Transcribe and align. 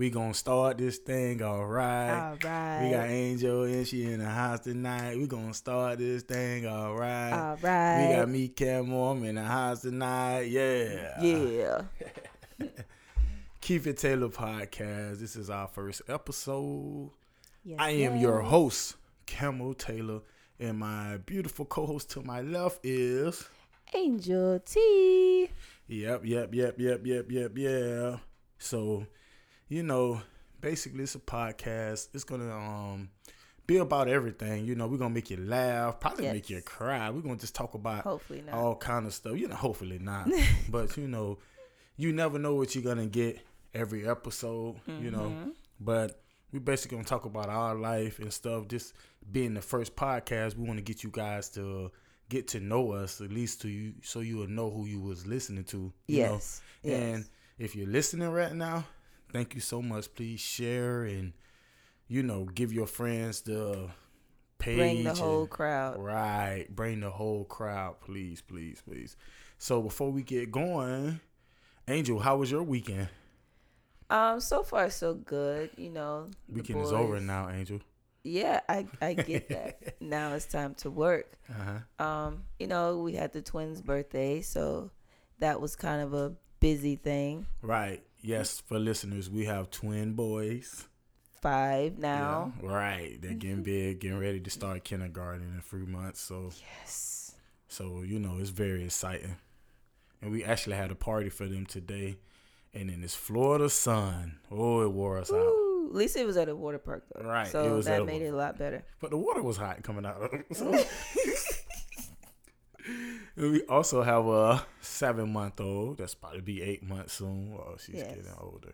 We 0.00 0.08
gonna 0.08 0.32
start 0.32 0.78
this 0.78 0.96
thing, 0.96 1.42
all 1.42 1.66
right. 1.66 2.30
All 2.30 2.38
right. 2.42 2.84
We 2.84 2.90
got 2.90 3.10
Angel 3.10 3.64
and 3.64 3.86
she 3.86 4.04
in 4.04 4.20
the 4.20 4.30
house 4.30 4.60
tonight. 4.60 5.18
We 5.18 5.26
gonna 5.26 5.52
start 5.52 5.98
this 5.98 6.22
thing, 6.22 6.66
all 6.66 6.94
right. 6.94 7.32
All 7.32 7.58
right. 7.60 8.08
We 8.08 8.16
got 8.16 8.28
me, 8.30 8.48
Cam, 8.48 8.90
I'm 8.90 9.22
in 9.24 9.34
the 9.34 9.42
house 9.42 9.82
tonight. 9.82 10.44
Yeah. 10.44 11.22
Yeah. 11.22 11.82
Keep 13.60 13.88
It 13.88 13.98
Taylor 13.98 14.30
podcast. 14.30 15.20
This 15.20 15.36
is 15.36 15.50
our 15.50 15.68
first 15.68 16.00
episode. 16.08 17.10
Yes, 17.62 17.76
I 17.78 17.90
am 17.90 18.16
your 18.16 18.40
host, 18.40 18.96
Camel 19.26 19.74
Taylor, 19.74 20.22
and 20.58 20.78
my 20.78 21.18
beautiful 21.18 21.66
co-host 21.66 22.10
to 22.12 22.22
my 22.22 22.40
left 22.40 22.80
is. 22.86 23.46
Angel 23.92 24.60
T. 24.60 25.50
Yep, 25.88 26.22
yep, 26.24 26.54
yep, 26.54 26.76
yep, 26.78 27.00
yep, 27.04 27.30
yep, 27.30 27.52
yeah. 27.54 28.16
So, 28.58 29.06
you 29.70 29.82
know, 29.82 30.20
basically 30.60 31.04
it's 31.04 31.14
a 31.14 31.18
podcast. 31.20 32.08
It's 32.12 32.24
gonna 32.24 32.54
um 32.54 33.08
be 33.66 33.76
about 33.78 34.08
everything. 34.08 34.66
You 34.66 34.74
know, 34.74 34.86
we're 34.88 34.98
gonna 34.98 35.14
make 35.14 35.30
you 35.30 35.36
laugh, 35.38 36.00
probably 36.00 36.24
Yes. 36.24 36.34
make 36.34 36.50
you 36.50 36.60
cry. 36.60 37.08
We're 37.08 37.20
gonna 37.22 37.36
just 37.36 37.54
talk 37.54 37.72
about 37.74 38.02
Hopefully 38.04 38.42
not. 38.42 38.54
all 38.54 38.76
kind 38.76 39.06
of 39.06 39.14
stuff. 39.14 39.36
You 39.38 39.48
know, 39.48 39.54
hopefully 39.54 39.98
not. 39.98 40.28
but 40.68 40.96
you 40.98 41.08
know, 41.08 41.38
you 41.96 42.12
never 42.12 42.38
know 42.38 42.54
what 42.56 42.74
you're 42.74 42.84
gonna 42.84 43.06
get 43.06 43.40
every 43.72 44.06
episode. 44.06 44.76
You 44.86 45.10
know, 45.10 45.30
Mhm. 45.30 45.52
but 45.80 46.20
we're 46.52 46.58
basically 46.60 46.96
gonna 46.98 47.06
talk 47.08 47.24
about 47.24 47.48
our 47.48 47.74
life 47.76 48.18
and 48.18 48.32
stuff. 48.32 48.66
Just 48.68 48.92
being 49.30 49.54
the 49.54 49.62
first 49.62 49.94
podcast, 49.94 50.56
we 50.56 50.64
want 50.66 50.78
to 50.78 50.82
get 50.82 51.04
you 51.04 51.10
guys 51.12 51.48
to 51.50 51.92
get 52.28 52.48
to 52.48 52.60
know 52.60 52.92
us 52.92 53.20
at 53.20 53.30
least 53.30 53.60
to 53.60 53.68
you, 53.68 53.92
so 54.02 54.20
you 54.20 54.36
will 54.36 54.46
know 54.48 54.70
who 54.70 54.86
you 54.86 55.00
was 55.00 55.26
listening 55.26 55.64
to. 55.64 55.92
You 56.08 56.22
know? 56.24 56.32
Yes. 56.32 56.62
yes. 56.82 57.02
And 57.02 57.24
if 57.58 57.74
you're 57.76 57.86
listening 57.88 58.28
right 58.30 58.54
now, 58.54 58.84
thank 59.32 59.54
you 59.54 59.60
so 59.60 59.80
much. 59.82 60.12
Please 60.14 60.40
share 60.40 61.02
and 61.04 61.32
you 62.08 62.22
know 62.22 62.44
give 62.44 62.72
your 62.72 62.86
friends 62.86 63.42
the 63.42 63.88
page. 64.58 64.76
Bring 64.78 65.04
the 65.04 65.10
and- 65.10 65.18
whole 65.18 65.46
crowd. 65.46 65.98
Right, 65.98 66.66
bring 66.68 67.00
the 67.00 67.10
whole 67.10 67.44
crowd, 67.44 68.00
please, 68.00 68.40
please, 68.40 68.82
please. 68.86 69.16
So 69.58 69.82
before 69.82 70.10
we 70.10 70.22
get 70.22 70.50
going, 70.50 71.20
Angel, 71.88 72.18
how 72.18 72.36
was 72.38 72.50
your 72.50 72.62
weekend? 72.62 73.08
Um, 74.08 74.40
so 74.40 74.62
far 74.62 74.90
so 74.90 75.14
good. 75.14 75.70
You 75.76 75.90
know, 75.90 76.30
Weekend 76.48 76.80
is 76.80 76.92
over 76.92 77.20
now, 77.20 77.48
Angel. 77.48 77.80
Yeah, 78.24 78.60
I 78.68 78.86
I 79.00 79.14
get 79.14 79.48
that. 79.50 79.94
now 80.00 80.34
it's 80.34 80.46
time 80.46 80.74
to 80.76 80.90
work. 80.90 81.38
Uh 81.48 81.78
huh. 81.98 82.04
Um, 82.04 82.42
you 82.58 82.66
know, 82.66 82.98
we 82.98 83.12
had 83.14 83.32
the 83.32 83.40
twins' 83.40 83.80
birthday, 83.80 84.40
so 84.42 84.90
that 85.38 85.60
was 85.60 85.76
kind 85.76 86.02
of 86.02 86.12
a 86.12 86.34
busy 86.58 86.96
thing. 86.96 87.46
Right. 87.62 88.02
Yes, 88.22 88.60
for 88.60 88.78
listeners, 88.78 89.30
we 89.30 89.46
have 89.46 89.70
twin 89.70 90.12
boys. 90.12 90.86
Five 91.40 91.98
now. 91.98 92.52
Yeah, 92.62 92.68
right. 92.68 93.18
They're 93.20 93.32
getting 93.32 93.56
mm-hmm. 93.56 93.62
big, 93.62 94.00
getting 94.00 94.18
ready 94.18 94.40
to 94.40 94.50
start 94.50 94.84
kindergarten 94.84 95.42
in 95.42 95.58
a 95.58 95.62
few 95.62 95.86
months. 95.86 96.20
So 96.20 96.50
Yes. 96.78 97.34
So, 97.68 98.02
you 98.02 98.18
know, 98.18 98.36
it's 98.38 98.50
very 98.50 98.84
exciting. 98.84 99.36
And 100.20 100.32
we 100.32 100.44
actually 100.44 100.76
had 100.76 100.90
a 100.90 100.94
party 100.94 101.30
for 101.30 101.46
them 101.46 101.64
today. 101.64 102.16
And 102.74 102.90
in 102.90 103.00
this 103.00 103.14
Florida 103.14 103.70
sun, 103.70 104.38
oh, 104.50 104.82
it 104.82 104.92
wore 104.92 105.18
us 105.18 105.32
out. 105.32 105.54
At 105.86 105.94
least 105.94 106.16
it 106.16 106.26
was 106.26 106.36
at 106.36 106.48
a 106.48 106.54
water 106.54 106.78
park 106.78 107.04
though. 107.14 107.26
Right, 107.26 107.48
So 107.48 107.80
that 107.82 108.04
made 108.04 108.22
it 108.22 108.28
a 108.28 108.36
lot 108.36 108.58
better. 108.58 108.84
But 109.00 109.10
the 109.10 109.16
water 109.16 109.42
was 109.42 109.56
hot 109.56 109.82
coming 109.82 110.04
out 110.04 110.20
of 110.22 110.34
it. 110.34 110.46
So. 110.54 110.70
and 113.36 113.52
we 113.52 113.62
also 113.64 114.02
have 114.02 114.26
a 114.26 114.64
seven 114.80 115.32
month 115.32 115.60
old 115.60 115.98
that's 115.98 116.14
about 116.14 116.34
to 116.34 116.42
be 116.42 116.62
eight 116.62 116.82
months 116.82 117.14
soon. 117.14 117.54
Oh, 117.56 117.76
she's 117.78 117.96
Yes. 117.96 118.16
getting 118.16 118.32
older. 118.40 118.72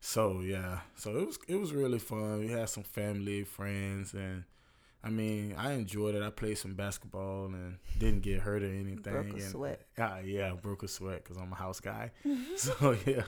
So 0.00 0.40
yeah. 0.40 0.80
So 0.96 1.16
it 1.16 1.26
was 1.26 1.38
it 1.48 1.56
was 1.56 1.72
really 1.72 1.98
fun. 1.98 2.40
We 2.40 2.48
had 2.48 2.68
some 2.68 2.82
family, 2.84 3.44
friends, 3.44 4.12
and 4.14 4.44
I 5.02 5.10
mean, 5.10 5.54
I 5.58 5.72
enjoyed 5.72 6.14
it. 6.14 6.22
I 6.22 6.30
played 6.30 6.56
some 6.58 6.74
basketball 6.74 7.46
and 7.46 7.76
didn't 7.98 8.22
get 8.22 8.40
hurt 8.40 8.62
or 8.62 8.66
anything. 8.66 8.96
Broke 8.96 9.34
a 9.36 9.40
sweat. 9.40 9.80
Ah, 9.98 10.18
yeah, 10.18 10.52
I 10.52 10.56
broke 10.56 10.82
a 10.82 10.88
sweat 10.88 11.22
because 11.24 11.36
I'm 11.36 11.52
a 11.52 11.56
house 11.56 11.80
guy. 11.80 12.10
so 12.56 12.96
yeah, 13.06 13.22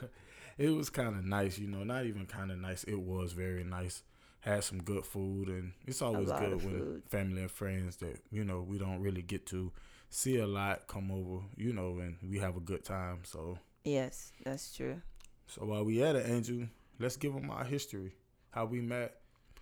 it 0.59 0.71
was 0.71 0.91
kind 0.91 1.17
of 1.17 1.25
nice. 1.25 1.59
You 1.59 1.69
know, 1.69 1.85
not 1.85 2.05
even 2.07 2.27
kind 2.27 2.51
of 2.51 2.59
nice. 2.59 2.85
It 2.85 2.99
was 3.01 3.33
very 3.33 3.65
nice. 3.65 4.03
Had 4.41 4.63
some 4.63 4.81
good 4.83 5.05
food, 5.05 5.49
and 5.49 5.73
it's 5.87 6.01
always 6.03 6.31
good 6.31 6.65
when 6.65 7.03
family 7.09 7.43
and 7.43 7.51
friends 7.51 7.97
that 7.97 8.21
you 8.31 8.45
know 8.45 8.61
we 8.61 8.79
don't 8.79 9.01
really 9.01 9.23
get 9.23 9.45
to 9.47 9.73
see 10.11 10.39
a 10.39 10.47
lot 10.47 10.87
come 10.87 11.11
over. 11.11 11.45
You 11.57 11.73
know, 11.73 11.99
and 11.99 12.17
we 12.29 12.39
have 12.39 12.57
a 12.57 12.61
good 12.61 12.85
time. 12.85 13.21
So 13.25 13.59
Yes, 13.85 14.33
that's 14.45 14.75
true. 14.75 15.01
so 15.47 15.65
while 15.65 15.85
we 15.85 16.03
at 16.03 16.17
it, 16.17 16.29
Angel, 16.29 16.67
let's 16.99 17.17
give 17.17 17.35
them 17.35 17.51
our 17.51 17.65
history, 17.65 18.15
how 18.51 18.65
we 18.67 18.81
met, 18.81 19.15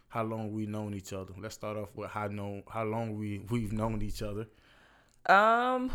how 0.08 0.22
long 0.22 0.52
we 0.52 0.66
known 0.66 0.94
each 0.94 1.12
other. 1.12 1.34
Let's 1.38 1.54
start 1.54 1.76
off 1.76 1.94
with 1.94 2.10
how 2.10 2.28
know 2.28 2.62
how 2.70 2.84
long 2.84 3.16
we 3.18 3.40
we've 3.50 3.72
known 3.72 4.00
each 4.02 4.22
other. 4.22 4.46
Um, 5.26 5.90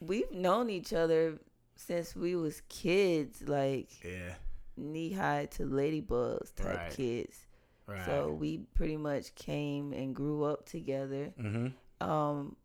we've 0.00 0.30
known 0.32 0.70
each 0.70 0.92
other 0.92 1.38
since 1.76 2.16
we 2.16 2.36
was 2.36 2.62
kids, 2.68 3.42
like 3.46 3.88
Yeah, 4.04 4.34
knee 4.76 5.12
high 5.12 5.46
to 5.52 5.64
ladybugs 5.64 6.54
type 6.54 6.76
Right. 6.76 6.90
kids. 6.90 7.46
right. 7.86 8.04
So 8.04 8.32
we 8.32 8.58
pretty 8.74 8.96
much 8.96 9.34
came 9.34 9.92
and 9.92 10.14
grew 10.14 10.44
up 10.44 10.66
together. 10.66 11.32
mm-hmm. 11.40 11.68
Um, 12.08 12.56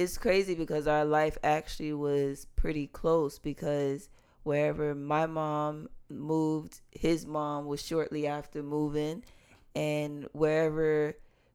it's 0.00 0.16
crazy 0.16 0.54
because 0.54 0.86
our 0.86 1.04
life 1.04 1.36
actually 1.44 1.92
was 1.92 2.46
pretty 2.56 2.86
close 2.86 3.38
because 3.38 4.08
wherever 4.44 4.94
my 4.94 5.26
mom 5.26 5.90
moved, 6.08 6.80
his 6.90 7.26
mom 7.26 7.66
was 7.66 7.84
shortly 7.84 8.26
after 8.26 8.62
moving, 8.62 9.22
and 9.76 10.26
wherever 10.32 11.14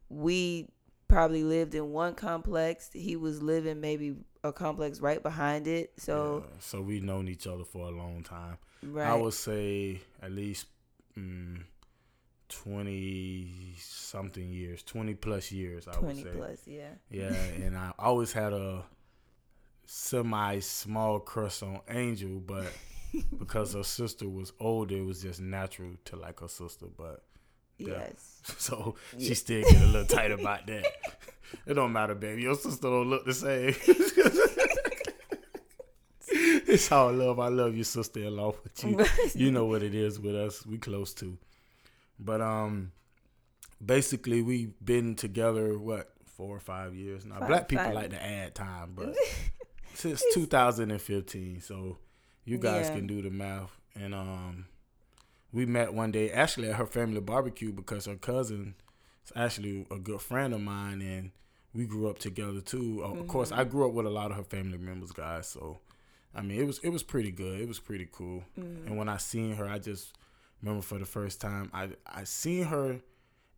we 0.10 0.70
probably 1.08 1.44
lived 1.44 1.74
in 1.74 1.92
one 1.92 2.14
complex, 2.14 2.92
he 2.94 3.16
was 3.16 3.42
living 3.42 3.82
maybe 3.82 4.16
a 4.44 4.54
complex 4.54 5.02
right 5.02 5.24
behind 5.24 5.68
it. 5.68 5.94
So 5.98 6.44
Yeah, 6.46 6.56
so 6.60 6.82
we've 6.82 7.04
known 7.04 7.28
each 7.28 7.48
other 7.48 7.64
for 7.64 7.88
a 7.88 7.92
long 7.92 8.22
time. 8.22 8.60
right, 8.84 9.12
I 9.12 9.16
would 9.16 9.34
say 9.34 10.02
at 10.22 10.32
least 10.32 10.68
mm, 11.18 11.64
twenty 12.64 13.76
something 13.80 14.48
years, 14.52 14.84
twenty 14.84 15.14
plus 15.14 15.52
years. 15.52 15.88
I 15.88 15.94
twenty 15.94 16.24
would 16.24 16.34
say. 16.34 16.38
plus, 16.38 16.60
yeah. 16.66 16.90
Yeah, 17.10 17.34
and 17.66 17.78
I 17.78 17.92
always 18.00 18.32
had 18.34 18.54
a 18.54 18.84
semi 19.86 20.60
small 20.60 21.20
crush 21.20 21.62
on 21.64 21.80
Angel, 21.90 22.40
but 22.40 22.72
because 23.40 23.74
her 23.74 23.84
sister 23.84 24.28
was 24.28 24.54
older, 24.60 24.96
it 24.98 25.06
was 25.06 25.22
just 25.22 25.40
natural 25.42 25.92
to 26.06 26.16
like 26.16 26.40
her 26.42 26.48
sister. 26.48 26.88
But 26.98 27.24
Yeah. 27.78 27.88
Yes. 28.08 28.42
so 28.58 28.96
Yeah. 29.18 29.28
she 29.28 29.36
still 29.36 29.62
get 29.64 29.82
a 29.82 29.86
little 29.86 30.06
tight 30.06 30.32
about 30.32 30.66
that. 30.68 30.86
It 31.68 31.76
don't 31.76 31.92
matter, 31.94 32.16
baby. 32.16 32.42
Your 32.44 32.56
sister 32.56 32.88
don't 32.90 33.10
look 33.10 33.26
the 33.26 33.34
same. 33.34 33.76
it's 36.28 36.92
all 36.92 37.12
love. 37.14 37.40
I 37.40 37.48
love 37.50 37.76
your 37.76 37.84
sister 37.86 38.20
in 38.22 38.36
law, 38.36 38.54
but 38.64 38.84
you 38.84 39.06
you 39.36 39.52
know 39.52 39.66
what 39.66 39.84
it 39.84 39.94
is 39.96 40.20
with 40.20 40.36
us. 40.36 40.66
We 40.66 40.78
close 40.78 41.14
to. 41.16 41.38
But 42.20 42.42
um 42.42 42.92
basically 43.86 44.42
we've 44.42 44.74
been 44.84 45.16
together 45.16 45.78
what, 45.78 46.12
four 46.26 46.56
or 46.56 46.60
five 46.60 46.96
years 46.96 47.26
now. 47.26 47.40
Five- 47.40 47.48
Black 47.48 47.68
people 47.68 47.86
five. 47.86 47.94
like 47.96 48.10
to 48.12 48.24
add 48.24 48.56
time, 48.56 48.94
but 48.96 49.16
since 49.94 50.24
2015. 50.34 51.62
So 51.62 51.98
you 52.46 52.58
guys 52.58 52.88
Yeah. 52.90 52.96
can 52.96 53.08
do 53.08 53.22
the 53.22 53.30
math. 53.30 53.78
And 53.96 54.14
um 54.14 54.66
we 55.52 55.66
met 55.66 55.94
one 55.94 56.12
day 56.12 56.32
actually 56.32 56.70
at 56.70 56.76
her 56.76 56.86
family 56.86 57.22
barbecue 57.22 57.72
because 57.72 58.06
her 58.06 58.16
cousin 58.16 58.76
is 59.26 59.32
actually 59.36 59.86
a 59.90 59.98
good 59.98 60.22
friend 60.22 60.54
of 60.54 60.62
mine 60.62 61.02
and 61.02 61.32
we 61.74 61.86
grew 61.86 62.10
up 62.10 62.20
together 62.20 62.62
too. 62.62 63.02
Uh, 63.04 63.14
Of 63.20 63.28
course, 63.28 63.52
I 63.52 63.64
grew 63.66 63.86
up 63.88 63.94
with 63.94 64.06
a 64.06 64.10
lot 64.10 64.32
of 64.32 64.38
her 64.38 64.44
family 64.44 64.78
members, 64.78 65.12
guys. 65.12 65.48
So, 65.48 65.80
I 66.34 66.42
mean, 66.42 66.60
it 66.60 66.66
was 66.66 66.80
it 66.80 66.90
was 66.90 67.04
pretty 67.04 67.32
good. 67.32 67.60
It 67.60 67.68
was 67.68 67.80
pretty 67.80 68.08
cool. 68.12 68.44
Mm-hmm. 68.60 68.88
And 68.88 68.98
when 68.98 69.10
I 69.10 69.18
seen 69.18 69.56
her, 69.56 69.68
I 69.68 69.80
just 69.80 70.14
remember 70.66 70.84
for 70.84 70.98
the 70.98 71.06
first 71.06 71.40
time 71.42 71.70
I 71.74 71.90
I 72.06 72.24
seen 72.24 72.64
her 72.66 73.00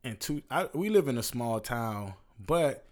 in 0.04 0.18
two. 0.18 0.42
I, 0.52 0.70
we 0.74 0.90
live 0.90 1.08
in 1.08 1.18
a 1.18 1.24
small 1.24 1.60
town, 1.60 2.14
but 2.46 2.86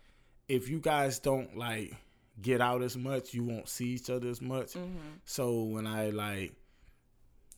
if 0.48 0.70
you 0.70 0.80
guys 0.80 1.20
don't 1.20 1.58
like 1.58 1.94
get 2.42 2.62
out 2.62 2.82
as 2.82 2.98
much, 2.98 3.34
you 3.34 3.44
won't 3.44 3.70
see 3.70 3.88
each 3.90 4.10
other 4.10 4.28
as 4.28 4.42
much. 4.42 4.74
hmm 4.74 4.86
So 5.26 5.64
when 5.64 5.88
I 5.88 6.10
like 6.10 6.54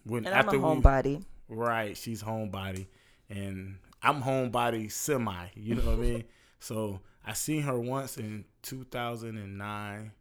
when 0.04 0.26
And 0.26 0.34
I'm 0.36 0.48
a 0.48 0.48
after 0.48 0.58
we 0.58 0.64
homebody. 0.64 1.24
Right, 1.50 1.96
she's 1.96 2.22
homebody, 2.22 2.88
and 3.30 3.78
I'm 4.02 4.22
homebody 4.22 4.92
semi. 4.92 5.48
You 5.56 5.76
know 5.76 5.86
what 5.86 5.94
I 5.94 6.02
mean? 6.02 6.24
So 6.60 7.02
I 7.24 7.34
seen 7.34 7.62
her 7.62 7.78
once 7.80 8.18
in 8.18 8.44
2009, 8.64 10.12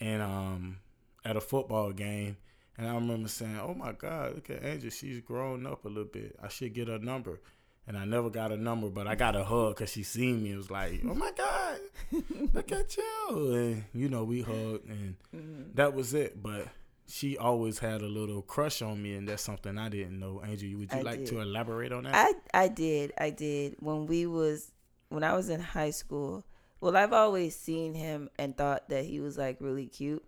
and 0.00 0.22
um 0.22 0.78
at 1.24 1.36
a 1.36 1.40
football 1.40 1.92
game, 1.92 2.36
and 2.78 2.88
I 2.88 2.94
remember 2.94 3.28
saying, 3.28 3.58
"Oh 3.62 3.74
my 3.74 3.92
God, 3.92 4.36
look 4.36 4.50
at 4.50 4.64
Angel, 4.64 4.90
she's 4.90 5.20
grown 5.20 5.66
up 5.66 5.84
a 5.84 5.88
little 5.88 6.04
bit. 6.04 6.36
I 6.42 6.48
should 6.48 6.72
get 6.72 6.88
her 6.88 6.98
number." 6.98 7.40
And 7.86 7.96
I 7.96 8.04
never 8.04 8.28
got 8.28 8.52
a 8.52 8.56
number, 8.58 8.90
but 8.90 9.06
I 9.06 9.14
got 9.14 9.34
a 9.34 9.42
hug 9.44 9.74
because 9.76 9.90
she 9.92 10.02
seen 10.02 10.42
me. 10.42 10.52
It 10.52 10.56
was 10.58 10.70
like, 10.70 11.00
"Oh 11.08 11.14
my 11.14 11.30
God, 11.32 11.80
look 12.52 12.70
at 12.70 12.96
you!" 12.96 13.54
And 13.54 13.84
you 13.94 14.08
know, 14.10 14.24
we 14.24 14.42
hugged, 14.42 14.88
and 14.88 15.16
hmm 15.30 15.62
that 15.74 15.94
was 15.94 16.12
it. 16.14 16.42
But 16.42 16.68
she 17.06 17.38
always 17.38 17.78
had 17.78 18.02
a 18.02 18.06
little 18.06 18.42
crush 18.42 18.82
on 18.82 19.02
me, 19.02 19.14
and 19.14 19.26
that's 19.26 19.42
something 19.42 19.78
I 19.78 19.88
didn't 19.88 20.18
know. 20.20 20.42
Angel, 20.46 20.78
would 20.78 20.92
you 20.92 20.98
I 20.98 21.02
like 21.02 21.20
did. 21.20 21.28
to 21.28 21.40
elaborate 21.40 21.90
on 21.92 22.04
that? 22.04 22.14
I 22.14 22.34
I 22.64 22.68
did. 22.68 23.12
I 23.16 23.30
did. 23.30 23.76
When 23.80 24.06
we 24.06 24.26
was 24.26 24.70
when 25.08 25.24
I 25.24 25.32
was 25.34 25.48
in 25.48 25.60
high 25.60 25.90
school. 25.90 26.44
Well, 26.80 26.96
I've 26.96 27.12
always 27.14 27.56
seen 27.58 27.94
him 27.94 28.28
and 28.38 28.56
thought 28.56 28.88
that 28.90 29.04
he 29.04 29.18
was 29.18 29.36
like 29.36 29.56
really 29.60 29.86
cute, 29.86 30.22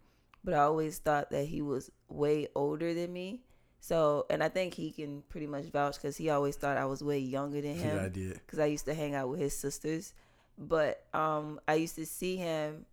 but 0.45 0.55
I 0.55 0.59
always 0.59 0.99
thought 0.99 1.31
that 1.31 1.47
he 1.47 1.63
was 1.63 1.91
way 2.09 2.49
older 2.55 2.95
than 2.95 3.13
me. 3.13 3.43
So, 3.81 4.27
and 4.29 4.43
I 4.43 4.49
think 4.49 4.75
he 4.75 4.91
can 4.91 5.23
pretty 5.29 5.47
much 5.47 5.65
vouch 5.67 5.95
because 5.97 6.17
he 6.17 6.29
always 6.29 6.57
thought 6.57 6.77
I 6.77 6.85
was 6.85 7.03
way 7.03 7.19
younger 7.19 7.61
than 7.61 7.77
him. 7.77 7.97
yeah, 7.97 8.05
I 8.05 8.09
did. 8.09 8.35
because 8.35 8.59
I 8.59 8.67
used 8.67 8.85
to 8.87 8.95
hang 8.95 9.15
out 9.15 9.29
with 9.31 9.41
his 9.41 9.57
sisters. 9.57 10.13
But 10.59 11.03
um, 11.15 11.61
I 11.67 11.75
used 11.75 11.95
to 11.97 12.05
see 12.05 12.37
him 12.37 12.85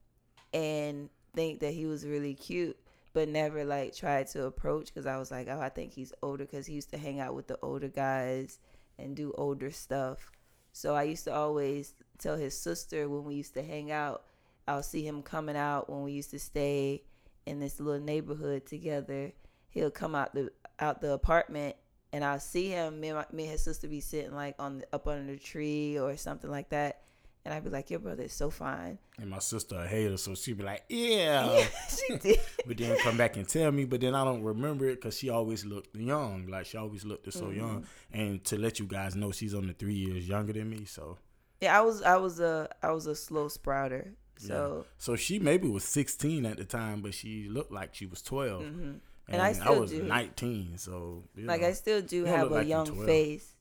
and 0.53 1.09
think 1.35 1.59
that 1.59 1.73
he 1.73 1.85
was 1.85 2.05
really 2.05 2.33
cute, 2.33 2.77
but 3.13 3.27
never 3.27 3.65
like 3.65 3.93
tried 3.95 4.27
to 4.27 4.45
approach 4.45 4.87
because 4.87 5.05
I 5.05 5.17
was 5.17 5.29
like, 5.29 5.49
oh, 5.49 5.59
I 5.59 5.67
think 5.69 5.93
he's 5.93 6.13
older 6.23 6.45
because 6.45 6.65
he 6.65 6.75
used 6.75 6.91
to 6.91 6.97
hang 6.97 7.19
out 7.19 7.35
with 7.35 7.47
the 7.47 7.59
older 7.61 7.89
guys 7.89 8.59
and 8.97 9.15
do 9.15 9.33
older 9.37 9.71
stuff. 9.71 10.31
So 10.71 10.95
I 10.95 11.03
used 11.03 11.25
to 11.25 11.33
always 11.33 11.95
tell 12.17 12.37
his 12.37 12.57
sister 12.57 13.09
when 13.09 13.25
we 13.25 13.35
used 13.35 13.53
to 13.55 13.63
hang 13.63 13.91
out, 13.91 14.23
I'll 14.67 14.83
see 14.83 15.05
him 15.05 15.21
coming 15.21 15.57
out 15.57 15.89
when 15.89 16.03
we 16.03 16.13
used 16.13 16.31
to 16.31 16.39
stay 16.39 17.03
in 17.47 17.59
this 17.59 17.79
little 17.79 18.01
neighborhood 18.01 18.65
together. 18.65 19.31
He'll 19.69 19.91
come 19.91 20.15
out 20.15 20.33
the 20.33 20.51
out 20.79 21.01
the 21.01 21.13
apartment 21.13 21.75
and 22.13 22.23
I'll 22.23 22.39
see 22.39 22.69
him. 22.69 22.99
Me 22.99 23.09
and, 23.09 23.17
my, 23.17 23.25
me 23.31 23.43
and 23.43 23.51
his 23.53 23.63
sister 23.63 23.87
be 23.87 23.99
sitting 23.99 24.33
like 24.33 24.55
on 24.59 24.79
the, 24.79 24.87
up 24.93 25.07
under 25.07 25.33
the 25.33 25.39
tree 25.39 25.99
or 25.99 26.15
something 26.17 26.49
like 26.49 26.69
that, 26.69 27.01
and 27.45 27.53
I'd 27.53 27.63
be 27.63 27.69
like, 27.69 27.89
"Your 27.89 27.99
brother 27.99 28.23
is 28.23 28.33
so 28.33 28.49
fine." 28.49 28.97
And 29.19 29.29
my 29.29 29.39
sister 29.39 29.75
a 29.77 29.87
hater, 29.87 30.17
so 30.17 30.35
she'd 30.35 30.57
be 30.57 30.63
like, 30.63 30.83
"Yeah," 30.89 31.65
she 32.07 32.17
did. 32.21 32.39
but 32.65 32.77
then 32.77 32.97
come 32.99 33.17
back 33.17 33.37
and 33.37 33.47
tell 33.47 33.71
me. 33.71 33.85
But 33.85 34.01
then 34.01 34.15
I 34.15 34.23
don't 34.23 34.43
remember 34.43 34.87
it 34.87 34.95
because 34.95 35.17
she 35.17 35.29
always 35.29 35.65
looked 35.65 35.95
young. 35.95 36.47
Like 36.47 36.65
she 36.65 36.77
always 36.77 37.05
looked 37.05 37.31
so 37.33 37.49
young. 37.49 37.81
Mm-hmm. 38.13 38.19
And 38.19 38.43
to 38.45 38.57
let 38.57 38.79
you 38.79 38.85
guys 38.85 39.15
know, 39.15 39.31
she's 39.31 39.53
only 39.53 39.73
three 39.73 39.95
years 39.95 40.27
younger 40.27 40.53
than 40.53 40.69
me. 40.69 40.85
So 40.85 41.17
Yeah, 41.61 41.77
I 41.77 41.81
was 41.81 42.01
I 42.01 42.17
was 42.17 42.39
a 42.39 42.69
I 42.81 42.91
was 42.91 43.05
a 43.07 43.15
slow 43.15 43.47
sprouter. 43.47 44.13
So 44.37 44.85
so 44.97 45.15
she 45.15 45.39
maybe 45.39 45.67
was 45.67 45.83
16 45.83 46.45
at 46.45 46.57
the 46.57 46.65
time, 46.65 47.01
but 47.01 47.13
she 47.13 47.47
looked 47.49 47.71
like 47.71 47.95
she 47.95 48.05
was 48.05 48.21
12. 48.21 48.61
mhm. 48.63 48.99
And, 49.29 49.41
And 49.41 49.41
I 49.41 49.55
I, 49.65 49.71
was 49.77 49.91
do. 49.91 50.03
19. 50.03 50.77
So 50.77 51.23
like 51.35 51.61
know. 51.61 51.67
I 51.67 51.73
still 51.73 52.01
do 52.01 52.23
have 52.25 52.49
a 52.51 52.55
like 52.55 52.67
young 52.67 53.05
face. 53.05 53.53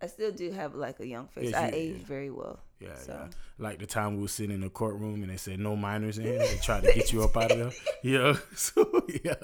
I 0.00 0.06
still 0.06 0.32
do 0.32 0.50
have 0.52 0.74
like 0.74 1.00
a 1.00 1.06
young 1.06 1.26
face. 1.28 1.50
Yeah, 1.50 1.60
I 1.60 1.68
you- 1.70 1.74
age 1.76 1.96
yeah. 2.00 2.06
very 2.06 2.30
well. 2.30 2.60
Yeah, 2.80 2.96
So. 2.96 3.12
yeah. 3.12 3.28
Like 3.58 3.78
the 3.78 3.86
time 3.86 4.16
we 4.16 4.22
were 4.22 4.28
sitting 4.28 4.54
in 4.54 4.60
the 4.60 4.68
courtroom 4.70 5.22
and 5.22 5.30
they 5.30 5.36
said 5.36 5.60
no 5.60 5.76
minors 5.76 6.18
in 6.18 6.24
here. 6.24 6.38
They 6.38 6.56
tried 6.62 6.82
to 6.84 6.92
get 6.92 7.12
you 7.12 7.22
up 7.24 7.36
out 7.36 7.52
of 7.52 7.58
there. 7.58 7.72
Yeah. 8.02 8.36
So 8.56 9.04
yeah. 9.24 9.34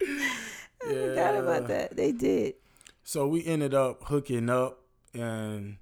I 0.00 0.86
forgot 0.86 1.34
about 1.36 1.66
that. 1.68 1.96
They 1.96 2.12
did. 2.12 2.54
So 3.02 3.26
we 3.26 3.44
ended 3.44 3.74
up 3.74 4.04
hooking 4.04 4.48
up 4.50 4.80
and 5.14 5.76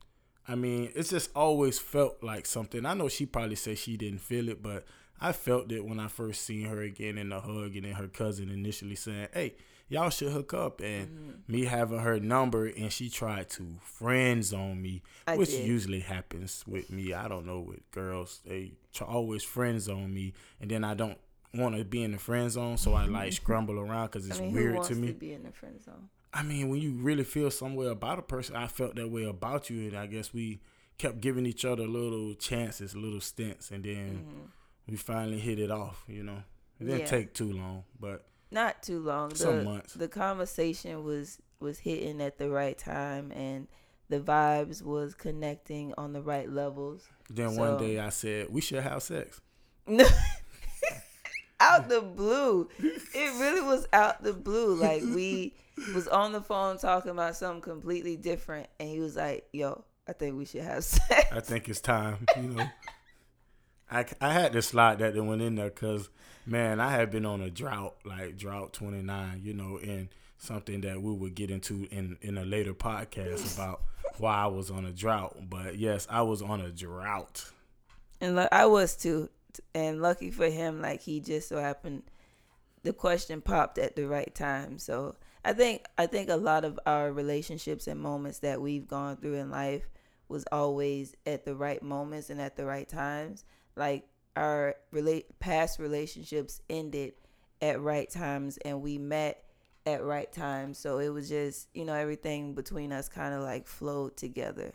I 0.49 0.55
mean, 0.55 0.91
it's 0.95 1.11
just 1.11 1.31
always 1.37 1.79
felt 1.79 2.23
like 2.23 2.47
something. 2.47 2.85
I 2.85 2.95
know 2.95 3.09
she 3.09 3.27
probably 3.27 3.57
said 3.57 3.79
she 3.79 3.97
didn't 3.97 4.21
feel 4.21 4.49
it, 4.49 4.63
but 4.63 4.85
I 5.21 5.33
felt 5.33 5.71
it 5.71 5.85
when 5.85 6.01
I 6.01 6.09
first 6.09 6.43
seen 6.43 6.67
her 6.67 6.81
again 6.83 7.17
in 7.19 7.29
the 7.29 7.41
hug 7.41 7.77
and 7.77 7.85
then 7.85 7.93
her 7.93 8.09
cousin 8.09 8.49
initially 8.51 8.97
saying, 8.97 9.29
Hey, 9.33 9.55
y'all 9.89 10.11
should 10.11 10.33
hook 10.33 10.53
up 10.53 10.81
and 10.81 11.07
Mm-hmm. 11.09 11.53
me 11.53 11.65
having 11.67 12.01
her 12.01 12.19
number 12.19 12.67
and 12.67 12.93
she 12.93 13.09
tried 13.09 13.51
to 13.51 13.77
friend 13.85 14.45
zone 14.45 14.83
me, 14.83 15.03
I 15.29 15.37
which 15.37 15.51
did. 15.51 15.65
usually 15.67 16.01
happens 16.01 16.65
with 16.67 16.91
me. 16.91 17.13
I 17.13 17.29
don't 17.29 17.47
know 17.47 17.61
with 17.61 17.89
girls. 17.93 18.41
They 18.45 18.73
tr- 18.93 19.05
always 19.05 19.45
friend 19.45 19.81
zone 19.81 20.13
me 20.13 20.33
and 20.61 20.69
then 20.71 20.83
I 20.83 20.95
don't 20.95 21.19
want 21.55 21.77
to 21.77 21.85
be 21.85 22.03
in 22.03 22.13
the 22.13 22.19
friend 22.19 22.51
zone, 22.51 22.79
so 22.79 22.95
I 22.95 23.05
like 23.05 23.33
scramble 23.35 23.79
around 23.79 24.07
because 24.07 24.27
it's 24.27 24.39
I 24.41 24.43
mean, 24.43 24.51
who 24.51 24.57
weird 24.57 24.75
wants 24.75 24.89
to 24.89 24.95
me. 24.97 25.09
to 25.09 25.13
be 25.15 25.33
in 25.35 25.43
the 25.45 25.53
friend 25.53 25.81
zone? 25.81 26.09
I 26.35 26.43
mean, 26.43 26.69
when 26.69 26.81
you 26.81 26.93
really 26.93 27.25
feel 27.25 27.51
some 27.51 27.75
way 27.75 27.87
about 27.87 28.19
a 28.19 28.23
person, 28.23 28.57
I 28.57 28.67
felt 28.67 28.95
that 28.97 29.11
way 29.11 29.25
about 29.25 29.69
you, 29.69 29.89
and 29.89 29.97
I 29.97 30.07
guess 30.07 30.33
we 30.33 30.61
kept 30.99 31.21
giving 31.21 31.47
each 31.47 31.65
other 31.65 31.87
little 31.87 32.35
chances, 32.35 32.97
little 32.97 33.21
stints, 33.21 33.71
and 33.71 33.85
then 33.85 34.25
mm-hmm. 34.27 34.41
we 34.89 34.97
finally 34.97 35.39
hit 35.39 35.59
it 35.59 35.71
off. 35.71 36.05
You 36.09 36.23
know, 36.23 36.43
it 36.81 36.85
didn't 36.85 37.01
Yeah. 37.01 37.07
take 37.07 37.35
too 37.35 37.53
long, 37.53 37.85
but 37.99 38.27
Not 38.51 38.83
too 38.83 39.01
long. 39.01 39.31
The, 39.31 39.37
Some 39.37 39.65
months. 39.65 39.95
The 39.95 40.09
conversation 40.09 41.05
was 41.05 41.41
was 41.61 41.79
hitting 41.79 42.21
at 42.21 42.39
the 42.39 42.51
right 42.51 42.77
time, 42.77 43.31
and 43.33 43.69
the 44.09 44.21
vibes 44.21 44.83
was 44.83 45.15
connecting 45.15 45.95
on 45.97 46.13
the 46.13 46.21
right 46.23 46.51
levels. 46.51 47.09
then 47.31 47.57
one 47.57 47.79
day 47.79 47.99
I 47.99 48.11
said 48.11 48.49
we 48.51 48.61
should 48.61 48.83
have 48.83 49.03
sex. 49.03 49.41
out 51.61 51.89
the 51.89 52.01
blue. 52.01 52.69
It 52.79 53.41
really 53.41 53.63
was 53.63 53.87
out 53.93 54.23
the 54.23 54.33
blue. 54.33 54.75
Like 54.75 55.03
we 55.03 55.55
was 55.95 56.09
on 56.09 56.33
the 56.33 56.41
phone 56.41 56.79
talking 56.79 57.11
about 57.11 57.37
something 57.37 57.63
completely 57.63 58.17
different, 58.17 58.69
and 58.79 58.89
he 58.89 59.01
was 59.01 59.17
like, 59.17 59.47
"Yo, 59.53 59.85
I 60.07 60.13
think 60.13 60.37
we 60.37 60.45
should 60.45 60.63
have 60.63 60.85
sex." 60.85 61.33
I 61.33 61.41
think 61.41 61.69
it's 61.69 61.81
time. 61.81 62.27
You 62.37 62.43
know, 62.43 62.67
I 63.91 64.05
I 64.21 64.33
had 64.33 64.53
to 64.53 64.63
slide 64.63 64.99
that 64.99 65.15
that 65.15 65.25
went 65.25 65.43
in 65.43 65.55
there 65.57 65.71
because 65.71 66.09
man, 66.47 66.81
I 66.81 66.91
had 66.91 67.11
been 67.11 67.27
on 67.27 67.41
a 67.41 67.51
drought, 67.51 67.97
like 68.05 68.37
drought 68.37 68.73
twenty 68.73 69.03
nine. 69.03 69.41
You 69.43 69.55
know, 69.55 69.79
and 69.79 70.09
something 70.39 70.81
that 70.81 71.01
we 71.01 71.13
would 71.13 71.35
get 71.35 71.51
into 71.51 71.87
in 71.91 72.19
in 72.21 72.37
a 72.39 72.45
later 72.45 72.75
podcast 72.75 73.55
about 73.55 73.83
why 74.19 74.37
I 74.37 74.47
was 74.47 74.71
on 74.71 74.85
a 74.85 74.93
drought. 74.93 75.37
But 75.49 75.79
yes, 75.79 76.07
I 76.11 76.23
was 76.23 76.43
on 76.43 76.61
a 76.61 76.71
drought. 76.71 77.51
And 78.21 78.37
lu- 78.37 78.49
I 78.53 78.67
was 78.67 78.97
too. 78.97 79.31
And 79.75 80.01
lucky 80.01 80.31
for 80.31 80.49
him, 80.49 80.81
like 80.81 81.03
he 81.03 81.21
just 81.21 81.49
so 81.49 81.61
happened, 81.61 82.05
the 82.83 82.93
question 82.93 83.43
popped 83.43 83.79
at 83.79 83.97
the 83.97 84.07
right 84.07 84.35
time. 84.35 84.79
So 84.79 85.17
I 85.45 85.53
think 85.53 85.87
I 85.99 86.07
think 86.07 86.29
a 86.29 86.37
lot 86.37 86.65
of 86.65 86.79
our 86.87 87.13
relationships 87.13 87.87
and 87.87 88.01
moments 88.01 88.39
that 88.41 88.61
we've 88.61 88.87
gone 88.87 89.17
through 89.17 89.35
in 89.35 89.51
life 89.51 89.89
was 90.29 90.45
always 90.53 91.15
at 91.27 91.45
the 91.45 91.55
right 91.55 91.83
moments 91.83 92.31
and 92.31 92.41
at 92.41 92.57
the 92.57 92.65
right 92.65 92.89
times. 92.89 93.45
Like 93.77 94.07
our 94.37 94.77
relate 94.91 95.39
past 95.41 95.79
relationships 95.79 96.61
ended 96.71 97.15
at 97.61 97.81
right 97.81 98.09
times, 98.09 98.59
and 98.59 98.83
we 98.83 98.99
met 98.99 99.45
at 99.85 100.05
right 100.05 100.31
times. 100.31 100.79
So 100.79 100.99
it 100.99 101.09
was 101.09 101.29
just 101.29 101.69
you 101.75 101.85
know 101.85 101.95
everything 101.95 102.55
between 102.55 102.93
us 102.93 103.09
kind 103.09 103.35
of 103.35 103.43
like 103.43 103.67
flowed 103.67 104.17
together. 104.17 104.73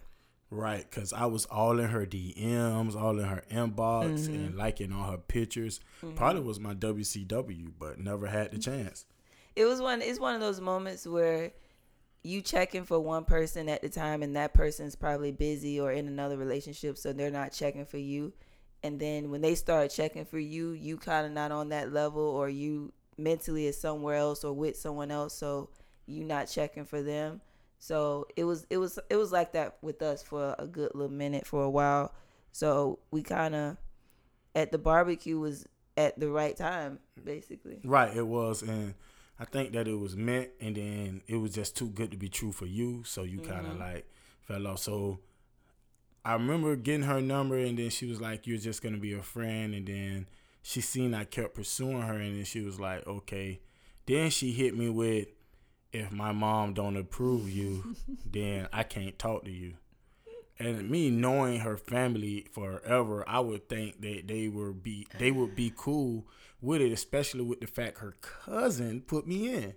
Right, 0.50 0.90
because 0.90 1.12
I 1.12 1.26
was 1.26 1.46
all 1.46 1.78
in 1.78 1.90
her 1.90 2.06
DMs, 2.06 2.96
all 2.96 3.20
in 3.20 3.26
her 3.26 3.44
inbox, 3.52 4.20
mm-hmm. 4.20 4.34
and 4.34 4.56
liking 4.56 4.94
all 4.94 5.12
her 5.12 5.18
pictures. 5.18 5.82
Mm-hmm. 6.02 6.16
Probably 6.16 6.42
was 6.42 6.58
my 6.58 6.74
WCW, 6.74 7.74
but 7.78 8.00
never 8.00 8.28
had 8.28 8.52
the 8.52 8.58
mm-hmm. 8.58 8.72
chance. 8.72 9.06
It 9.58 9.66
was 9.66 9.82
one 9.82 10.02
it's 10.04 10.20
one 10.20 10.36
of 10.36 10.40
those 10.40 10.62
moments 10.62 11.08
where 11.08 11.52
you 12.22 12.42
checking 12.42 12.84
for 12.84 13.00
one 13.00 13.26
person 13.26 13.68
at 13.68 13.82
the 13.82 13.90
time 13.90 14.22
and 14.22 14.36
that 14.36 14.54
person's 14.54 14.96
probably 14.96 15.32
busy 15.32 15.80
or 15.80 15.92
in 15.92 16.08
another 16.08 16.38
relationship 16.38 16.98
so 16.98 17.12
they're 17.12 17.32
not 17.32 17.52
checking 17.52 17.86
for 17.86 17.98
you. 17.98 18.34
And 18.84 19.00
then 19.00 19.32
when 19.32 19.42
they 19.42 19.56
start 19.56 19.90
checking 19.90 20.26
for 20.26 20.38
you 20.38 20.72
you 20.72 20.98
kind 20.98 21.26
of 21.26 21.32
not 21.32 21.52
on 21.52 21.70
that 21.70 21.92
level 21.92 22.22
or 22.22 22.50
you 22.50 22.94
mentally 23.18 23.66
is 23.66 23.80
somewhere 23.80 24.16
else 24.16 24.44
or 24.44 24.54
with 24.54 24.76
someone 24.76 25.10
else 25.10 25.34
so 25.34 25.70
you 26.06 26.24
not 26.24 26.46
checking 26.46 26.86
for 26.86 27.02
them. 27.02 27.42
So 27.80 28.28
it 28.36 28.44
was 28.44 28.68
it 28.70 28.78
was 28.78 29.00
it 29.10 29.16
was 29.16 29.32
like 29.32 29.54
that 29.54 29.78
with 29.82 30.04
us 30.04 30.22
for 30.22 30.56
a 30.60 30.68
good 30.68 30.92
little 30.94 31.12
minute 31.12 31.48
for 31.48 31.64
a 31.64 31.70
while. 31.70 32.14
So 32.52 33.00
we 33.10 33.24
kind 33.24 33.56
of 33.56 33.78
at 34.54 34.72
the 34.72 34.78
barbecue 34.78 35.40
was 35.40 35.66
at 35.96 36.20
the 36.20 36.30
right 36.30 36.56
time 36.56 37.00
basically. 37.24 37.80
Right, 37.84 38.16
it 38.16 38.28
was, 38.28 38.62
and 38.62 38.94
I 39.40 39.46
think 39.46 39.74
that 39.74 39.88
it 39.88 39.94
was 39.94 40.16
meant, 40.16 40.50
and 40.60 40.76
then 40.76 41.22
it 41.28 41.36
was 41.36 41.54
just 41.54 41.78
too 41.78 41.90
good 41.90 42.12
to 42.12 42.18
be 42.18 42.30
true 42.30 42.52
for 42.52 42.66
you, 42.66 43.04
so 43.04 43.24
you 43.24 43.40
kind 43.40 43.68
of 43.68 43.74
mm-hmm. 43.74 43.82
like 43.82 44.10
fell 44.42 44.66
off. 44.66 44.80
So 44.80 45.20
I 46.26 46.34
remember 46.34 46.76
getting 46.76 47.04
her 47.04 47.22
number, 47.22 47.58
and 47.58 47.78
then 47.78 47.90
she 47.90 48.08
was 48.08 48.20
like, 48.20 48.48
"You're 48.48 48.58
just 48.58 48.82
gonna 48.82 48.98
be 48.98 49.14
a 49.14 49.22
friend," 49.22 49.76
and 49.76 49.88
then 49.88 50.28
she 50.64 50.82
seen 50.82 51.14
I 51.14 51.26
kept 51.26 51.54
pursuing 51.54 52.02
her, 52.02 52.16
and 52.16 52.36
then 52.36 52.46
she 52.46 52.62
was 52.62 52.80
like, 52.80 53.06
"Okay." 53.06 53.62
Then 54.08 54.30
she 54.32 54.54
hit 54.54 54.76
me 54.76 54.90
with, 54.90 55.28
"If 55.94 56.12
my 56.12 56.32
mom 56.32 56.74
don't 56.74 56.98
approve 56.98 57.50
you, 57.50 57.96
then 58.26 58.68
I 58.74 58.84
can't 58.84 59.20
talk 59.20 59.46
to 59.46 59.52
you." 59.52 59.76
And 60.60 60.90
me 60.90 61.12
knowing 61.12 61.60
her 61.60 61.78
family 61.78 62.48
forever, 62.52 63.24
I 63.30 63.40
would 63.40 63.70
think 63.70 64.02
that 64.02 64.28
they 64.28 64.48
would 64.48 64.82
be 64.82 65.08
they 65.20 65.32
would 65.32 65.56
be 65.56 65.72
cool 65.76 66.26
with 66.62 66.82
it, 66.82 66.92
especially 66.92 67.44
with 67.44 67.60
the 67.60 67.68
fact 67.68 68.00
her 68.00 68.16
cousin 68.20 69.02
put 69.02 69.28
me 69.28 69.54
in. 69.54 69.74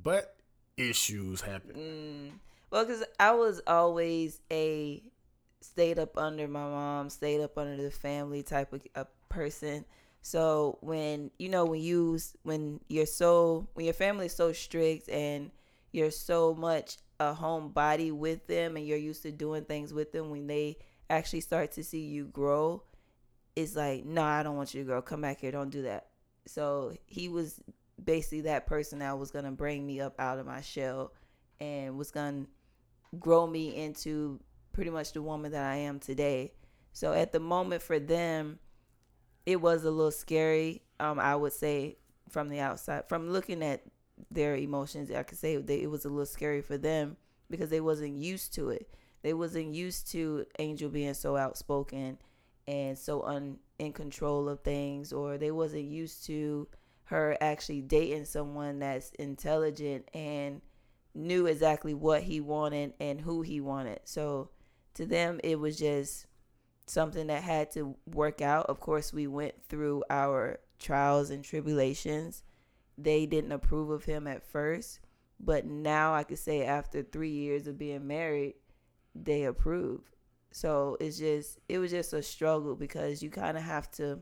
But 0.00 0.36
issues 0.76 1.40
happen. 1.40 1.74
Mm. 1.74 2.38
Well, 2.70 2.84
because 2.84 3.04
I 3.18 3.32
was 3.32 3.60
always 3.66 4.40
a 4.50 5.02
stayed 5.60 5.98
up 5.98 6.16
under 6.16 6.46
my 6.46 6.60
mom, 6.60 7.10
stayed 7.10 7.40
up 7.40 7.58
under 7.58 7.82
the 7.82 7.90
family 7.90 8.42
type 8.42 8.72
of 8.72 8.82
a 8.94 9.06
person. 9.28 9.84
So 10.22 10.78
when 10.80 11.30
you 11.38 11.48
know 11.48 11.64
when 11.64 11.80
you 11.80 12.18
when 12.42 12.80
you're 12.88 13.06
so 13.06 13.66
when 13.74 13.86
your 13.86 13.94
family 13.94 14.26
is 14.26 14.36
so 14.36 14.52
strict 14.52 15.08
and 15.08 15.50
you're 15.92 16.10
so 16.10 16.54
much 16.54 16.98
a 17.20 17.34
homebody 17.34 18.12
with 18.12 18.46
them 18.46 18.76
and 18.76 18.86
you're 18.86 18.98
used 18.98 19.22
to 19.22 19.32
doing 19.32 19.64
things 19.64 19.92
with 19.92 20.12
them 20.12 20.30
when 20.30 20.46
they 20.46 20.76
actually 21.10 21.40
start 21.40 21.72
to 21.72 21.82
see 21.82 22.00
you 22.00 22.26
grow 22.26 22.82
it's 23.56 23.74
like 23.74 24.04
no 24.04 24.22
i 24.22 24.42
don't 24.42 24.56
want 24.56 24.72
you 24.72 24.82
to 24.82 24.86
grow 24.86 25.02
come 25.02 25.22
back 25.22 25.40
here 25.40 25.50
don't 25.50 25.70
do 25.70 25.82
that 25.82 26.07
so 26.48 26.92
he 27.06 27.28
was 27.28 27.60
basically 28.02 28.42
that 28.42 28.66
person 28.66 29.00
that 29.00 29.18
was 29.18 29.30
gonna 29.30 29.52
bring 29.52 29.86
me 29.86 30.00
up 30.00 30.14
out 30.18 30.38
of 30.38 30.46
my 30.46 30.60
shell 30.60 31.12
and 31.60 31.96
was 31.98 32.10
gonna 32.10 32.46
grow 33.18 33.46
me 33.46 33.76
into 33.76 34.40
pretty 34.72 34.90
much 34.90 35.12
the 35.12 35.22
woman 35.22 35.52
that 35.52 35.64
I 35.64 35.76
am 35.76 35.98
today. 35.98 36.52
So 36.92 37.12
at 37.12 37.32
the 37.32 37.40
moment 37.40 37.82
for 37.82 37.98
them, 37.98 38.58
it 39.46 39.60
was 39.60 39.84
a 39.84 39.90
little 39.90 40.10
scary. 40.10 40.82
Um, 41.00 41.18
I 41.18 41.34
would 41.34 41.52
say 41.52 41.96
from 42.28 42.48
the 42.48 42.60
outside, 42.60 43.08
from 43.08 43.30
looking 43.30 43.62
at 43.62 43.82
their 44.30 44.56
emotions, 44.56 45.10
I 45.10 45.22
could 45.22 45.38
say 45.38 45.54
it 45.54 45.90
was 45.90 46.04
a 46.04 46.08
little 46.08 46.26
scary 46.26 46.60
for 46.60 46.76
them 46.76 47.16
because 47.50 47.70
they 47.70 47.80
wasn't 47.80 48.16
used 48.16 48.54
to 48.54 48.70
it. 48.70 48.92
They 49.22 49.34
wasn't 49.34 49.74
used 49.74 50.10
to 50.12 50.46
Angel 50.58 50.88
being 50.90 51.14
so 51.14 51.36
outspoken 51.36 52.18
and 52.68 52.98
so 52.98 53.22
un 53.22 53.56
in 53.78 53.92
control 53.92 54.48
of 54.48 54.60
things, 54.60 55.12
or 55.12 55.38
they 55.38 55.50
wasn't 55.50 55.84
used 55.84 56.26
to 56.26 56.68
her 57.04 57.36
actually 57.40 57.80
dating 57.80 58.26
someone 58.26 58.78
that's 58.80 59.10
intelligent 59.12 60.06
and 60.12 60.60
knew 61.14 61.46
exactly 61.46 61.94
what 61.94 62.22
he 62.22 62.40
wanted 62.40 62.92
and 63.00 63.20
who 63.20 63.40
he 63.40 63.60
wanted. 63.60 64.00
So 64.04 64.50
to 64.94 65.06
them, 65.06 65.40
it 65.42 65.58
was 65.58 65.78
just 65.78 66.26
something 66.86 67.28
that 67.28 67.42
had 67.42 67.70
to 67.70 67.96
work 68.06 68.42
out. 68.42 68.66
Of 68.66 68.80
course, 68.80 69.12
we 69.12 69.26
went 69.26 69.54
through 69.68 70.04
our 70.10 70.58
trials 70.78 71.30
and 71.30 71.42
tribulations. 71.42 72.42
They 72.98 73.24
didn't 73.24 73.52
approve 73.52 73.88
of 73.88 74.04
him 74.04 74.26
at 74.26 74.46
first, 74.46 75.00
but 75.40 75.64
now 75.64 76.12
I 76.12 76.24
could 76.24 76.38
say 76.38 76.64
after 76.64 77.02
three 77.02 77.30
years 77.30 77.66
of 77.66 77.78
being 77.78 78.06
married, 78.06 78.54
they 79.14 79.44
approve. 79.44 80.00
So 80.50 80.96
it's 81.00 81.18
just 81.18 81.58
it 81.68 81.78
was 81.78 81.90
just 81.90 82.12
a 82.12 82.22
struggle 82.22 82.74
because 82.74 83.22
you 83.22 83.30
kind 83.30 83.56
of 83.56 83.62
have 83.62 83.90
to, 83.92 84.20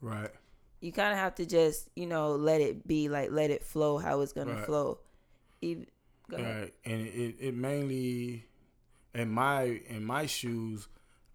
right? 0.00 0.30
You 0.80 0.92
kind 0.92 1.12
of 1.12 1.18
have 1.18 1.34
to 1.36 1.46
just 1.46 1.88
you 1.96 2.06
know 2.06 2.32
let 2.32 2.60
it 2.60 2.86
be 2.86 3.08
like 3.08 3.30
let 3.30 3.50
it 3.50 3.64
flow 3.64 3.98
how 3.98 4.20
it's 4.20 4.32
gonna 4.32 4.56
flow. 4.64 4.98
Even, 5.60 5.86
go. 6.30 6.36
Right, 6.38 6.74
and 6.84 7.06
it, 7.06 7.36
it 7.40 7.54
mainly 7.54 8.46
in 9.14 9.30
my 9.30 9.80
in 9.88 10.04
my 10.04 10.26
shoes, 10.26 10.88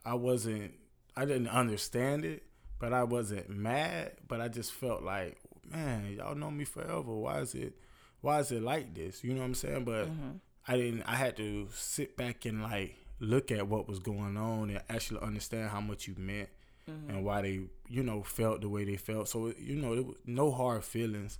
I 0.05 0.13
wasn't 0.15 0.73
I 1.15 1.25
didn't 1.25 1.49
understand 1.49 2.25
it, 2.25 2.43
but 2.79 2.93
I 2.93 3.03
wasn't 3.03 3.49
mad, 3.49 4.13
but 4.27 4.41
I 4.41 4.47
just 4.47 4.71
felt 4.71 5.03
like, 5.03 5.37
man, 5.69 6.13
y'all 6.17 6.35
know 6.35 6.51
me 6.51 6.63
forever. 6.65 7.13
Why 7.13 7.39
is 7.39 7.55
it 7.55 7.73
why 8.21 8.39
is 8.39 8.51
it 8.51 8.61
like 8.63 8.93
this? 8.93 9.23
You 9.23 9.33
know 9.33 9.39
what 9.41 9.47
I'm 9.47 9.55
saying? 9.55 9.83
But 9.85 10.07
Mhm. 10.07 10.39
I 10.67 10.77
didn't 10.77 11.03
I 11.03 11.15
had 11.15 11.35
to 11.37 11.67
sit 11.73 12.15
back 12.15 12.45
and 12.45 12.61
like 12.63 12.95
look 13.21 13.51
at 13.51 13.67
what 13.67 13.87
was 13.87 13.99
going 13.99 14.35
on 14.35 14.69
and 14.69 14.81
actually 14.89 15.21
understand 15.21 15.69
how 15.69 15.79
much 15.79 16.07
you 16.07 16.15
meant 16.17 16.49
Mhm. 16.89 17.09
and 17.09 17.23
why 17.23 17.41
they, 17.43 17.61
you 17.87 18.01
know, 18.03 18.23
felt 18.23 18.61
the 18.61 18.67
way 18.69 18.83
they 18.83 18.97
felt. 18.97 19.29
So, 19.29 19.53
you 19.57 19.75
know, 19.75 19.93
there 19.95 20.03
was 20.03 20.17
no 20.25 20.51
hard 20.51 20.83
feelings. 20.83 21.37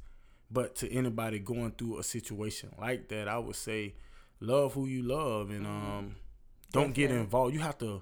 But 0.51 0.75
to 0.77 0.91
anybody 0.91 1.39
going 1.39 1.71
through 1.71 1.97
a 1.99 2.03
situation 2.03 2.73
like 2.79 3.07
that, 3.09 3.27
I 3.27 3.37
would 3.39 3.55
say 3.55 3.95
love 4.39 4.73
who 4.73 4.85
you 4.85 5.01
love 5.03 5.49
and 5.49 5.65
um 5.65 6.15
don't 6.71 6.93
get 6.93 7.09
involved. 7.11 7.53
You 7.53 7.61
have 7.61 7.77
to 7.79 8.01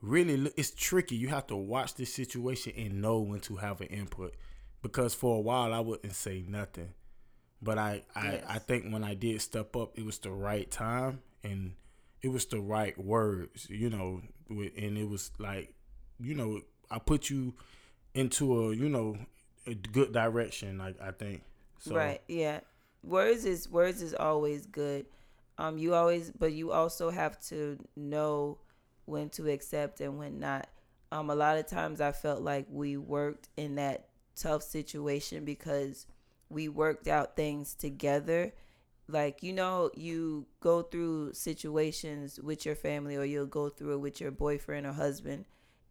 really 0.00 0.36
look, 0.36 0.54
it's 0.56 0.70
tricky. 0.72 1.14
You 1.16 1.28
have 1.28 1.46
to 1.48 1.56
watch 1.56 1.94
this 1.94 2.12
situation 2.12 2.72
and 2.76 3.00
know 3.00 3.20
when 3.20 3.40
to 3.40 3.56
have 3.56 3.80
an 3.80 3.86
input. 3.88 4.34
Because 4.82 5.14
for 5.14 5.36
a 5.36 5.40
while 5.40 5.72
I 5.72 5.80
wouldn't 5.80 6.14
say 6.14 6.44
nothing. 6.48 6.92
But 7.62 7.78
I 7.78 8.02
I, 8.16 8.32
Yes. 8.32 8.44
I 8.48 8.58
think 8.58 8.92
when 8.92 9.04
I 9.04 9.14
did 9.14 9.40
step 9.40 9.76
up, 9.76 9.96
it 9.96 10.04
was 10.04 10.18
the 10.18 10.32
right 10.32 10.68
time 10.70 11.22
and 11.44 11.74
it 12.22 12.28
was 12.28 12.46
the 12.46 12.60
right 12.60 12.96
words, 12.98 13.68
you 13.68 13.90
know, 13.90 14.22
and 14.48 14.98
it 14.98 15.08
was 15.08 15.30
like, 15.38 15.74
you 16.20 16.34
know, 16.34 16.60
I 16.90 16.98
put 16.98 17.30
you 17.30 17.54
into 18.14 18.68
a, 18.68 18.74
you 18.74 18.88
know, 18.88 19.16
a 19.66 19.74
good 19.74 20.12
direction. 20.12 20.78
Like 20.78 21.00
I 21.00 21.10
think, 21.10 21.42
so, 21.78 21.96
Right. 21.96 22.20
Yeah. 22.28 22.60
Words 23.02 23.44
is 23.44 23.68
words 23.68 24.00
is 24.00 24.14
always 24.14 24.66
good. 24.66 25.06
Um, 25.58 25.78
you 25.78 25.94
always, 25.94 26.30
but 26.30 26.52
you 26.52 26.70
also 26.70 27.10
have 27.10 27.40
to 27.48 27.78
know 27.96 28.58
when 29.06 29.28
to 29.30 29.50
accept 29.50 30.00
and 30.00 30.18
when 30.18 30.38
not. 30.38 30.68
Um, 31.10 31.28
a 31.28 31.34
lot 31.34 31.58
of 31.58 31.66
times 31.66 32.00
I 32.00 32.12
felt 32.12 32.42
like 32.42 32.66
we 32.70 32.96
worked 32.96 33.48
in 33.56 33.74
that 33.74 34.06
tough 34.36 34.62
situation 34.62 35.44
because 35.44 36.06
we 36.48 36.68
worked 36.68 37.08
out 37.08 37.36
things 37.36 37.74
together. 37.74 38.52
Like 39.12 39.42
you 39.42 39.52
know, 39.52 39.90
you 39.94 40.46
go 40.60 40.82
through 40.82 41.34
situations 41.34 42.40
with 42.40 42.64
your 42.66 42.74
family, 42.74 43.16
or 43.16 43.24
you'll 43.24 43.46
go 43.46 43.68
through 43.68 43.94
it 43.94 44.00
with 44.00 44.20
your 44.20 44.30
boyfriend 44.30 44.86
or 44.86 44.92
husband, 44.92 45.44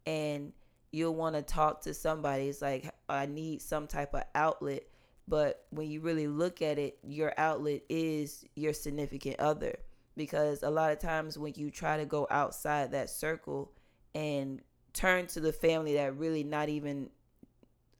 and 0.06 0.52
you'll 0.90 1.14
want 1.14 1.36
to 1.36 1.42
talk 1.42 1.82
to 1.82 1.94
somebody. 1.94 2.48
It's 2.48 2.60
like 2.60 2.92
I 3.08 3.26
need 3.26 3.62
some 3.62 3.86
type 3.86 4.14
of 4.14 4.24
outlet 4.34 4.82
but 5.28 5.64
when 5.70 5.90
you 5.90 6.00
really 6.00 6.26
look 6.26 6.62
at 6.62 6.78
it 6.78 6.98
your 7.02 7.32
outlet 7.38 7.80
is 7.88 8.44
your 8.56 8.72
significant 8.72 9.38
other 9.38 9.74
because 10.16 10.62
a 10.62 10.70
lot 10.70 10.92
of 10.92 10.98
times 10.98 11.38
when 11.38 11.52
you 11.56 11.70
try 11.70 11.96
to 11.96 12.04
go 12.04 12.26
outside 12.30 12.90
that 12.90 13.08
circle 13.08 13.70
and 14.14 14.60
turn 14.92 15.26
to 15.26 15.40
the 15.40 15.52
family 15.52 15.94
that 15.94 16.16
really 16.16 16.44
not 16.44 16.68
even 16.68 17.08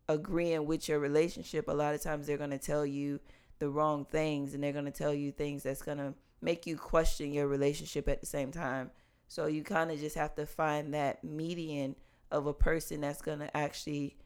agreeing 0.08 0.66
with 0.66 0.88
your 0.88 0.98
relationship 0.98 1.68
a 1.68 1.72
lot 1.72 1.94
of 1.94 2.02
times 2.02 2.26
they're 2.26 2.36
going 2.36 2.50
to 2.50 2.58
tell 2.58 2.84
you 2.84 3.18
the 3.62 3.70
wrong 3.70 4.04
things 4.04 4.54
and 4.54 4.64
they're 4.64 4.72
going 4.72 4.84
to 4.84 4.90
tell 4.90 5.14
you 5.14 5.30
things 5.30 5.62
that's 5.62 5.82
going 5.82 5.98
to 5.98 6.12
make 6.40 6.66
you 6.66 6.76
question 6.76 7.32
your 7.32 7.46
relationship 7.46 8.08
at 8.08 8.18
the 8.20 8.26
same 8.26 8.50
time 8.50 8.90
so 9.28 9.46
you 9.46 9.62
kind 9.62 9.92
of 9.92 10.00
just 10.00 10.16
have 10.16 10.34
to 10.34 10.44
find 10.44 10.92
that 10.94 11.22
median 11.22 11.94
of 12.32 12.46
a 12.48 12.52
person 12.52 13.00
that's 13.02 13.22
going 13.22 13.38
to 13.38 13.56
actually 13.56 14.16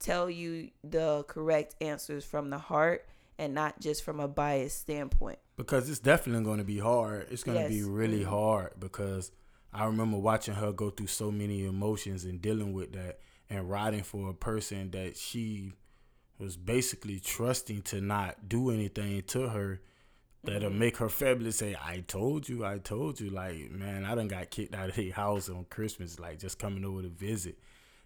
tell 0.00 0.28
you 0.28 0.70
the 0.82 1.22
correct 1.28 1.76
answers 1.80 2.24
from 2.24 2.50
the 2.50 2.58
heart 2.58 3.06
and 3.38 3.54
not 3.54 3.78
just 3.80 4.02
from 4.04 4.18
a 4.18 4.26
biased 4.26 4.80
standpoint. 4.80 5.38
because 5.56 5.88
it's 5.88 6.00
definitely 6.00 6.42
going 6.44 6.58
to 6.58 6.64
be 6.64 6.80
hard. 6.80 7.28
It's 7.30 7.44
going 7.44 7.62
to 7.62 7.68
be 7.68 7.84
really 7.84 8.22
Mhm. 8.24 8.28
hard 8.28 8.72
because 8.80 9.30
I 9.72 9.84
remember 9.86 10.18
watching 10.18 10.54
her 10.54 10.72
go 10.72 10.90
through 10.90 11.06
so 11.06 11.30
many 11.30 11.64
emotions 11.64 12.24
and 12.24 12.42
dealing 12.42 12.72
with 12.72 12.92
that 12.94 13.20
and 13.48 13.70
riding 13.70 14.02
for 14.02 14.30
a 14.30 14.34
person 14.34 14.90
that 14.90 15.16
she 15.16 15.72
was 16.44 16.56
basically 16.56 17.18
trusting 17.20 17.82
to 17.82 18.00
not 18.00 18.48
do 18.48 18.70
anything 18.70 19.22
to 19.22 19.48
her 19.48 19.80
that'll 20.44 20.70
Mhm. 20.70 20.78
make 20.78 20.96
her 20.98 21.08
family 21.08 21.50
say, 21.50 21.74
I 21.82 22.00
told 22.06 22.48
you, 22.48 22.64
I 22.64 22.78
told 22.78 23.18
you. 23.18 23.30
Like, 23.30 23.70
man, 23.70 24.04
I 24.04 24.14
done 24.14 24.28
got 24.28 24.50
kicked 24.50 24.74
out 24.74 24.90
of 24.90 24.96
the 24.96 25.10
house 25.10 25.48
on 25.48 25.64
Christmas, 25.70 26.18
like 26.20 26.38
just 26.38 26.58
coming 26.58 26.84
over 26.84 27.02
to 27.02 27.08
visit. 27.08 27.58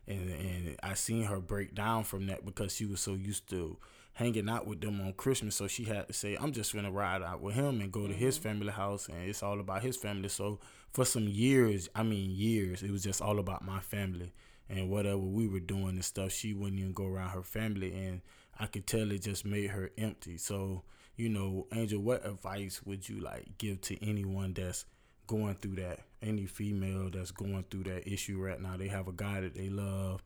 And 0.06 0.30
and 0.30 0.76
I 0.82 0.94
seen 0.94 1.24
her 1.24 1.40
break 1.40 1.74
down 1.74 2.04
from 2.04 2.26
that 2.28 2.44
because 2.46 2.74
she 2.74 2.86
was 2.86 3.00
so 3.00 3.14
used 3.14 3.48
to 3.50 3.76
hanging 4.14 4.48
out 4.48 4.66
with 4.66 4.80
them 4.80 5.00
on 5.00 5.12
Christmas. 5.14 5.54
So 5.56 5.66
she 5.68 5.84
had 5.84 6.06
to 6.08 6.12
say, 6.12 6.36
I'm 6.36 6.52
just 6.52 6.72
gonna 6.74 6.90
ride 6.90 7.22
out 7.22 7.40
with 7.40 7.54
him 7.54 7.80
and 7.80 7.92
go 7.92 8.06
to 8.06 8.14
his 8.14 8.38
family 8.38 8.72
house 8.72 9.08
and 9.08 9.28
it's 9.28 9.42
all 9.42 9.60
about 9.60 9.82
his 9.82 9.96
family. 9.96 10.28
So 10.28 10.60
for 10.92 11.04
some 11.04 11.28
years, 11.28 11.88
I 11.94 12.02
mean 12.04 12.30
years, 12.30 12.82
it 12.82 12.90
was 12.90 13.02
just 13.02 13.20
all 13.20 13.38
about 13.38 13.64
my 13.64 13.80
family 13.80 14.32
and 14.68 14.90
whatever 14.90 15.18
we 15.18 15.46
were 15.48 15.60
doing 15.60 15.90
and 15.90 16.04
stuff, 16.04 16.32
she 16.32 16.52
wouldn't 16.52 16.80
even 16.80 16.92
go 16.92 17.06
around 17.06 17.30
her 17.30 17.42
family 17.42 17.92
and 17.94 18.20
I 18.58 18.66
could 18.66 18.86
tell 18.86 19.10
it 19.10 19.22
just 19.22 19.44
made 19.44 19.70
her 19.70 19.90
empty. 19.96 20.36
So, 20.36 20.82
you 21.16 21.28
know, 21.28 21.66
Angel, 21.72 22.00
what 22.00 22.26
advice 22.26 22.82
would 22.84 23.08
you 23.08 23.20
like 23.20 23.58
give 23.58 23.80
to 23.82 24.04
anyone 24.06 24.52
that's 24.52 24.84
going 25.26 25.54
through 25.56 25.76
that? 25.76 26.00
Any 26.20 26.46
female 26.46 27.10
that's 27.10 27.30
going 27.30 27.64
through 27.70 27.84
that 27.84 28.10
issue 28.12 28.38
right 28.40 28.60
now. 28.60 28.76
They 28.76 28.88
have 28.88 29.08
a 29.08 29.12
guy 29.12 29.40
that 29.40 29.54
they 29.54 29.68
love 29.68 30.22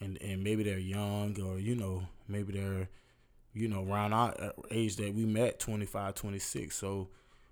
and 0.00 0.20
and 0.22 0.42
maybe 0.42 0.64
they're 0.64 0.78
young 0.78 1.40
or 1.40 1.58
you 1.58 1.76
know, 1.76 2.04
maybe 2.28 2.52
they're 2.52 2.88
you 3.54 3.68
know, 3.68 3.84
around 3.88 4.12
our 4.12 4.34
uh, 4.40 4.50
age 4.70 4.96
that 4.96 5.14
we 5.14 5.24
met 5.24 5.60
25, 5.60 6.14
26. 6.14 6.74
So, 6.74 7.08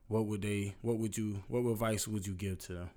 what 0.09 0.27
would 0.27 0.43
they 0.43 0.75
what 0.83 0.99
would 0.99 1.17
you 1.17 1.43
what 1.49 1.61
advice 1.61 2.07
would 2.09 2.27
you 2.27 2.35
give 2.35 2.59
to 2.59 2.75
them? 2.75 2.91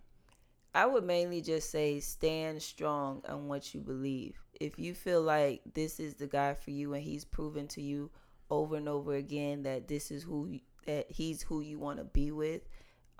I 0.75 0.86
would 0.86 1.05
mainly 1.05 1.41
just 1.41 1.72
say 1.72 2.00
stand 2.01 2.62
strong 2.62 3.24
on 3.27 3.48
what 3.48 3.74
you 3.74 3.82
believe. 3.82 4.38
If 4.60 4.77
you 4.77 4.94
feel 4.94 5.22
like 5.24 5.62
this 5.74 6.00
is 6.00 6.15
the 6.15 6.27
guy 6.27 6.53
for 6.53 6.72
you 6.72 6.94
and 6.94 7.03
he's 7.03 7.25
proven 7.25 7.67
to 7.70 7.82
you 7.82 8.12
over 8.51 8.75
and 8.75 8.89
over 8.89 9.15
again 9.15 9.63
that 9.63 9.88
this 9.88 10.12
is 10.12 10.24
who 10.24 10.60
that 10.86 11.10
he's 11.10 11.41
who 11.44 11.62
you 11.62 11.79
want 11.79 12.00
to 12.00 12.05
be 12.05 12.32
with, 12.32 12.62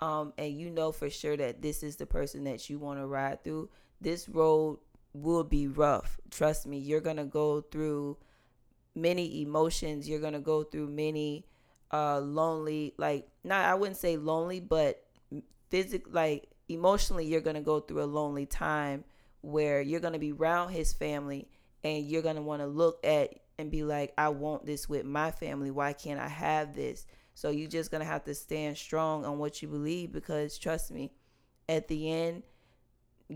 um, 0.00 0.32
and 0.38 0.56
you 0.58 0.70
know 0.70 0.92
for 0.92 1.10
sure 1.10 1.36
that 1.36 1.62
this 1.62 1.82
is 1.82 1.96
the 1.96 2.06
person 2.06 2.44
that 2.44 2.70
you 2.70 2.78
want 2.78 3.00
to 3.00 3.06
ride 3.06 3.42
through, 3.42 3.70
this 4.00 4.28
road 4.28 4.78
will 5.14 5.44
be 5.44 5.66
rough. 5.66 6.20
Trust 6.30 6.66
me, 6.66 6.78
you're 6.78 7.00
gonna 7.00 7.24
go 7.24 7.62
through 7.62 8.18
many 8.94 9.42
emotions. 9.42 10.08
You're 10.08 10.20
gonna 10.20 10.40
go 10.40 10.62
through 10.64 10.88
many 10.88 11.46
uh 11.92 12.20
lonely, 12.20 12.94
like 12.98 13.28
not 13.44 13.64
I 13.64 13.74
wouldn't 13.74 13.98
say 13.98 14.16
lonely, 14.16 14.60
but 14.60 15.02
physic 15.70 16.04
like 16.12 16.48
emotionally 16.68 17.26
you're 17.26 17.40
going 17.40 17.56
to 17.56 17.62
go 17.62 17.80
through 17.80 18.02
a 18.02 18.04
lonely 18.04 18.46
time 18.46 19.04
where 19.40 19.80
you're 19.80 20.00
going 20.00 20.12
to 20.12 20.18
be 20.18 20.32
around 20.32 20.70
his 20.70 20.92
family 20.92 21.48
and 21.84 22.06
you're 22.06 22.22
going 22.22 22.36
to 22.36 22.42
want 22.42 22.60
to 22.60 22.66
look 22.66 22.98
at 23.04 23.34
and 23.58 23.70
be 23.70 23.84
like 23.84 24.12
I 24.18 24.28
want 24.28 24.66
this 24.66 24.88
with 24.88 25.04
my 25.04 25.30
family 25.30 25.70
why 25.70 25.92
can't 25.92 26.20
I 26.20 26.28
have 26.28 26.74
this 26.74 27.06
so 27.34 27.50
you're 27.50 27.68
just 27.68 27.90
going 27.90 28.02
to 28.02 28.08
have 28.08 28.24
to 28.24 28.34
stand 28.34 28.76
strong 28.76 29.24
on 29.24 29.38
what 29.38 29.62
you 29.62 29.68
believe 29.68 30.12
because 30.12 30.58
trust 30.58 30.90
me 30.90 31.12
at 31.68 31.88
the 31.88 32.10
end 32.10 32.42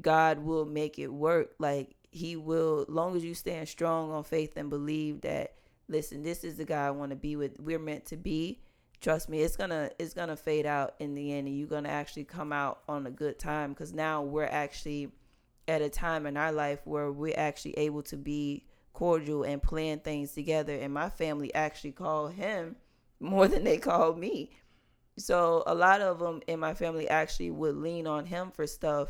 God 0.00 0.38
will 0.38 0.64
make 0.64 0.98
it 0.98 1.12
work 1.12 1.54
like 1.58 1.94
he 2.10 2.36
will 2.36 2.84
long 2.88 3.16
as 3.16 3.24
you 3.24 3.34
stand 3.34 3.68
strong 3.68 4.10
on 4.10 4.24
faith 4.24 4.56
and 4.56 4.68
believe 4.68 5.20
that 5.20 5.54
listen, 5.90 6.22
this 6.22 6.44
is 6.44 6.56
the 6.56 6.64
guy 6.64 6.86
I 6.86 6.90
want 6.90 7.10
to 7.10 7.16
be 7.16 7.36
with. 7.36 7.58
We're 7.58 7.78
meant 7.78 8.06
to 8.06 8.16
be. 8.16 8.60
Trust 9.00 9.30
me, 9.30 9.40
it's 9.40 9.56
gonna 9.56 9.90
it's 9.98 10.12
gonna 10.12 10.36
fade 10.36 10.66
out 10.66 10.94
in 10.98 11.14
the 11.14 11.32
end, 11.32 11.48
and 11.48 11.56
you're 11.56 11.66
gonna 11.66 11.88
actually 11.88 12.24
come 12.24 12.52
out 12.52 12.80
on 12.86 13.06
a 13.06 13.10
good 13.10 13.38
time 13.38 13.70
because 13.70 13.94
now 13.94 14.22
we're 14.22 14.44
actually 14.44 15.10
at 15.66 15.80
a 15.80 15.88
time 15.88 16.26
in 16.26 16.36
our 16.36 16.52
life 16.52 16.80
where 16.84 17.10
we're 17.10 17.38
actually 17.38 17.72
able 17.78 18.02
to 18.02 18.16
be 18.16 18.66
cordial 18.92 19.44
and 19.44 19.62
plan 19.62 20.00
things 20.00 20.32
together. 20.32 20.74
And 20.74 20.92
my 20.92 21.08
family 21.08 21.54
actually 21.54 21.92
call 21.92 22.28
him 22.28 22.76
more 23.20 23.48
than 23.48 23.64
they 23.64 23.78
call 23.78 24.14
me. 24.14 24.50
So 25.16 25.62
a 25.66 25.74
lot 25.74 26.02
of 26.02 26.18
them 26.18 26.42
in 26.46 26.60
my 26.60 26.74
family 26.74 27.08
actually 27.08 27.52
would 27.52 27.76
lean 27.76 28.06
on 28.06 28.26
him 28.26 28.50
for 28.50 28.66
stuff 28.66 29.08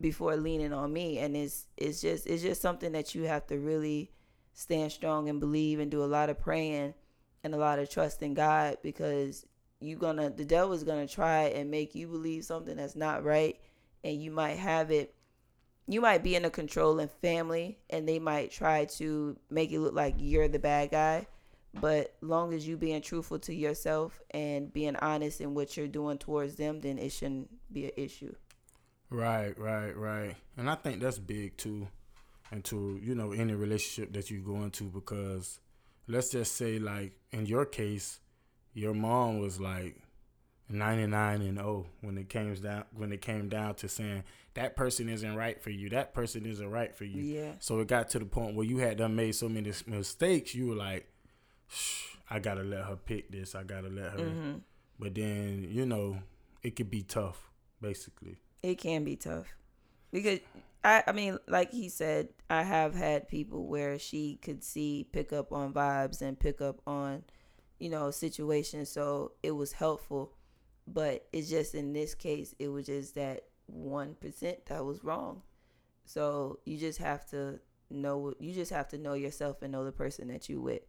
before 0.00 0.36
leaning 0.36 0.72
on 0.72 0.90
me, 0.90 1.18
and 1.18 1.36
it's 1.36 1.66
it's 1.76 2.00
just 2.00 2.26
it's 2.26 2.42
just 2.42 2.62
something 2.62 2.92
that 2.92 3.14
you 3.14 3.24
have 3.24 3.46
to 3.48 3.58
really 3.58 4.10
stand 4.54 4.90
strong 4.90 5.28
and 5.28 5.38
believe 5.38 5.80
and 5.80 5.90
do 5.90 6.02
a 6.02 6.06
lot 6.06 6.30
of 6.30 6.40
praying 6.40 6.94
and 7.44 7.54
a 7.54 7.58
lot 7.58 7.78
of 7.78 7.90
trust 7.90 8.22
in 8.22 8.34
God 8.34 8.78
because 8.82 9.46
you 9.80 9.96
gonna 9.96 10.30
the 10.30 10.44
devil's 10.44 10.84
gonna 10.84 11.08
try 11.08 11.44
and 11.44 11.70
make 11.70 11.94
you 11.94 12.06
believe 12.06 12.44
something 12.44 12.76
that's 12.76 12.96
not 12.96 13.24
right, 13.24 13.58
and 14.04 14.22
you 14.22 14.30
might 14.30 14.58
have 14.58 14.90
it. 14.90 15.14
You 15.88 16.00
might 16.00 16.22
be 16.22 16.36
in 16.36 16.44
a 16.44 16.50
controlling 16.50 17.10
family, 17.20 17.78
and 17.90 18.08
they 18.08 18.18
might 18.18 18.52
try 18.52 18.84
to 18.96 19.36
make 19.50 19.72
it 19.72 19.80
look 19.80 19.94
like 19.94 20.14
you're 20.18 20.48
the 20.48 20.58
bad 20.58 20.90
guy 20.90 21.26
but 21.80 22.14
long 22.20 22.52
as 22.52 22.66
you 22.66 22.76
being 22.76 23.00
truthful 23.00 23.38
to 23.40 23.54
yourself 23.54 24.20
and 24.30 24.72
being 24.72 24.96
honest 24.96 25.40
in 25.40 25.54
what 25.54 25.76
you're 25.76 25.88
doing 25.88 26.18
towards 26.18 26.56
them, 26.56 26.80
then 26.80 26.98
it 26.98 27.10
shouldn't 27.10 27.50
be 27.72 27.86
an 27.86 27.92
issue. 27.96 28.34
Right, 29.08 29.58
right, 29.58 29.96
right. 29.96 30.36
And 30.56 30.68
I 30.68 30.74
think 30.74 31.00
that's 31.00 31.18
big 31.18 31.56
too 31.56 31.88
into, 32.50 33.00
you 33.02 33.14
know, 33.14 33.32
any 33.32 33.54
relationship 33.54 34.12
that 34.12 34.30
you 34.30 34.40
go 34.40 34.56
into 34.62 34.84
because 34.84 35.60
let's 36.06 36.30
just 36.30 36.56
say 36.56 36.78
like 36.78 37.12
in 37.30 37.46
your 37.46 37.64
case, 37.64 38.20
your 38.74 38.94
mom 38.94 39.38
was 39.38 39.60
like 39.60 39.96
99 40.68 41.42
and 41.42 41.58
0 41.58 41.86
when 42.00 42.16
it 42.16 42.28
came 42.28 42.54
down 42.54 42.84
when 42.94 43.12
it 43.12 43.20
came 43.20 43.48
down 43.48 43.74
to 43.74 43.88
saying 43.88 44.24
that 44.54 44.74
person 44.74 45.08
isn't 45.08 45.36
right 45.36 45.60
for 45.62 45.70
you 45.70 45.90
that 45.90 46.14
person 46.14 46.46
isn't 46.46 46.70
right 46.70 46.96
for 46.96 47.04
you 47.04 47.20
yeah 47.20 47.52
so 47.58 47.78
it 47.80 47.88
got 47.88 48.08
to 48.08 48.18
the 48.18 48.24
point 48.24 48.54
where 48.54 48.64
you 48.64 48.78
had 48.78 48.96
done 48.96 49.14
made 49.14 49.34
so 49.34 49.50
many 49.50 49.70
mistakes 49.86 50.54
you 50.54 50.68
were 50.68 50.74
like 50.74 51.06
I 52.32 52.38
gotta 52.38 52.62
let 52.62 52.84
her 52.84 52.96
pick 52.96 53.30
this. 53.30 53.54
I 53.54 53.62
gotta 53.62 53.88
let 53.88 54.12
her. 54.12 54.18
Mm-hmm. 54.18 54.52
But 54.98 55.14
then 55.14 55.66
you 55.70 55.84
know 55.84 56.18
it 56.62 56.76
could 56.76 56.90
be 56.90 57.02
tough. 57.02 57.50
Basically, 57.80 58.36
it 58.62 58.76
can 58.76 59.04
be 59.04 59.16
tough 59.16 59.46
because 60.12 60.40
I 60.84 61.02
I 61.06 61.12
mean 61.12 61.38
like 61.48 61.72
he 61.72 61.88
said 61.88 62.28
I 62.50 62.62
have 62.62 62.94
had 62.94 63.28
people 63.28 63.66
where 63.66 63.98
she 63.98 64.38
could 64.42 64.62
see 64.62 65.06
pick 65.12 65.32
up 65.32 65.52
on 65.52 65.72
vibes 65.72 66.22
and 66.22 66.38
pick 66.38 66.60
up 66.60 66.80
on 66.86 67.24
you 67.78 67.90
know 67.90 68.10
situations. 68.10 68.90
So 68.90 69.32
it 69.42 69.52
was 69.52 69.72
helpful. 69.72 70.32
But 70.86 71.26
it's 71.32 71.48
just 71.48 71.74
in 71.74 71.92
this 71.92 72.14
case 72.14 72.54
it 72.58 72.68
was 72.68 72.86
just 72.86 73.14
that 73.14 73.44
1% 73.72 74.64
that 74.66 74.84
was 74.84 75.04
wrong. 75.04 75.42
So 76.04 76.58
you 76.64 76.76
just 76.78 76.98
have 76.98 77.28
to 77.30 77.60
know 77.90 78.34
you 78.40 78.52
just 78.52 78.72
have 78.72 78.88
to 78.88 78.98
know 78.98 79.14
yourself 79.14 79.62
and 79.62 79.72
know 79.72 79.84
the 79.84 79.92
person 79.92 80.28
that 80.28 80.48
you 80.48 80.60
with. 80.60 80.82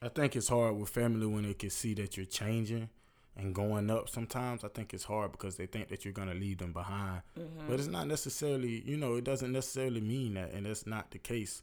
I 0.00 0.08
think 0.08 0.34
it's 0.34 0.48
hard 0.48 0.76
with 0.76 0.88
family 0.88 1.26
when 1.26 1.44
they 1.44 1.54
can 1.54 1.70
see 1.70 1.94
that 1.94 2.16
you're 2.16 2.26
changing 2.26 2.88
and 3.36 3.54
going 3.54 3.90
up. 3.90 4.08
Sometimes 4.08 4.64
I 4.64 4.68
think 4.68 4.92
it's 4.92 5.04
hard 5.04 5.32
because 5.32 5.56
they 5.56 5.66
think 5.66 5.88
that 5.88 6.04
you're 6.04 6.12
gonna 6.12 6.34
leave 6.34 6.58
them 6.58 6.72
behind, 6.72 7.22
mm-hmm. 7.38 7.68
but 7.68 7.78
it's 7.78 7.88
not 7.88 8.06
necessarily. 8.06 8.82
You 8.86 8.96
know, 8.96 9.16
it 9.16 9.24
doesn't 9.24 9.52
necessarily 9.52 10.00
mean 10.00 10.34
that, 10.34 10.52
and 10.52 10.66
that's 10.66 10.86
not 10.86 11.10
the 11.10 11.18
case. 11.18 11.62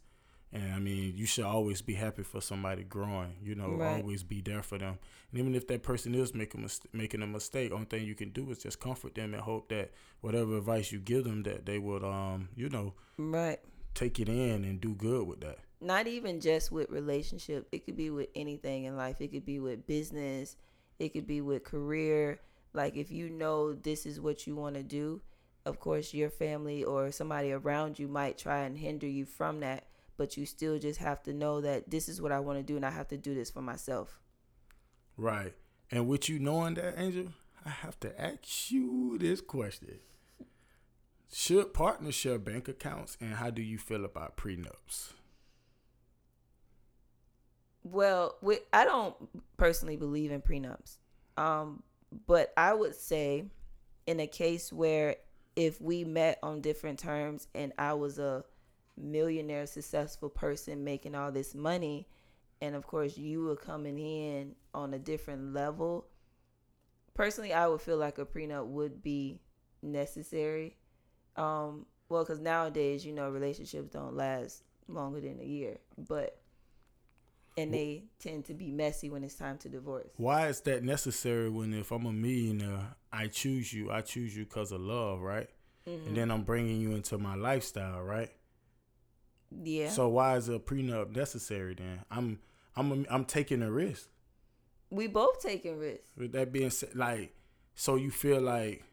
And 0.52 0.74
I 0.74 0.80
mean, 0.80 1.14
you 1.16 1.28
should 1.28 1.46
always 1.46 1.84
be 1.84 1.94
happy 1.94 2.24
for 2.24 2.42
somebody 2.42 2.84
growing. 2.84 3.36
You 3.42 3.56
know, 3.56 3.76
right. 3.76 4.02
always 4.02 4.24
be 4.24 4.42
there 4.42 4.64
for 4.64 4.80
them. 4.80 4.98
And 5.32 5.40
even 5.40 5.54
if 5.54 5.68
that 5.68 5.84
person 5.84 6.16
is 6.16 6.34
making 6.34 6.64
mis- 6.64 6.82
making 6.92 7.22
a 7.22 7.28
mistake, 7.28 7.72
only 7.72 7.86
thing 7.86 8.06
you 8.06 8.16
can 8.16 8.32
do 8.32 8.50
is 8.50 8.58
just 8.58 8.80
comfort 8.80 9.14
them 9.14 9.34
and 9.34 9.44
hope 9.44 9.70
that 9.70 9.92
whatever 10.22 10.58
advice 10.58 10.92
you 10.92 11.00
give 11.00 11.24
them, 11.24 11.44
that 11.44 11.68
they 11.68 11.78
would, 11.78 12.04
um, 12.04 12.50
you 12.56 12.70
know, 12.70 12.96
right, 13.18 13.60
take 13.94 14.20
it 14.20 14.28
in 14.28 14.64
and 14.64 14.82
do 14.82 14.96
good 14.96 15.28
with 15.28 15.42
that 15.42 15.60
not 15.82 16.08
even 16.08 16.42
just 16.42 16.72
with 16.72 16.90
relationship 16.90 17.68
it 17.72 17.86
could 17.86 17.96
be 17.96 18.10
with 18.10 18.28
anything 18.36 18.84
in 18.84 18.98
life 18.98 19.22
it 19.22 19.32
could 19.32 19.46
be 19.46 19.60
with 19.60 19.88
business 19.88 20.58
it 21.00 21.10
could 21.10 21.26
be 21.26 21.42
with 21.42 21.64
career. 21.64 22.40
Like 22.74 22.96
if 22.96 23.12
you 23.12 23.30
know 23.30 23.74
this 23.74 24.06
is 24.06 24.20
what 24.20 24.46
you 24.46 24.56
want 24.56 24.76
to 24.76 24.84
do 24.84 25.22
of 25.66 25.80
course 25.80 26.14
your 26.14 26.30
family 26.30 26.84
or 26.84 27.12
somebody 27.12 27.52
around 27.52 28.00
you 28.00 28.08
might 28.08 28.38
try 28.38 28.60
and 28.60 28.78
hinder 28.78 29.08
you 29.08 29.26
from 29.26 29.60
that 29.60 29.86
but 30.18 30.36
you 30.36 30.46
still 30.46 30.78
just 30.80 31.00
have 31.00 31.22
to 31.24 31.34
know 31.34 31.62
that 31.62 31.90
this 31.90 32.10
is 32.10 32.22
what 32.22 32.32
i 32.32 32.40
want 32.40 32.58
to 32.58 32.64
do 32.64 32.76
and 32.76 32.86
i 32.86 32.90
have 32.90 33.08
to 33.08 33.18
do 33.18 33.34
this 33.34 33.50
for 33.50 33.62
myself. 33.62 34.20
Right. 35.18 35.54
And 35.92 36.08
with 36.08 36.30
you 36.30 36.40
knowing 36.40 36.76
that 36.76 36.96
angel 36.98 37.28
i 37.66 37.70
have 37.70 38.00
to 38.02 38.22
ask 38.22 38.72
you 38.72 39.18
this 39.18 39.42
question. 39.42 40.00
Should 41.32 41.76
partners 41.76 42.16
share 42.16 42.40
bank 42.40 42.68
accounts 42.68 43.16
and 43.22 43.36
how 43.36 43.52
do 43.52 43.62
you 43.62 43.78
feel 43.78 44.04
about 44.04 44.36
prenups 44.36 45.14
well, 47.92 48.36
we, 48.42 48.60
I 48.74 48.86
don't 48.86 49.16
personally 49.58 49.98
believe 49.98 50.32
in 50.32 50.42
prenups. 50.42 50.98
Um, 51.38 51.84
but 52.28 52.54
I 52.58 52.74
would 52.74 52.96
say 52.96 53.46
in 54.08 54.20
a 54.20 54.28
case 54.28 54.74
where 54.74 55.16
if 55.56 55.80
we 55.82 56.04
met 56.04 56.40
on 56.42 56.62
different 56.62 57.00
terms 57.00 57.48
and 57.54 57.74
I 57.78 57.94
was 57.94 58.20
a 58.20 58.44
millionaire 58.98 59.66
successful 59.66 60.30
person 60.30 60.84
making 60.84 61.16
all 61.16 61.32
this 61.32 61.56
money 61.56 62.08
and 62.62 62.76
of 62.76 62.86
course 62.86 63.18
you 63.18 63.44
were 63.44 63.56
coming 63.56 63.98
in 63.98 64.56
on 64.74 64.94
a 64.94 65.00
different 65.00 65.54
level 65.54 66.06
personally 67.14 67.54
i 67.54 67.68
would 67.68 67.82
feel 67.82 67.98
like 67.98 68.18
a 68.18 68.26
prenup 68.26 68.66
would 68.66 69.02
be 69.02 69.40
necessary 69.82 70.76
um 71.38 71.86
well 72.10 72.24
because 72.24 72.40
nowadays 72.40 73.06
you 73.06 73.14
know 73.14 73.30
relationships 73.30 73.90
don't 73.90 74.16
last 74.16 74.64
longer 74.88 75.22
than 75.22 75.40
a 75.40 75.46
year 75.46 75.78
but 75.98 76.42
and 77.58 77.74
they 77.74 78.04
tend 78.20 78.46
to 78.46 78.54
be 78.54 78.72
messy 78.72 79.10
when 79.10 79.24
it's 79.24 79.36
time 79.36 79.58
to 79.60 79.70
divorce. 79.70 80.10
Why 80.18 80.48
is 80.48 80.62
that 80.62 80.84
necessary 80.84 81.50
when 81.50 81.74
if 81.74 81.92
I'm 81.92 82.06
a 82.06 82.14
millionaire, 82.14 82.96
I 83.12 83.28
choose 83.28 83.74
you, 83.74 83.92
I 83.92 84.02
choose 84.02 84.36
you 84.36 84.46
because 84.46 84.72
of 84.72 84.82
love, 84.82 85.22
right? 85.22 85.50
Mm-hmm. 85.88 86.08
And 86.08 86.18
then 86.18 86.32
I'm 86.32 86.44
bringing 86.44 86.80
you 86.80 86.92
into 86.92 87.18
my 87.18 87.36
lifestyle, 87.36 88.02
right? 88.02 88.32
Yeah. 89.52 89.90
So 89.90 90.10
why 90.10 90.38
is 90.38 90.50
a 90.50 90.60
prenup 90.60 91.16
necessary 91.16 91.76
then? 91.76 92.02
I'm 92.12 92.40
I'm 92.76 92.92
a, 92.92 93.14
I'm 93.14 93.26
taking 93.26 93.62
a 93.62 93.72
risk. 93.72 94.08
We 94.90 95.08
both 95.08 95.42
taking 95.42 95.78
risks. 95.78 96.10
With 96.18 96.32
that 96.34 96.52
being 96.52 96.70
said, 96.70 96.96
like, 96.96 97.36
so 97.76 97.96
you 97.96 98.12
feel 98.12 98.42
like 98.42 98.84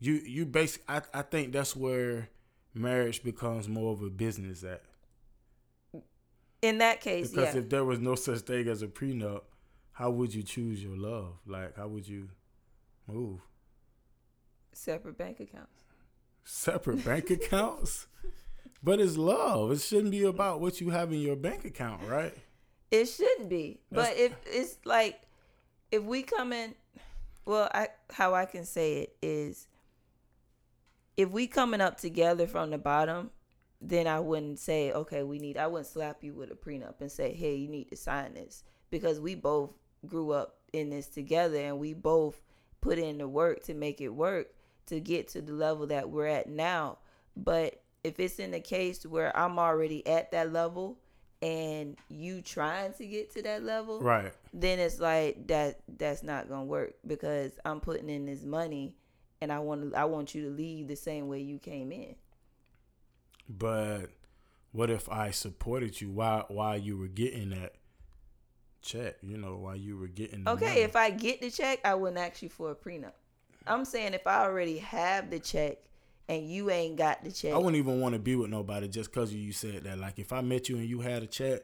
you 0.00 0.14
you 0.14 0.46
basically 0.46 0.94
I 0.94 1.02
I 1.12 1.22
think 1.22 1.52
that's 1.52 1.76
where 1.76 2.28
marriage 2.72 3.22
becomes 3.22 3.68
more 3.68 3.92
of 3.92 4.02
a 4.02 4.10
business 4.10 4.64
at. 4.64 4.82
In 6.64 6.78
that 6.78 7.00
case, 7.00 7.30
because 7.30 7.54
yeah. 7.54 7.60
if 7.60 7.68
there 7.68 7.84
was 7.84 8.00
no 8.00 8.14
such 8.14 8.40
thing 8.40 8.68
as 8.68 8.82
a 8.82 8.86
prenup, 8.86 9.42
how 9.92 10.10
would 10.10 10.34
you 10.34 10.42
choose 10.42 10.82
your 10.82 10.96
love? 10.96 11.34
Like, 11.46 11.76
how 11.76 11.88
would 11.88 12.08
you 12.08 12.28
move? 13.06 13.40
Separate 14.72 15.18
bank 15.18 15.40
accounts. 15.40 15.72
Separate 16.44 17.04
bank 17.04 17.30
accounts? 17.30 18.06
But 18.82 19.00
it's 19.00 19.16
love. 19.16 19.72
It 19.72 19.80
shouldn't 19.80 20.10
be 20.10 20.24
about 20.24 20.60
what 20.60 20.80
you 20.80 20.90
have 20.90 21.12
in 21.12 21.20
your 21.20 21.36
bank 21.36 21.64
account, 21.64 22.02
right? 22.08 22.34
It 22.90 23.06
shouldn't 23.06 23.48
be. 23.50 23.80
That's, 23.90 24.08
but 24.08 24.16
if 24.18 24.32
it's 24.46 24.78
like 24.84 25.20
if 25.90 26.02
we 26.02 26.22
come 26.22 26.52
in 26.52 26.74
well, 27.44 27.68
I 27.74 27.88
how 28.10 28.34
I 28.34 28.46
can 28.46 28.64
say 28.64 29.02
it 29.02 29.16
is 29.22 29.66
if 31.16 31.30
we 31.30 31.46
coming 31.46 31.80
up 31.80 31.98
together 31.98 32.46
from 32.46 32.70
the 32.70 32.78
bottom, 32.78 33.30
then 33.88 34.06
I 34.06 34.18
wouldn't 34.18 34.58
say, 34.58 34.92
okay, 34.92 35.22
we 35.22 35.38
need, 35.38 35.58
I 35.58 35.66
wouldn't 35.66 35.86
slap 35.86 36.24
you 36.24 36.32
with 36.32 36.50
a 36.50 36.54
prenup 36.54 37.00
and 37.00 37.12
say, 37.12 37.34
hey, 37.34 37.54
you 37.54 37.68
need 37.68 37.90
to 37.90 37.96
sign 37.96 38.34
this 38.34 38.64
because 38.90 39.20
we 39.20 39.34
both 39.34 39.72
grew 40.06 40.30
up 40.30 40.56
in 40.72 40.90
this 40.90 41.06
together 41.06 41.58
and 41.58 41.78
we 41.78 41.92
both 41.92 42.40
put 42.80 42.98
in 42.98 43.18
the 43.18 43.28
work 43.28 43.62
to 43.64 43.74
make 43.74 44.00
it 44.00 44.08
work 44.08 44.54
to 44.86 45.00
get 45.00 45.28
to 45.28 45.42
the 45.42 45.52
level 45.52 45.86
that 45.88 46.08
we're 46.08 46.26
at 46.26 46.48
now. 46.48 46.98
But 47.36 47.82
if 48.02 48.18
it's 48.20 48.38
in 48.38 48.50
the 48.50 48.60
case 48.60 49.04
where 49.04 49.36
I'm 49.36 49.58
already 49.58 50.06
at 50.06 50.30
that 50.32 50.52
level 50.52 50.98
and 51.42 51.96
you 52.08 52.40
trying 52.40 52.92
to 52.94 53.06
get 53.06 53.32
to 53.34 53.42
that 53.42 53.62
level, 53.62 54.00
right? 54.00 54.32
Then 54.52 54.78
it's 54.78 55.00
like 55.00 55.46
that 55.48 55.80
that's 55.98 56.22
not 56.22 56.48
gonna 56.48 56.64
work 56.64 56.94
because 57.06 57.52
I'm 57.64 57.80
putting 57.80 58.08
in 58.08 58.26
this 58.26 58.44
money 58.44 58.94
and 59.40 59.52
I 59.52 59.58
want 59.58 59.92
to 59.92 59.98
I 59.98 60.04
want 60.04 60.34
you 60.34 60.44
to 60.44 60.50
leave 60.50 60.88
the 60.88 60.96
same 60.96 61.28
way 61.28 61.40
you 61.40 61.58
came 61.58 61.92
in. 61.92 62.14
But 63.48 64.10
what 64.72 64.90
if 64.90 65.08
I 65.08 65.30
supported 65.30 66.00
you 66.00 66.10
while 66.10 66.46
while 66.48 66.76
you 66.76 66.96
were 66.96 67.08
getting 67.08 67.50
that 67.50 67.74
check? 68.82 69.16
You 69.22 69.36
know, 69.36 69.56
while 69.56 69.76
you 69.76 69.96
were 69.96 70.08
getting. 70.08 70.46
okay, 70.46 70.66
money. 70.66 70.80
if 70.80 70.96
I 70.96 71.10
get 71.10 71.40
the 71.40 71.50
check, 71.50 71.80
I 71.84 71.94
wouldn't 71.94 72.18
ask 72.18 72.42
you 72.42 72.48
for 72.48 72.70
a 72.70 72.74
prenup. 72.74 73.12
I'm 73.66 73.84
saying 73.84 74.14
if 74.14 74.26
I 74.26 74.44
already 74.44 74.78
have 74.78 75.30
the 75.30 75.38
check 75.38 75.78
and 76.28 76.48
you 76.50 76.70
ain't 76.70 76.96
got 76.96 77.24
the 77.24 77.32
check, 77.32 77.54
I 77.54 77.56
wouldn't 77.56 77.76
even 77.76 78.00
want 78.00 78.14
to 78.14 78.18
be 78.18 78.36
with 78.36 78.50
nobody 78.50 78.88
just 78.88 79.12
because 79.12 79.32
you 79.32 79.52
said 79.52 79.84
that. 79.84 79.98
Like 79.98 80.18
if 80.18 80.32
I 80.32 80.40
met 80.40 80.68
you 80.68 80.76
and 80.76 80.88
you 80.88 81.00
had 81.00 81.22
a 81.22 81.26
check, 81.26 81.62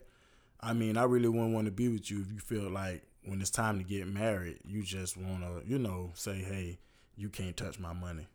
I 0.60 0.72
mean, 0.72 0.96
I 0.96 1.04
really 1.04 1.28
wouldn't 1.28 1.54
want 1.54 1.66
to 1.66 1.72
be 1.72 1.88
with 1.88 2.10
you 2.10 2.20
if 2.20 2.32
you 2.32 2.38
feel 2.38 2.70
like 2.70 3.02
when 3.24 3.40
it's 3.40 3.50
time 3.50 3.78
to 3.78 3.84
get 3.84 4.06
married, 4.06 4.58
you 4.64 4.82
just 4.82 5.16
want 5.16 5.40
to, 5.40 5.62
you 5.66 5.78
know, 5.78 6.12
say, 6.14 6.36
hey, 6.36 6.78
you 7.16 7.28
can't 7.28 7.56
touch 7.56 7.78
my 7.78 7.92
money. 7.92 8.26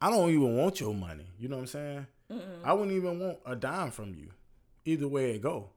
I 0.00 0.10
don't 0.10 0.30
even 0.30 0.56
want 0.56 0.80
your 0.80 0.94
money. 0.94 1.26
You 1.38 1.48
know 1.48 1.56
what 1.56 1.62
I'm 1.62 1.66
saying? 1.68 2.06
Mm-mm. 2.30 2.64
I 2.64 2.72
wouldn't 2.72 2.96
even 2.96 3.18
want 3.18 3.38
a 3.44 3.56
dime 3.56 3.90
from 3.90 4.14
you. 4.14 4.30
Either 4.84 5.08
way 5.08 5.32
it 5.32 5.42
go. 5.42 5.70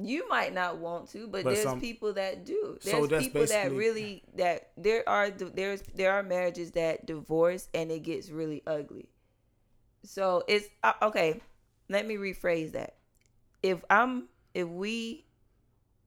You 0.00 0.28
might 0.28 0.54
not 0.54 0.78
want 0.78 1.10
to, 1.10 1.26
but, 1.26 1.42
but 1.42 1.54
there's 1.54 1.64
some, 1.64 1.80
people 1.80 2.12
that 2.12 2.46
do. 2.46 2.78
There's 2.82 3.08
so 3.10 3.18
people 3.18 3.46
that 3.46 3.72
really 3.72 4.22
that 4.36 4.70
there 4.76 5.06
are 5.08 5.30
there's 5.30 5.82
there 5.94 6.12
are 6.12 6.22
marriages 6.22 6.70
that 6.72 7.04
divorce 7.04 7.68
and 7.74 7.90
it 7.90 8.04
gets 8.04 8.30
really 8.30 8.62
ugly. 8.66 9.08
So 10.04 10.44
it's 10.46 10.68
uh, 10.84 10.92
okay. 11.02 11.40
Let 11.88 12.06
me 12.06 12.14
rephrase 12.14 12.72
that. 12.72 12.94
If 13.62 13.84
I'm 13.90 14.28
if 14.54 14.68
we 14.68 15.26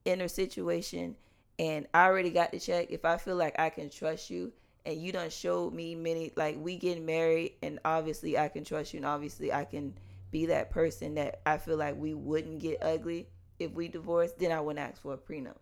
in 0.05 0.21
a 0.21 0.29
situation 0.29 1.17
and 1.59 1.85
I 1.93 2.05
already 2.05 2.31
got 2.31 2.53
the 2.53 2.59
check, 2.59 2.91
if 2.91 3.03
I 3.03 3.17
feel 3.17 3.35
like 3.35 3.59
I 3.59 3.69
can 3.69 3.89
trust 3.89 4.29
you 4.29 4.53
and 4.85 4.97
you 4.97 5.11
done 5.11 5.29
showed 5.29 5.73
me 5.73 5.95
many 5.95 6.31
like 6.35 6.57
we 6.59 6.77
getting 6.77 7.05
married 7.05 7.53
and 7.61 7.79
obviously 7.85 8.37
I 8.37 8.47
can 8.47 8.63
trust 8.63 8.93
you 8.93 8.97
and 8.97 9.05
obviously 9.05 9.53
I 9.53 9.65
can 9.65 9.93
be 10.31 10.47
that 10.47 10.71
person 10.71 11.15
that 11.15 11.41
I 11.45 11.57
feel 11.57 11.77
like 11.77 11.97
we 11.97 12.13
wouldn't 12.13 12.59
get 12.59 12.81
ugly 12.81 13.27
if 13.59 13.71
we 13.73 13.87
divorced, 13.87 14.39
then 14.39 14.51
I 14.51 14.59
wouldn't 14.59 14.85
ask 14.85 15.01
for 15.01 15.13
a 15.13 15.17
prenup. 15.17 15.57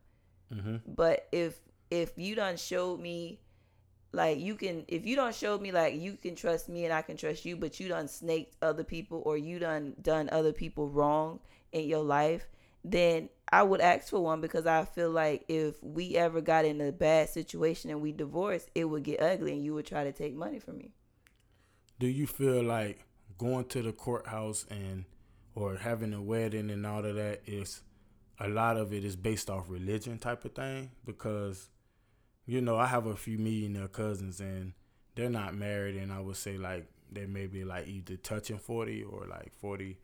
Mm-hmm. 0.53 0.77
But 0.87 1.27
if 1.31 1.59
if 1.91 2.17
you 2.17 2.35
done 2.35 2.55
showed 2.55 2.99
me 2.99 3.39
like 4.11 4.39
you 4.39 4.55
can 4.55 4.85
if 4.87 5.05
you 5.05 5.15
don't 5.15 5.35
show 5.35 5.57
me 5.57 5.71
like 5.71 5.95
you 5.95 6.13
can 6.13 6.35
trust 6.35 6.69
me 6.69 6.85
and 6.85 6.93
I 6.93 7.01
can 7.01 7.17
trust 7.17 7.45
you, 7.45 7.57
but 7.57 7.79
you 7.79 7.89
done 7.89 8.07
snaked 8.07 8.55
other 8.61 8.83
people 8.83 9.21
or 9.25 9.37
you 9.37 9.59
done 9.59 9.95
done 10.01 10.29
other 10.31 10.53
people 10.53 10.89
wrong 10.89 11.39
in 11.71 11.87
your 11.87 12.03
life, 12.03 12.47
then 12.83 13.29
I 13.51 13.63
would 13.63 13.81
ask 13.81 14.09
for 14.09 14.19
one 14.19 14.41
because 14.41 14.67
I 14.67 14.85
feel 14.85 15.09
like 15.09 15.45
if 15.47 15.81
we 15.83 16.15
ever 16.15 16.39
got 16.39 16.65
in 16.65 16.79
a 16.81 16.91
bad 16.91 17.29
situation 17.29 17.89
and 17.89 18.01
we 18.01 18.11
divorced, 18.11 18.69
it 18.75 18.85
would 18.85 19.03
get 19.03 19.21
ugly 19.21 19.53
and 19.53 19.63
you 19.63 19.73
would 19.73 19.87
try 19.87 20.03
to 20.03 20.11
take 20.11 20.35
money 20.35 20.59
from 20.59 20.77
me. 20.77 20.91
Do 21.99 22.07
you 22.07 22.27
feel 22.27 22.63
like 22.63 23.05
going 23.37 23.65
to 23.65 23.81
the 23.81 23.91
courthouse 23.91 24.65
and 24.69 25.05
or 25.55 25.77
having 25.77 26.13
a 26.13 26.21
wedding 26.21 26.69
and 26.69 26.85
all 26.85 27.03
of 27.03 27.15
that 27.15 27.41
is 27.47 27.81
a 28.39 28.47
lot 28.47 28.77
of 28.77 28.93
it 28.93 29.03
is 29.03 29.15
based 29.15 29.49
off 29.49 29.69
religion 29.69 30.17
type 30.17 30.45
of 30.45 30.53
thing 30.53 30.91
because 31.05 31.69
you 32.45 32.61
know 32.61 32.77
I 32.77 32.85
have 32.85 33.05
a 33.07 33.15
few 33.15 33.37
millionaire 33.37 33.87
cousins 33.87 34.39
and 34.39 34.73
they're 35.15 35.29
not 35.29 35.55
married 35.55 35.95
and 35.95 36.11
I 36.11 36.19
would 36.19 36.37
say 36.37 36.57
like 36.57 36.87
they 37.11 37.25
may 37.25 37.47
be 37.47 37.63
like 37.63 37.87
either 37.87 38.15
touching 38.17 38.59
40 38.59 39.03
or 39.03 39.25
like 39.25 39.51
40 39.59 39.97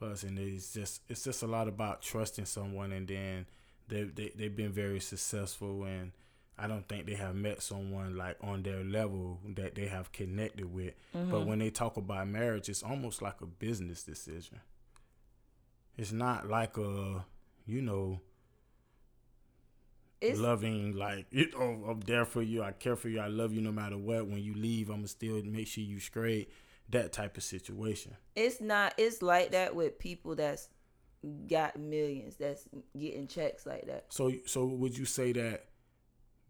and 0.00 0.38
it's 0.38 0.72
just 0.72 1.02
it's 1.08 1.24
just 1.24 1.42
a 1.42 1.46
lot 1.46 1.68
about 1.68 2.02
trusting 2.02 2.46
someone 2.46 2.92
and 2.92 3.06
then 3.08 3.46
they, 3.88 4.04
they 4.04 4.32
they've 4.34 4.56
been 4.56 4.72
very 4.72 5.00
successful 5.00 5.84
and 5.84 6.12
I 6.58 6.66
don't 6.66 6.86
think 6.86 7.06
they 7.06 7.14
have 7.14 7.34
met 7.34 7.62
someone 7.62 8.16
like 8.16 8.36
on 8.42 8.62
their 8.62 8.84
level 8.84 9.38
that 9.56 9.74
they 9.74 9.86
have 9.86 10.12
connected 10.12 10.72
with. 10.72 10.92
Mm-hmm. 11.16 11.30
But 11.30 11.46
when 11.46 11.58
they 11.58 11.70
talk 11.70 11.96
about 11.96 12.28
marriage, 12.28 12.68
it's 12.68 12.82
almost 12.82 13.22
like 13.22 13.40
a 13.40 13.46
business 13.46 14.02
decision. 14.02 14.60
It's 15.96 16.12
not 16.12 16.50
like 16.50 16.76
a, 16.76 17.24
you 17.66 17.80
know, 17.80 18.20
it's, 20.20 20.38
loving 20.38 20.94
like 20.94 21.26
you 21.30 21.50
know, 21.52 21.82
I'm 21.88 22.00
there 22.00 22.26
for 22.26 22.42
you, 22.42 22.62
I 22.62 22.72
care 22.72 22.96
for 22.96 23.08
you, 23.08 23.20
I 23.20 23.28
love 23.28 23.54
you 23.54 23.62
no 23.62 23.72
matter 23.72 23.96
what. 23.96 24.26
When 24.26 24.42
you 24.42 24.54
leave, 24.54 24.90
I'ma 24.90 25.06
still 25.06 25.42
make 25.42 25.66
sure 25.66 25.82
you 25.82 25.98
straight 25.98 26.50
that 26.90 27.12
type 27.12 27.36
of 27.36 27.42
situation. 27.42 28.16
It's 28.36 28.60
not. 28.60 28.94
It's 28.98 29.22
like 29.22 29.52
that 29.52 29.74
with 29.74 29.98
people 29.98 30.34
that's 30.34 30.68
got 31.48 31.78
millions 31.78 32.36
that's 32.36 32.68
getting 32.98 33.26
checks 33.26 33.66
like 33.66 33.86
that. 33.86 34.06
So, 34.08 34.32
so 34.46 34.64
would 34.64 34.96
you 34.96 35.04
say 35.04 35.32
that 35.32 35.66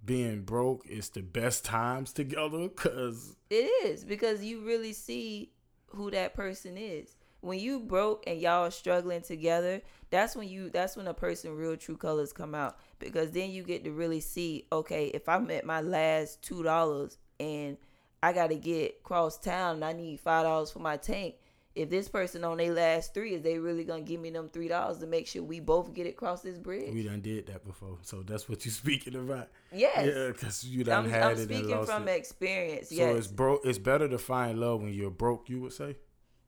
being 0.04 0.42
broke 0.42 0.86
is 0.86 1.10
the 1.10 1.22
best 1.22 1.64
times 1.64 2.12
together? 2.12 2.68
Cause 2.68 3.36
it 3.50 3.70
is 3.84 4.04
because 4.04 4.44
you 4.44 4.64
really 4.64 4.92
see 4.92 5.52
who 5.88 6.10
that 6.10 6.34
person 6.34 6.76
is. 6.76 7.16
When 7.40 7.58
you 7.58 7.80
broke 7.80 8.24
and 8.26 8.38
y'all 8.38 8.70
struggling 8.70 9.22
together, 9.22 9.80
that's 10.10 10.36
when 10.36 10.48
you 10.48 10.70
that's 10.70 10.96
when 10.96 11.06
a 11.06 11.14
person 11.14 11.54
real 11.56 11.76
true 11.76 11.96
colors 11.96 12.32
come 12.32 12.54
out 12.54 12.78
because 12.98 13.30
then 13.30 13.50
you 13.50 13.62
get 13.62 13.84
to 13.84 13.92
really 13.92 14.20
see 14.20 14.66
okay 14.72 15.06
if 15.06 15.28
i'm 15.28 15.50
at 15.50 15.64
my 15.64 15.80
last 15.80 16.42
two 16.42 16.62
dollars 16.62 17.16
and 17.38 17.76
I 18.22 18.32
got 18.32 18.48
to 18.48 18.56
get 18.56 19.02
cross 19.02 19.38
town 19.38 19.76
and 19.76 19.84
I 19.84 19.92
need 19.92 20.20
five 20.20 20.44
dollars 20.44 20.70
for 20.70 20.80
my 20.80 20.96
tank. 20.96 21.36
If 21.76 21.88
this 21.88 22.08
person 22.08 22.42
on 22.42 22.56
their 22.56 22.74
last 22.74 23.14
three, 23.14 23.34
is 23.34 23.42
they 23.42 23.58
really 23.58 23.84
gonna 23.84 24.02
give 24.02 24.20
me 24.20 24.30
them 24.30 24.50
three 24.52 24.68
dollars 24.68 24.98
to 24.98 25.06
make 25.06 25.28
sure 25.28 25.42
we 25.42 25.60
both 25.60 25.94
get 25.94 26.06
it 26.06 26.10
across 26.10 26.42
this 26.42 26.58
bridge? 26.58 26.92
We 26.92 27.04
done 27.04 27.20
did 27.20 27.46
that 27.46 27.64
before, 27.64 27.98
so 28.02 28.22
that's 28.22 28.48
what 28.48 28.64
you 28.64 28.70
speaking 28.70 29.14
about. 29.14 29.48
Yes, 29.72 30.12
yeah, 30.14 30.28
because 30.28 30.64
you 30.64 30.82
done 30.82 31.04
I'm, 31.04 31.10
had 31.10 31.22
I'm 31.22 31.32
it. 31.32 31.40
I'm 31.40 31.44
speaking 31.44 31.84
from 31.86 32.08
it. 32.08 32.16
experience. 32.16 32.88
So 32.88 32.96
yes. 32.96 33.16
it's 33.16 33.26
broke. 33.28 33.60
It's 33.64 33.78
better 33.78 34.08
to 34.08 34.18
find 34.18 34.58
love 34.58 34.82
when 34.82 34.92
you're 34.92 35.10
broke. 35.10 35.48
You 35.48 35.60
would 35.60 35.72
say. 35.72 35.96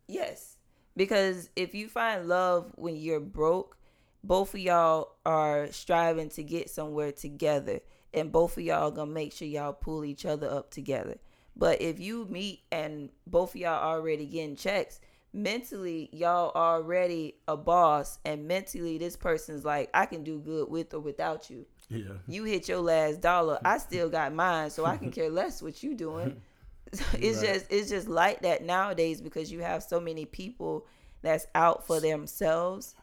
Yes, 0.09 0.57
because 0.97 1.49
if 1.55 1.75
you 1.75 1.89
find 1.89 2.29
love 2.29 2.73
when 2.75 2.97
you're 2.97 3.21
broke, 3.21 3.79
both 4.25 4.55
of 4.55 4.61
y'all 4.61 5.15
are 5.25 5.69
striving 5.71 6.31
to 6.31 6.43
get 6.43 6.69
somewhere 6.69 7.13
together, 7.13 7.79
and 8.13 8.33
both 8.33 8.57
of 8.57 8.65
y'all 8.65 8.91
gonna 8.91 9.11
make 9.11 9.33
sure 9.33 9.47
y'all 9.47 9.73
pull 9.73 10.05
each 10.05 10.27
other 10.27 10.51
up 10.51 10.71
together. 10.73 11.19
But 11.57 11.83
if 11.83 12.01
you 12.01 12.27
meet 12.27 12.62
and 12.71 13.11
both 13.27 13.55
of 13.55 13.61
y'all 13.61 13.83
already 13.83 14.27
getting 14.27 14.57
checks, 14.57 15.01
mentally 15.33 16.09
y'all 16.12 16.53
already 16.55 17.35
a 17.49 17.57
boss 17.57 18.19
and 18.25 18.47
mentally 18.47 18.99
this 18.99 19.17
person's 19.17 19.65
like, 19.65 19.91
I 19.95 20.07
can 20.07 20.25
do 20.25 20.38
good 20.38 20.71
with 20.71 20.95
or 20.95 21.01
without 21.01 21.51
you. 21.51 21.67
Yeah. 21.88 22.15
You 22.27 22.45
hit 22.45 22.69
your 22.69 22.81
last 22.81 23.21
dollar. 23.21 23.59
I 23.65 23.79
still 23.79 24.09
got 24.09 24.33
mine, 24.33 24.71
so 24.71 24.85
I 24.85 24.97
can 24.97 25.11
care 25.12 25.31
less 25.31 25.62
what 25.62 25.83
you 25.83 25.95
doing. 25.95 26.41
it's 26.93 27.38
right. 27.38 27.47
just 27.47 27.67
it's 27.71 27.91
just 27.91 28.09
like 28.09 28.43
that 28.43 28.62
nowadays 28.65 29.21
because 29.21 29.51
you 29.51 29.61
have 29.61 29.83
so 29.83 29.99
many 30.01 30.27
people 30.27 30.87
that's 31.23 31.47
out 31.55 31.87
for 31.87 32.01
themselves 32.01 32.95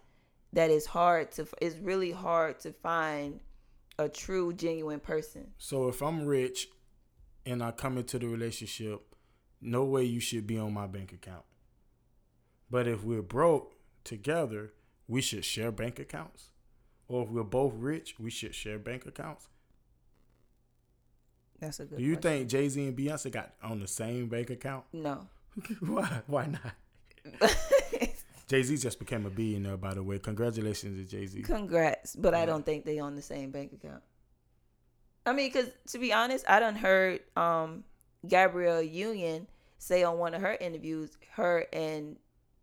that 0.53 0.69
it's 0.69 0.85
hard 0.85 1.31
to 1.31 1.47
it's 1.61 1.77
really 1.77 2.11
hard 2.11 2.59
to 2.59 2.71
find 2.71 3.39
a 3.97 4.07
true 4.07 4.53
genuine 4.53 4.99
person. 4.99 5.47
So 5.57 5.87
if 5.87 6.01
I'm 6.01 6.25
rich 6.25 6.67
and 7.49 7.63
I 7.63 7.71
come 7.71 7.97
into 7.97 8.19
the 8.19 8.27
relationship, 8.27 9.15
no 9.61 9.83
way 9.83 10.03
you 10.03 10.19
should 10.19 10.47
be 10.47 10.57
on 10.57 10.73
my 10.73 10.87
bank 10.87 11.11
account. 11.11 11.43
But 12.69 12.87
if 12.87 13.03
we're 13.03 13.21
broke 13.21 13.73
together, 14.03 14.73
we 15.07 15.21
should 15.21 15.43
share 15.43 15.71
bank 15.71 15.99
accounts. 15.99 16.51
Or 17.07 17.23
if 17.23 17.29
we're 17.29 17.43
both 17.43 17.73
rich, 17.75 18.15
we 18.19 18.29
should 18.29 18.53
share 18.53 18.77
bank 18.77 19.05
accounts. 19.05 19.47
That's 21.59 21.79
a 21.79 21.85
good. 21.85 21.97
Do 21.97 22.03
you 22.03 22.15
question. 22.15 22.39
think 22.39 22.49
Jay 22.49 22.69
Z 22.69 22.87
and 22.87 22.97
Beyonce 22.97 23.31
got 23.31 23.53
on 23.63 23.79
the 23.79 23.87
same 23.87 24.27
bank 24.27 24.49
account? 24.49 24.85
No. 24.93 25.27
Why? 25.81 26.21
Why 26.27 26.45
not? 26.45 27.51
Jay 28.47 28.63
Z 28.63 28.77
just 28.77 28.99
became 28.99 29.25
a 29.25 29.29
billionaire, 29.29 29.77
by 29.77 29.93
the 29.93 30.01
way. 30.03 30.19
Congratulations 30.19 30.97
to 30.97 31.17
Jay 31.17 31.25
Z. 31.25 31.41
Congrats, 31.41 32.15
but 32.15 32.33
yeah. 32.33 32.41
I 32.41 32.45
don't 32.45 32.65
think 32.65 32.85
they 32.85 32.99
on 32.99 33.15
the 33.15 33.21
same 33.21 33.51
bank 33.51 33.73
account. 33.73 34.03
I 35.29 35.33
mean, 35.33 35.49
because 35.51 35.69
to 35.89 35.99
be 35.99 36.11
honest, 36.11 36.45
I 36.47 36.59
done 36.59 36.75
heard 36.75 37.21
um, 37.37 37.83
Gabrielle 38.27 38.81
Union 38.81 39.47
say 39.77 40.03
on 40.03 40.17
one 40.17 40.33
of 40.33 40.41
her 40.41 40.57
interviews, 40.59 41.17
her 41.33 41.65
and 41.71 42.17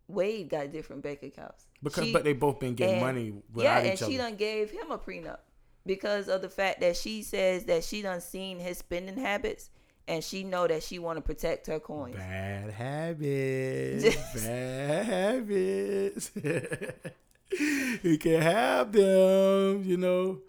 Wade 0.09 0.49
got 0.49 0.73
different 0.73 1.03
bank 1.03 1.23
accounts. 1.23 1.67
Because, 1.83 2.05
she, 2.05 2.13
but 2.13 2.25
they 2.25 2.33
both 2.33 2.59
been 2.59 2.75
getting 2.75 2.97
and, 2.97 3.05
money. 3.05 3.35
Yeah, 3.55 3.79
and 3.79 3.99
she 3.99 4.17
done 4.17 4.37
gave 4.37 4.71
him 4.71 4.91
a 4.91 4.99
prenup 4.99 5.39
because 5.85 6.29
of 6.29 6.43
the 6.43 6.49
fact 6.49 6.81
that 6.81 6.97
she 6.97 7.23
says 7.23 7.65
that 7.65 7.85
she 7.85 8.03
done 8.03 8.21
seen 8.21 8.59
his 8.59 8.79
spending 8.79 9.17
habits 9.17 9.71
and 10.09 10.23
she 10.23 10.45
know 10.45 10.67
that 10.67 10.83
she 10.83 10.99
want 10.99 11.17
to 11.17 11.23
protect 11.23 11.67
her 11.67 11.81
coins. 11.81 12.17
Bad 12.17 12.71
habits. 12.73 14.43
bad 14.43 15.07
habits. 15.07 16.31
he 18.03 18.19
can 18.19 18.41
have 18.41 18.93
them, 18.93 19.85
you 19.85 19.97
know. 19.97 20.41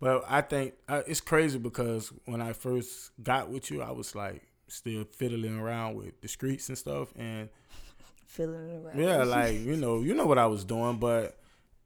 But 0.00 0.24
I 0.28 0.42
think 0.42 0.74
uh, 0.88 1.02
it's 1.06 1.20
crazy 1.20 1.58
because 1.58 2.12
when 2.26 2.42
I 2.42 2.52
first 2.52 3.10
got 3.22 3.50
with 3.50 3.70
you, 3.70 3.82
I 3.82 3.92
was 3.92 4.14
like 4.14 4.42
still 4.68 5.04
fiddling 5.04 5.58
around 5.58 5.96
with 5.96 6.20
the 6.20 6.28
streets 6.28 6.68
and 6.68 6.76
stuff, 6.76 7.12
and 7.16 7.48
fiddling 8.26 8.84
around. 8.84 8.98
Yeah, 8.98 9.22
like 9.24 9.54
you 9.54 9.76
know, 9.76 10.02
you 10.02 10.14
know 10.14 10.26
what 10.26 10.38
I 10.38 10.46
was 10.46 10.64
doing, 10.64 10.98
but 10.98 11.38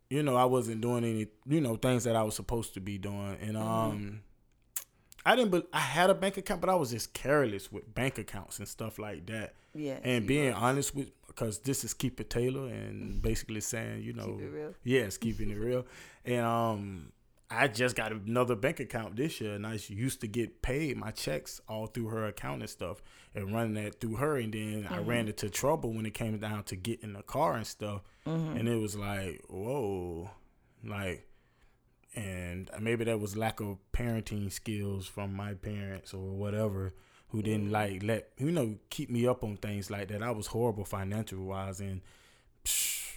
you 0.08 0.22
know 0.22 0.36
I 0.36 0.44
wasn't 0.44 0.80
doing 0.80 1.04
any, 1.04 1.28
you 1.46 1.60
know, 1.60 1.76
things 1.76 2.04
that 2.04 2.16
I 2.16 2.22
was 2.22 2.34
supposed 2.34 2.74
to 2.74 2.80
be 2.80 2.98
doing, 2.98 3.36
and 3.40 3.56
mm-hmm. 3.56 3.68
um. 3.68 4.20
I 5.22 5.36
didn't. 5.36 5.50
But 5.50 5.68
I 5.70 5.80
had 5.80 6.08
a 6.08 6.14
bank 6.14 6.38
account, 6.38 6.62
but 6.62 6.70
I 6.70 6.74
was 6.76 6.92
just 6.92 7.12
careless 7.12 7.70
with 7.70 7.94
bank 7.94 8.16
accounts 8.16 8.58
and 8.58 8.66
stuff 8.66 8.98
like 8.98 9.26
that. 9.26 9.52
Yeah. 9.74 9.98
And 10.02 10.26
being 10.26 10.54
honest 10.54 10.94
with, 10.94 11.10
because 11.26 11.58
this 11.58 11.84
is 11.84 11.92
keep 11.92 12.20
it 12.22 12.30
Taylor, 12.30 12.66
and 12.68 13.20
basically 13.20 13.60
saying, 13.60 14.02
you 14.02 14.14
know, 14.14 14.38
keep 14.38 14.76
yes, 14.82 15.18
keeping 15.18 15.50
it 15.50 15.58
real, 15.58 15.84
and 16.24 16.40
um, 16.40 17.12
I 17.52 17.66
just 17.66 17.96
got 17.96 18.12
another 18.12 18.54
bank 18.54 18.78
account 18.78 19.16
this 19.16 19.40
year, 19.40 19.54
and 19.54 19.66
I 19.66 19.78
used 19.88 20.20
to 20.20 20.28
get 20.28 20.62
paid 20.62 20.96
my 20.96 21.10
checks 21.10 21.60
all 21.68 21.86
through 21.88 22.06
her 22.08 22.26
account 22.26 22.60
and 22.60 22.70
stuff, 22.70 23.02
and 23.34 23.52
running 23.52 23.74
that 23.74 24.00
through 24.00 24.16
her. 24.16 24.36
And 24.36 24.54
then 24.54 24.84
mm-hmm. 24.84 24.94
I 24.94 24.98
ran 24.98 25.26
into 25.26 25.50
trouble 25.50 25.92
when 25.92 26.06
it 26.06 26.14
came 26.14 26.38
down 26.38 26.62
to 26.64 26.76
getting 26.76 27.16
a 27.16 27.22
car 27.24 27.56
and 27.56 27.66
stuff, 27.66 28.02
mm-hmm. 28.24 28.56
and 28.56 28.68
it 28.68 28.76
was 28.76 28.94
like, 28.94 29.42
whoa, 29.48 30.30
like, 30.84 31.26
and 32.14 32.70
maybe 32.80 33.04
that 33.04 33.18
was 33.18 33.36
lack 33.36 33.60
of 33.60 33.78
parenting 33.92 34.52
skills 34.52 35.08
from 35.08 35.34
my 35.34 35.54
parents 35.54 36.14
or 36.14 36.30
whatever, 36.30 36.94
who 37.28 37.42
didn't 37.42 37.68
Mm. 37.68 37.72
like 37.72 38.02
let 38.02 38.30
you 38.38 38.52
know 38.52 38.76
keep 38.90 39.10
me 39.10 39.26
up 39.26 39.42
on 39.42 39.56
things 39.56 39.90
like 39.90 40.08
that. 40.08 40.22
I 40.22 40.30
was 40.30 40.48
horrible 40.48 40.84
financial 40.84 41.44
wise 41.44 41.80
and. 41.80 42.00
Psh, 42.64 43.09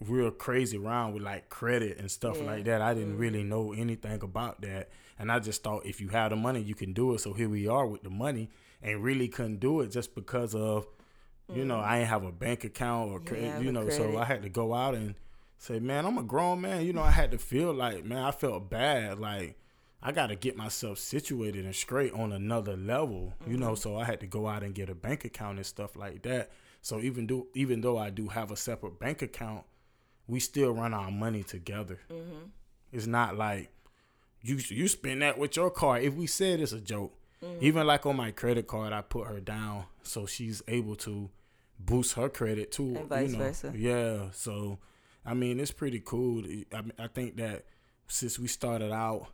real 0.00 0.30
crazy 0.30 0.76
around 0.78 1.12
with 1.14 1.22
like 1.22 1.48
credit 1.48 1.98
and 1.98 2.10
stuff 2.10 2.36
Yeah. 2.38 2.44
like 2.44 2.64
that. 2.64 2.80
I 2.82 2.94
didn't 2.94 3.16
Mm. 3.16 3.20
really 3.20 3.42
know 3.42 3.72
anything 3.72 4.22
about 4.22 4.60
that. 4.62 4.90
And 5.18 5.32
I 5.32 5.40
just 5.40 5.62
thought 5.64 5.84
if 5.86 6.00
you 6.00 6.08
have 6.08 6.30
the 6.30 6.36
money, 6.36 6.60
you 6.60 6.74
can 6.74 6.92
do 6.92 7.14
it. 7.14 7.18
So 7.20 7.32
here 7.32 7.48
we 7.48 7.66
are 7.66 7.86
with 7.86 8.02
the 8.02 8.10
money 8.10 8.50
and 8.80 9.02
really 9.02 9.26
couldn't 9.28 9.58
do 9.58 9.80
it 9.80 9.88
just 9.88 10.14
because 10.14 10.54
of, 10.54 10.86
you 11.52 11.64
know, 11.64 11.78
I 11.80 11.98
ain't 11.98 12.08
have 12.08 12.22
a 12.24 12.30
bank 12.30 12.62
account 12.64 13.10
or, 13.10 13.14
You 13.18 13.24
cre- 13.24 13.62
you 13.64 13.72
know, 13.72 13.88
so. 13.88 14.16
I 14.18 14.24
had 14.24 14.42
to 14.42 14.48
go 14.48 14.74
out 14.74 14.94
and 14.94 15.16
say, 15.56 15.80
man, 15.80 16.06
I'm 16.06 16.18
a 16.18 16.22
grown 16.22 16.60
man. 16.60 16.86
You 16.86 16.92
know, 16.92 17.02
I 17.02 17.10
had 17.10 17.32
to 17.32 17.38
feel 17.38 17.72
like, 17.74 18.04
man, 18.04 18.18
I 18.18 18.30
felt 18.30 18.70
bad. 18.70 19.18
Like, 19.18 19.58
I 20.00 20.12
got 20.12 20.28
to 20.28 20.36
get 20.36 20.56
myself 20.56 20.98
situated 20.98 21.64
and 21.64 21.74
straight 21.74 22.12
on 22.12 22.30
another 22.30 22.76
level, 22.76 23.32
you 23.44 23.56
know. 23.56 23.74
So 23.74 23.96
I 23.96 24.04
had 24.04 24.20
to 24.20 24.28
go 24.28 24.46
out 24.46 24.62
and 24.62 24.72
get 24.72 24.88
a 24.88 24.94
bank 24.94 25.24
account 25.24 25.56
and 25.56 25.66
stuff 25.66 25.96
like 25.96 26.22
that. 26.22 26.52
So 26.82 27.00
even 27.00 27.26
though 27.26 27.48
even 27.54 27.80
though 27.80 27.98
I 27.98 28.10
do 28.10 28.28
have 28.28 28.52
a 28.52 28.56
separate 28.56 29.00
bank 29.00 29.22
account, 29.22 29.64
we 30.28 30.38
still 30.40 30.72
run 30.72 30.94
our 30.94 31.10
money 31.10 31.42
together. 31.42 31.98
Mm-hmm. 32.12 32.46
It's 32.92 33.06
not 33.06 33.36
like 33.36 33.70
you 34.42 34.58
you 34.68 34.86
spend 34.88 35.22
that 35.22 35.38
with 35.38 35.56
your 35.56 35.70
car. 35.70 35.98
If 35.98 36.14
we 36.14 36.26
said 36.26 36.60
it's 36.60 36.72
a 36.72 36.80
joke, 36.80 37.14
Mm-hmm. 37.40 37.64
even 37.64 37.86
like 37.86 38.04
on 38.04 38.16
my 38.16 38.32
credit 38.32 38.66
card, 38.66 38.92
I 38.92 39.00
put 39.00 39.28
her 39.28 39.38
down 39.38 39.84
so 40.02 40.26
she's 40.26 40.60
able 40.66 40.96
to 40.96 41.30
boost 41.78 42.14
her 42.14 42.28
credit 42.28 42.72
too. 42.72 42.96
And 42.96 43.08
vice 43.08 43.30
you 43.30 43.36
know. 43.36 43.44
versa. 43.44 43.72
Yeah. 43.76 44.30
So 44.32 44.80
I 45.24 45.34
mean, 45.34 45.60
it's 45.60 45.70
pretty 45.70 46.02
cool. 46.04 46.42
I 46.74 46.82
I 46.98 47.06
think 47.06 47.36
that 47.36 47.64
since 48.08 48.40
we 48.40 48.48
started 48.48 48.90
out 48.90 49.28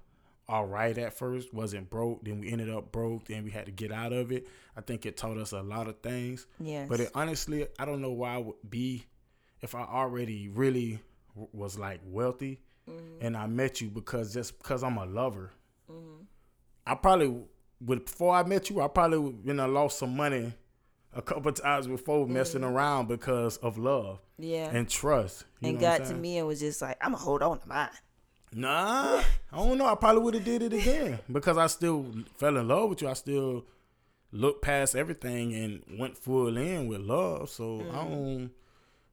all 0.46 0.66
right 0.66 0.98
at 0.98 1.14
first, 1.14 1.54
wasn't 1.54 1.88
broke, 1.88 2.22
then 2.26 2.40
we 2.40 2.52
ended 2.52 2.68
up 2.68 2.92
broke, 2.92 3.24
then 3.24 3.42
we 3.44 3.50
had 3.50 3.64
to 3.64 3.72
get 3.72 3.90
out 3.90 4.12
of 4.12 4.30
it. 4.30 4.46
I 4.76 4.82
think 4.82 5.06
it 5.06 5.16
taught 5.16 5.38
us 5.38 5.52
a 5.52 5.62
lot 5.62 5.88
of 5.88 6.00
things. 6.00 6.46
Yes. 6.60 6.86
But 6.90 7.00
it, 7.00 7.10
honestly, 7.14 7.66
I 7.78 7.86
don't 7.86 8.02
know 8.02 8.12
why 8.12 8.34
I 8.34 8.38
would 8.38 8.56
be 8.68 9.06
if 9.64 9.74
I 9.74 9.82
already 9.82 10.48
really 10.48 11.00
w- 11.34 11.48
was 11.52 11.78
like 11.78 12.00
wealthy 12.06 12.60
Mm-hmm. 12.88 13.24
and 13.26 13.34
I 13.34 13.46
met 13.46 13.80
you 13.80 13.88
because 13.88 14.34
just 14.34 14.58
because 14.58 14.82
I'm 14.84 14.98
a 14.98 15.06
lover. 15.06 15.52
Mm-hmm. 15.90 16.24
I 16.86 16.94
probably 16.94 17.34
would 17.80 18.04
before 18.04 18.34
I 18.36 18.42
met 18.42 18.68
you, 18.68 18.82
I 18.82 18.88
probably 18.88 19.16
would, 19.18 19.38
you 19.42 19.54
know 19.54 19.66
lost 19.66 19.98
some 19.98 20.14
money 20.14 20.52
a 21.14 21.22
couple 21.22 21.50
times 21.52 21.86
before 21.86 22.26
messing 22.28 22.62
around 22.62 23.08
because 23.08 23.56
of 23.58 23.78
love 23.78 24.18
Mm-hmm. 24.38 24.42
yeah. 24.50 24.70
and 24.70 24.86
trust. 24.86 25.46
You 25.60 25.70
and 25.70 25.80
got 25.80 26.04
to 26.04 26.14
me 26.14 26.36
and 26.36 26.46
was 26.46 26.60
just 26.60 26.82
like, 26.82 26.98
I'm 27.00 27.12
gonna 27.12 27.24
hold 27.24 27.40
on 27.42 27.58
to 27.60 27.66
mine. 27.68 27.88
Nah, 28.52 29.22
I 29.50 29.56
don't 29.56 29.78
know. 29.78 29.86
I 29.86 29.94
probably 29.94 30.22
would 30.22 30.34
have 30.34 30.44
did 30.44 30.62
it 30.62 30.74
again 30.74 31.18
because 31.32 31.56
I 31.56 31.68
still 31.68 32.06
fell 32.36 32.56
in 32.58 32.68
love 32.68 32.90
with 32.90 33.00
you. 33.02 33.08
I 33.08 33.14
still 33.14 33.64
looked 34.30 34.60
past 34.62 34.94
everything 34.94 35.54
and 35.54 35.98
went 35.98 36.18
full 36.18 36.56
in 36.58 36.86
with 36.86 37.00
love. 37.00 37.48
So 37.48 37.80
I 37.92 38.04
don't, 38.04 38.50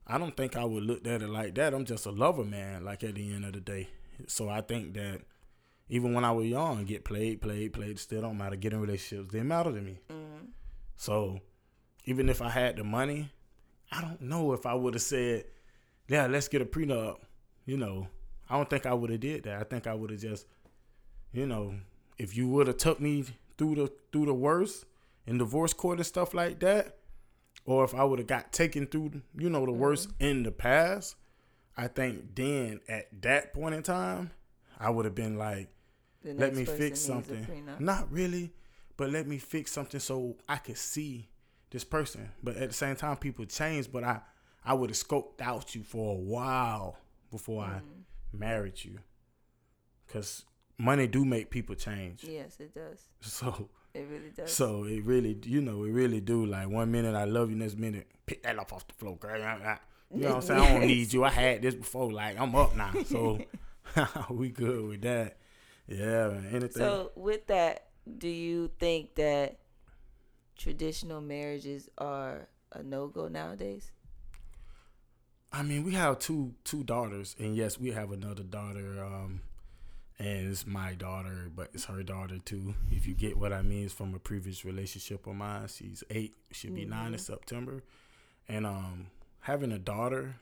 I 0.07 0.17
don't 0.17 0.35
think 0.35 0.55
I 0.55 0.63
would 0.63 0.83
look 0.83 1.07
at 1.07 1.21
it 1.21 1.29
like 1.29 1.55
that. 1.55 1.73
I'm 1.73 1.85
just 1.85 2.05
a 2.05 2.11
lover, 2.11 2.43
man. 2.43 2.83
Like 2.83 3.03
at 3.03 3.15
the 3.15 3.33
end 3.33 3.45
of 3.45 3.53
the 3.53 3.61
day, 3.61 3.87
so 4.27 4.49
I 4.49 4.61
think 4.61 4.93
that 4.95 5.21
even 5.89 6.13
when 6.13 6.23
I 6.23 6.31
was 6.31 6.47
young, 6.47 6.85
get 6.85 7.03
played, 7.03 7.41
played, 7.41 7.73
played, 7.73 7.99
still 7.99 8.21
don't 8.21 8.37
matter. 8.37 8.55
Getting 8.55 8.79
relationships 8.79 9.31
didn't 9.31 9.47
matter 9.47 9.71
to 9.71 9.81
me. 9.81 9.99
Mm-hmm. 10.09 10.45
So 10.95 11.39
even 12.05 12.29
if 12.29 12.41
I 12.41 12.49
had 12.49 12.77
the 12.77 12.83
money, 12.83 13.29
I 13.91 14.01
don't 14.01 14.21
know 14.21 14.53
if 14.53 14.65
I 14.65 14.73
would 14.73 14.93
have 14.93 15.03
said, 15.03 15.45
"Yeah, 16.07 16.27
let's 16.27 16.47
get 16.47 16.61
a 16.61 16.65
prenup." 16.65 17.17
You 17.65 17.77
know, 17.77 18.07
I 18.49 18.55
don't 18.55 18.69
think 18.69 18.85
I 18.85 18.93
would 18.93 19.09
have 19.09 19.19
did 19.19 19.43
that. 19.43 19.59
I 19.59 19.63
think 19.63 19.85
I 19.85 19.93
would 19.93 20.11
have 20.11 20.19
just, 20.19 20.47
you 21.31 21.45
know, 21.45 21.75
if 22.17 22.35
you 22.35 22.47
would 22.47 22.67
have 22.67 22.77
took 22.77 22.99
me 22.99 23.25
through 23.57 23.75
the 23.75 23.91
through 24.11 24.27
the 24.27 24.33
worst 24.33 24.85
in 25.27 25.37
divorce 25.37 25.73
court 25.73 25.97
and 25.97 26.05
stuff 26.05 26.33
like 26.33 26.59
that, 26.61 26.97
or 27.65 27.83
if 27.83 27.93
I 27.93 28.03
would 28.03 28.19
have 28.19 28.27
got 28.27 28.51
taken 28.51 28.87
through, 28.87 29.21
you 29.37 29.49
know, 29.49 29.65
the 29.65 29.71
worst 29.71 30.09
in 30.19 30.43
the 30.43 30.51
past, 30.51 31.15
I 31.77 31.87
think 31.87 32.35
then 32.35 32.81
at 32.89 33.21
that 33.21 33.53
point 33.53 33.75
in 33.75 33.83
time, 33.83 34.31
I 34.79 34.89
would 34.89 35.05
have 35.05 35.15
been 35.15 35.37
like, 35.37 35.69
let 36.23 36.55
me 36.55 36.65
fix 36.65 36.99
something. 36.99 37.47
Not 37.79 38.11
really, 38.11 38.53
but 38.97 39.09
let 39.09 39.27
me 39.27 39.37
fix 39.37 39.71
something 39.71 39.99
so 39.99 40.37
I 40.49 40.57
could 40.57 40.77
see 40.77 41.29
this 41.69 41.83
person. 41.83 42.31
But 42.43 42.57
at 42.57 42.69
the 42.69 42.75
same 42.75 42.95
time, 42.95 43.17
people 43.17 43.45
change. 43.45 43.91
But 43.91 44.03
I, 44.03 44.21
I 44.65 44.73
would 44.73 44.89
have 44.89 44.97
scoped 44.97 45.41
out 45.41 45.73
you 45.75 45.83
for 45.83 46.13
a 46.15 46.19
while 46.19 46.97
before 47.31 47.63
I 47.63 47.77
Mm-hmm. 47.77 48.39
married 48.39 48.83
you, 48.83 48.99
because 50.05 50.45
money 50.77 51.07
do 51.07 51.23
make 51.25 51.49
people 51.49 51.75
change. 51.75 52.23
Yes, 52.23 52.57
it 52.59 52.73
does. 52.73 53.03
So, 53.21 53.69
It 53.93 54.07
really 54.09 54.29
does. 54.35 54.53
so 54.53 54.85
it 54.85 55.03
really, 55.03 55.37
you 55.43 55.61
know, 55.61 55.83
it 55.83 55.91
really 55.91 56.21
do. 56.21 56.45
Like 56.45 56.69
one 56.69 56.91
minute 56.91 57.15
I 57.15 57.25
love 57.25 57.49
you, 57.49 57.57
next 57.57 57.77
minute 57.77 58.07
pick 58.25 58.43
that 58.43 58.57
up 58.57 58.71
off 58.71 58.87
the 58.87 58.93
floor, 58.93 59.17
girl. 59.17 59.37
You 60.13 60.21
know 60.23 60.27
what 60.27 60.35
I'm 60.35 60.41
saying? 60.41 60.61
I 60.61 60.71
don't 60.71 60.87
need 60.87 61.13
you. 61.13 61.23
I 61.23 61.29
had 61.29 61.61
this 61.61 61.75
before. 61.75 62.11
Like 62.11 62.39
I'm 62.39 62.55
up 62.55 62.75
now, 62.75 62.93
so 63.05 63.39
we 64.29 64.49
good 64.49 64.87
with 64.87 65.01
that. 65.01 65.37
Yeah, 65.87 66.29
man. 66.29 66.47
Anything. 66.51 66.71
So 66.71 67.11
with 67.15 67.47
that, 67.47 67.87
do 68.17 68.29
you 68.29 68.71
think 68.79 69.15
that 69.15 69.59
traditional 70.57 71.21
marriages 71.21 71.89
are 71.97 72.47
a 72.71 72.83
no 72.83 73.07
go 73.07 73.27
nowadays? 73.27 73.91
I 75.53 75.63
mean, 75.63 75.83
we 75.83 75.93
have 75.93 76.19
two 76.19 76.53
two 76.63 76.83
daughters, 76.83 77.35
and 77.39 77.55
yes, 77.55 77.77
we 77.77 77.91
have 77.91 78.11
another 78.11 78.43
daughter. 78.43 79.03
Um, 79.03 79.41
and 80.21 80.51
it's 80.51 80.67
my 80.67 80.93
daughter, 80.93 81.49
but 81.55 81.69
it's 81.73 81.85
her 81.85 82.03
daughter 82.03 82.37
too. 82.45 82.75
If 82.91 83.07
you 83.07 83.15
get 83.15 83.37
what 83.37 83.51
I 83.51 83.63
mean, 83.63 83.85
it's 83.85 83.93
from 83.93 84.13
a 84.13 84.19
previous 84.19 84.63
relationship 84.63 85.25
of 85.25 85.33
mine. 85.33 85.67
She's 85.67 86.03
eight, 86.11 86.35
she'll 86.51 86.73
be 86.73 86.85
nine 86.85 87.13
in 87.13 87.19
September, 87.19 87.81
and 88.47 88.67
um, 88.67 89.07
having 89.39 89.71
a 89.71 89.79
daughter, 89.79 90.35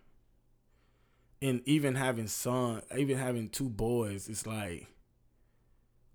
and 1.41 1.61
even 1.65 1.95
having 1.95 2.27
son, 2.27 2.81
even 2.97 3.17
having 3.17 3.47
two 3.47 3.69
boys, 3.69 4.27
it's 4.27 4.45
like, 4.45 4.87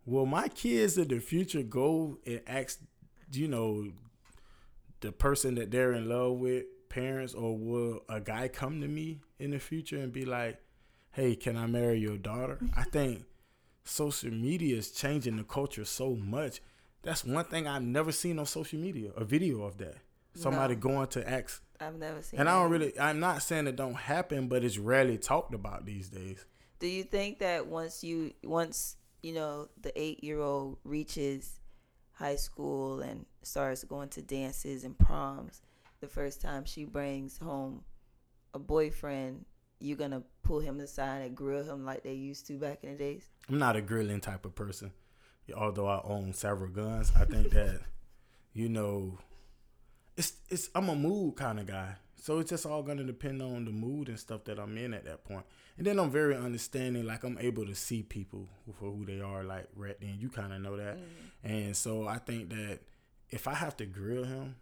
will 0.05 0.27
my 0.27 0.49
kids 0.49 0.99
in 0.99 1.09
the 1.09 1.19
future 1.19 1.63
go 1.63 2.19
and 2.27 2.43
ask, 2.47 2.79
you 3.33 3.49
know, 3.49 3.91
the 5.01 5.11
person 5.11 5.55
that 5.55 5.71
they're 5.71 5.95
in 5.95 6.07
love 6.07 6.35
with, 6.35 6.65
parents, 6.91 7.33
or 7.33 7.57
will 7.57 8.03
a 8.11 8.21
guy 8.21 8.47
come 8.49 8.83
to 8.83 8.89
me 8.89 9.21
in 9.39 9.53
the 9.53 9.59
future 9.59 9.97
and 9.97 10.13
be 10.13 10.27
like, 10.27 10.59
"Hey, 11.13 11.35
can 11.35 11.57
I 11.57 11.67
marry 11.67 11.99
your 11.99 12.19
daughter?" 12.19 12.59
I 12.77 12.83
think 12.93 13.25
social 13.85 14.31
media 14.31 14.77
is 14.77 14.91
changing 14.91 15.37
the 15.37 15.45
culture 15.45 15.85
so 15.85 16.15
much. 16.15 16.61
That's 17.03 17.25
one 17.25 17.45
thing 17.45 17.67
I've 17.69 17.83
never 17.83 18.13
seen 18.13 18.39
on 18.39 18.47
social 18.47 18.79
media, 18.79 19.11
a 19.17 19.25
video 19.25 19.63
of 19.63 19.77
that. 19.79 19.97
Somebody 20.35 20.75
No. 20.75 20.81
going 20.81 21.07
to 21.09 21.29
ask 21.31 21.63
I've 21.79 21.95
never 21.97 22.23
seen. 22.23 22.41
and 22.41 22.49
I 22.49 22.61
don't 22.63 22.71
really 22.71 22.99
I'm 22.99 23.21
not 23.21 23.43
saying 23.43 23.67
it 23.67 23.77
don't 23.77 23.95
happen, 23.95 24.49
but 24.49 24.65
it's 24.65 24.79
rarely 24.79 25.19
talked 25.19 25.55
about 25.55 25.85
these 25.85 26.09
days. 26.09 26.45
Do 26.81 26.89
you 26.89 27.05
think 27.05 27.39
that 27.39 27.67
once 27.67 28.03
you 28.03 28.33
once 28.43 28.97
you 29.23 29.33
know 29.35 29.69
the 29.81 29.97
eight 30.01 30.25
year 30.25 30.41
old 30.41 30.79
reaches 30.83 31.61
high 32.13 32.37
school 32.37 33.01
and 33.01 33.27
starts 33.43 33.85
going 33.85 34.09
to 34.11 34.23
dances 34.23 34.83
and 34.83 34.99
proms, 34.99 35.63
the 36.01 36.09
first 36.09 36.41
time 36.41 36.65
she 36.65 36.85
brings 36.85 37.39
home 37.39 37.85
a 38.55 38.59
boyfriend, 38.59 39.45
you're 39.85 39.97
gonna 39.97 40.23
pull 40.43 40.61
him 40.61 40.81
aside 40.81 41.23
and 41.23 41.37
grill 41.37 41.63
him 41.63 41.85
like 41.85 42.03
they 42.03 42.15
used 42.15 42.47
to 42.47 42.55
back 42.59 42.83
in 42.83 42.93
the 42.93 42.99
days? 42.99 43.29
I'm 43.49 43.59
not 43.59 43.77
a 43.77 43.83
grilling 43.83 44.21
type 44.21 44.45
of 44.45 44.55
person. 44.55 44.93
Although 45.55 45.89
I 45.89 46.01
own 46.05 46.33
several 46.33 46.71
guns, 46.71 47.13
I 47.15 47.25
think 47.27 47.51
that 47.51 47.81
you 48.55 48.69
know 48.69 49.19
it's 50.17 50.33
it's 50.49 50.71
I'm 50.75 50.89
a 50.89 50.95
mood 50.95 51.37
kind 51.37 51.61
of 51.61 51.67
guy. 51.67 51.97
So 52.17 52.39
it's 52.39 52.49
just 52.49 52.65
all 52.65 52.83
gonna 52.83 53.05
depend 53.05 53.43
on 53.43 53.67
the 53.67 53.71
mood 53.71 54.09
and 54.09 54.19
stuff 54.19 54.45
that 54.45 54.59
I'm 54.59 54.79
in 54.79 54.95
at 54.95 55.05
that 55.05 55.25
point. 55.25 55.45
And 55.77 55.87
then 55.87 55.99
I'm 55.99 56.11
very 56.11 56.37
understanding, 56.37 57.05
like 57.05 57.25
I'm 57.25 57.37
able 57.39 57.67
to 57.67 57.75
see 57.75 58.03
people 58.03 58.49
for 58.79 58.91
who 58.91 59.05
they 59.05 59.21
are, 59.21 59.45
like 59.45 59.67
right 59.77 60.01
then. 60.01 60.17
You 60.19 60.31
kind 60.31 60.53
of 60.53 60.63
know 60.63 60.77
that. 60.77 60.97
Mm-hmm. 60.97 61.53
And 61.53 61.77
so 61.77 62.09
I 62.09 62.19
think 62.19 62.49
that 62.51 62.79
if 63.29 63.47
I 63.47 63.55
have 63.55 63.77
to 63.79 63.87
grill 63.87 64.25
him, 64.25 64.57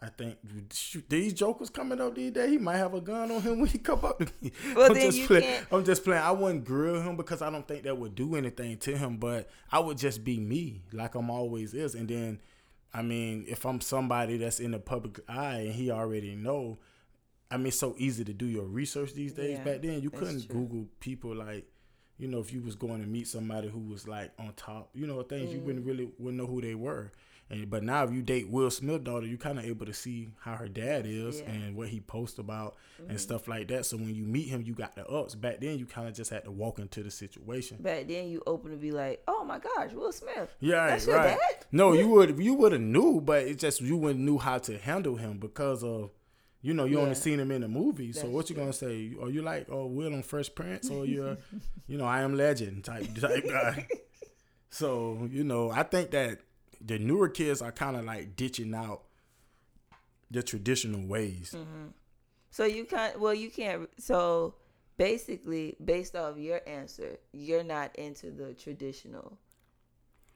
I 0.00 0.08
think 0.08 0.36
shoot, 0.72 1.08
these 1.08 1.32
jokers 1.32 1.70
coming 1.70 2.00
up 2.00 2.14
these 2.14 2.32
days, 2.32 2.50
he 2.50 2.58
might 2.58 2.76
have 2.76 2.92
a 2.94 3.00
gun 3.00 3.30
on 3.30 3.40
him 3.40 3.60
when 3.60 3.68
he 3.70 3.78
come 3.78 4.04
up 4.04 4.18
to 4.18 4.26
me. 4.42 4.52
Well, 4.74 4.88
I'm 4.88 4.94
then 4.94 5.06
just 5.06 5.18
you 5.18 5.26
playing. 5.26 5.42
can't- 5.44 5.66
I'm 5.72 5.84
just 5.84 6.04
playing. 6.04 6.22
I 6.22 6.30
wouldn't 6.32 6.64
grill 6.64 7.00
him 7.00 7.16
because 7.16 7.40
I 7.40 7.50
don't 7.50 7.66
think 7.66 7.84
that 7.84 7.96
would 7.96 8.14
do 8.14 8.34
anything 8.36 8.76
to 8.78 8.96
him. 8.96 9.16
But 9.16 9.48
I 9.72 9.78
would 9.78 9.96
just 9.96 10.22
be 10.24 10.38
me, 10.40 10.82
like 10.92 11.14
I'm 11.14 11.30
always 11.30 11.72
is. 11.74 11.94
And 11.94 12.08
then, 12.08 12.40
I 12.92 13.02
mean, 13.02 13.44
if 13.48 13.64
I'm 13.64 13.80
somebody 13.80 14.36
that's 14.36 14.60
in 14.60 14.72
the 14.72 14.78
public 14.78 15.20
eye 15.28 15.60
and 15.60 15.72
he 15.74 15.90
already 15.90 16.34
know, 16.34 16.78
I 17.50 17.56
mean, 17.56 17.68
it's 17.68 17.78
so 17.78 17.94
easy 17.96 18.24
to 18.24 18.32
do 18.34 18.46
your 18.46 18.64
research 18.64 19.14
these 19.14 19.32
days. 19.32 19.58
Yeah, 19.58 19.64
Back 19.64 19.82
then, 19.82 20.02
you 20.02 20.10
couldn't 20.10 20.46
true. 20.50 20.54
Google 20.66 20.86
people 21.00 21.34
like, 21.36 21.64
you 22.18 22.28
know, 22.28 22.40
if 22.40 22.52
you 22.52 22.60
was 22.60 22.74
going 22.74 23.00
to 23.00 23.06
meet 23.06 23.26
somebody 23.28 23.68
who 23.68 23.80
was 23.80 24.06
like 24.06 24.32
on 24.38 24.52
top, 24.56 24.90
you 24.94 25.06
know, 25.06 25.22
things 25.22 25.52
you 25.52 25.60
Mm. 25.60 25.64
wouldn't 25.64 25.86
really 25.86 26.08
wouldn't 26.18 26.36
know 26.42 26.46
who 26.46 26.60
they 26.60 26.74
were. 26.74 27.10
And 27.50 27.68
but 27.68 27.82
now 27.82 28.02
if 28.04 28.10
you 28.12 28.22
date 28.22 28.48
Will 28.48 28.70
Smith 28.70 29.04
daughter, 29.04 29.26
you 29.26 29.36
kind 29.36 29.58
of 29.58 29.64
able 29.66 29.84
to 29.86 29.92
see 29.92 30.28
how 30.40 30.56
her 30.56 30.66
dad 30.68 31.04
is 31.06 31.40
Yeah. 31.40 31.50
and 31.50 31.76
what 31.76 31.88
he 31.88 32.00
posts 32.00 32.38
about 32.38 32.76
Mhm. 33.02 33.10
and 33.10 33.20
stuff 33.20 33.46
like 33.48 33.68
that. 33.68 33.84
So 33.84 33.96
when 33.98 34.14
you 34.14 34.24
meet 34.24 34.48
him, 34.48 34.62
you 34.62 34.72
got 34.74 34.94
the 34.96 35.06
ups. 35.06 35.34
Back 35.34 35.60
then, 35.60 35.78
you 35.78 35.84
kind 35.86 36.08
of 36.08 36.14
just 36.14 36.30
had 36.30 36.44
to 36.44 36.50
walk 36.50 36.78
into 36.78 37.02
the 37.02 37.10
situation. 37.10 37.76
Back 37.82 38.08
then, 38.08 38.28
you 38.28 38.42
open 38.46 38.70
to 38.70 38.76
be 38.78 38.90
like, 38.92 39.22
"Oh 39.28 39.44
my 39.44 39.58
gosh, 39.58 39.92
Will 39.92 40.10
Smith." 40.12 40.54
Yeah, 40.60 40.86
That's 40.86 41.06
right. 41.06 41.12
your 41.12 41.22
right. 41.22 41.38
dad? 41.38 41.66
No, 41.70 41.92
you 41.92 42.08
would 42.14 42.38
you 42.38 42.54
would 42.54 42.72
have 42.72 42.80
knew, 42.80 43.20
but 43.20 43.44
it's 43.44 43.60
just 43.60 43.80
you 43.82 43.96
wouldn't 43.98 44.24
knew 44.24 44.38
how 44.38 44.58
to 44.58 44.78
handle 44.78 45.16
him 45.16 45.38
because 45.38 45.84
of 45.84 46.10
you 46.62 46.72
know 46.72 46.86
you 46.86 46.96
Yeah. 46.96 47.02
only 47.02 47.14
seen 47.14 47.38
him 47.38 47.50
in 47.50 47.60
the 47.60 47.68
movie. 47.68 48.12
So 48.12 48.26
what 48.30 48.48
you 48.48 48.54
true. 48.54 48.62
gonna 48.64 48.72
say? 48.72 49.12
Are 49.20 49.28
you 49.28 49.42
like 49.42 49.66
oh 49.68 49.84
Will 49.84 50.14
on 50.14 50.22
Fresh 50.22 50.54
Prince 50.54 50.88
or 50.88 51.04
you're 51.04 51.36
you 51.86 51.98
know 51.98 52.06
I 52.06 52.22
am 52.22 52.34
Legend 52.36 52.84
type 52.84 53.14
type 53.20 53.46
guy? 53.46 53.86
So 54.70 55.28
you 55.30 55.44
know 55.44 55.70
I 55.70 55.82
think 55.82 56.10
that 56.12 56.38
the 56.84 56.98
newer 56.98 57.28
kids 57.28 57.62
are 57.62 57.72
kind 57.72 57.96
of 57.96 58.04
like 58.04 58.36
ditching 58.36 58.74
out 58.74 59.02
the 60.30 60.42
traditional 60.42 61.06
ways. 61.06 61.54
Mm-hmm. 61.56 61.88
So 62.50 62.64
you 62.64 62.84
can't. 62.84 63.18
Well, 63.20 63.34
you 63.34 63.50
can't. 63.50 63.88
So 63.98 64.54
basically, 64.96 65.76
based 65.84 66.14
off 66.14 66.36
your 66.38 66.60
answer, 66.66 67.18
you're 67.32 67.64
not 67.64 67.94
into 67.96 68.30
the 68.30 68.54
traditional 68.54 69.38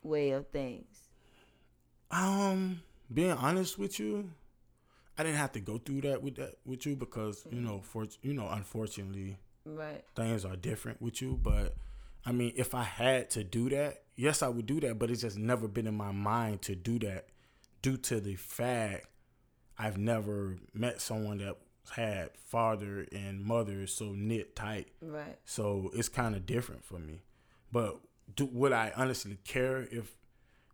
way 0.03 0.31
of 0.31 0.49
things. 0.49 1.09
Um, 2.11 2.83
being 3.13 3.33
honest 3.33 3.79
with 3.79 4.01
you, 4.01 4.31
I 5.19 5.23
didn't 5.25 5.39
have 5.39 5.53
to 5.53 5.61
go 5.61 5.79
through 5.79 6.03
that 6.03 6.23
with 6.23 6.37
that 6.37 6.55
with 6.65 6.87
you 6.87 6.97
because 6.97 7.45
you 7.51 7.61
know 7.61 7.81
for 7.83 8.07
you 8.23 8.33
know 8.35 8.49
unfortunately 8.49 9.37
Right. 9.65 10.03
things 10.17 10.45
are 10.45 10.57
different 10.57 11.03
with 11.03 11.21
you. 11.21 11.39
But 11.43 11.75
I 12.25 12.33
mean, 12.33 12.53
if 12.57 12.75
I 12.75 12.85
had 12.85 13.31
to 13.31 13.45
do 13.45 13.69
that, 13.71 14.03
yes, 14.19 14.43
I 14.43 14.49
would 14.49 14.67
do 14.67 14.81
that. 14.81 14.99
But 14.99 15.11
it's 15.11 15.23
just 15.23 15.39
never 15.39 15.67
been 15.67 15.87
in 15.87 15.97
my 15.97 16.13
mind 16.13 16.61
to 16.63 16.75
do 16.75 16.99
that 16.99 17.29
due 17.81 17.97
to 17.97 18.21
the 18.21 18.35
fact 18.35 19.07
I've 19.79 19.97
never 19.97 20.57
met 20.75 21.01
someone 21.01 21.39
that 21.39 21.57
had 21.93 22.31
father 22.37 23.07
and 23.13 23.43
mother 23.43 23.87
so 23.87 24.13
knit 24.13 24.55
tight. 24.55 24.89
Right. 25.01 25.39
So 25.45 25.91
it's 25.95 26.09
kind 26.09 26.35
of 26.35 26.45
different 26.45 26.85
for 26.85 26.99
me. 26.99 27.23
But 27.73 27.99
do, 28.35 28.47
would 28.47 28.73
I 28.73 28.93
honestly 28.97 29.39
care 29.45 29.89
if 29.91 30.17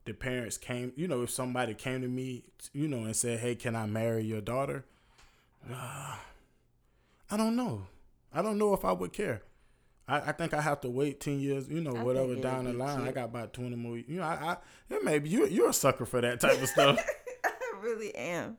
the 0.07 0.13
parents 0.13 0.59
came, 0.59 0.93
you 0.97 1.07
know, 1.07 1.23
if 1.23 1.31
somebody 1.31 1.75
came 1.75 2.03
to 2.03 2.09
me, 2.09 2.45
you 2.73 2.89
know, 2.89 3.05
and 3.05 3.15
said, 3.15 3.41
hey, 3.41 3.55
can 3.55 3.77
I 3.77 3.87
marry 3.87 4.25
your 4.25 4.41
daughter? 4.41 4.85
Uh, 5.71 6.17
I 7.31 7.37
don't 7.37 7.57
know. 7.57 7.87
I 8.33 8.43
don't 8.43 8.59
know 8.59 8.75
if 8.75 8.85
I 8.85 8.93
would 8.93 9.13
care. 9.13 9.43
I, 10.07 10.21
I 10.21 10.33
think 10.33 10.53
I 10.53 10.61
have 10.61 10.81
to 10.83 10.91
wait 10.91 11.21
ten 11.21 11.41
years, 11.41 11.69
you 11.69 11.81
know, 11.81 11.97
I 11.97 12.03
whatever 12.03 12.35
down 12.37 12.65
the 12.65 12.73
line. 12.73 13.07
I 13.07 13.13
got 13.13 13.27
about 13.27 13.53
twenty 13.53 13.77
more. 13.77 13.97
You 13.97 14.19
know, 14.19 14.23
I, 14.23 14.35
I 14.35 14.57
yeah, 14.91 14.99
maybe 15.03 15.29
you 15.29 15.47
you're 15.47 15.71
a 15.71 15.75
sucker 15.75 16.05
for 16.05 16.21
that 16.21 16.41
type 16.41 16.61
of 16.61 16.69
stuff. 16.69 16.99
I 17.45 17.51
really 17.81 18.15
am. 18.15 18.59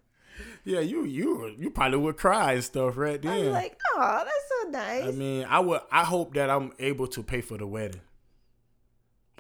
yeah, 0.64 0.80
you 0.80 1.06
you 1.06 1.56
you 1.58 1.70
probably 1.70 2.00
would 2.00 2.18
cry 2.18 2.54
and 2.54 2.64
stuff 2.64 2.98
right 2.98 3.22
then. 3.22 3.48
I'm 3.48 3.52
like, 3.52 3.80
oh, 3.96 4.24
that's 4.24 4.64
so 4.64 4.70
nice. 4.70 5.04
I 5.04 5.12
mean, 5.12 5.46
I 5.48 5.60
would. 5.60 5.82
I 5.92 6.04
hope 6.04 6.34
that 6.34 6.50
I'm 6.50 6.74
able 6.80 7.08
to 7.08 7.22
pay 7.22 7.42
for 7.42 7.58
the 7.58 7.68
wedding. 7.68 8.02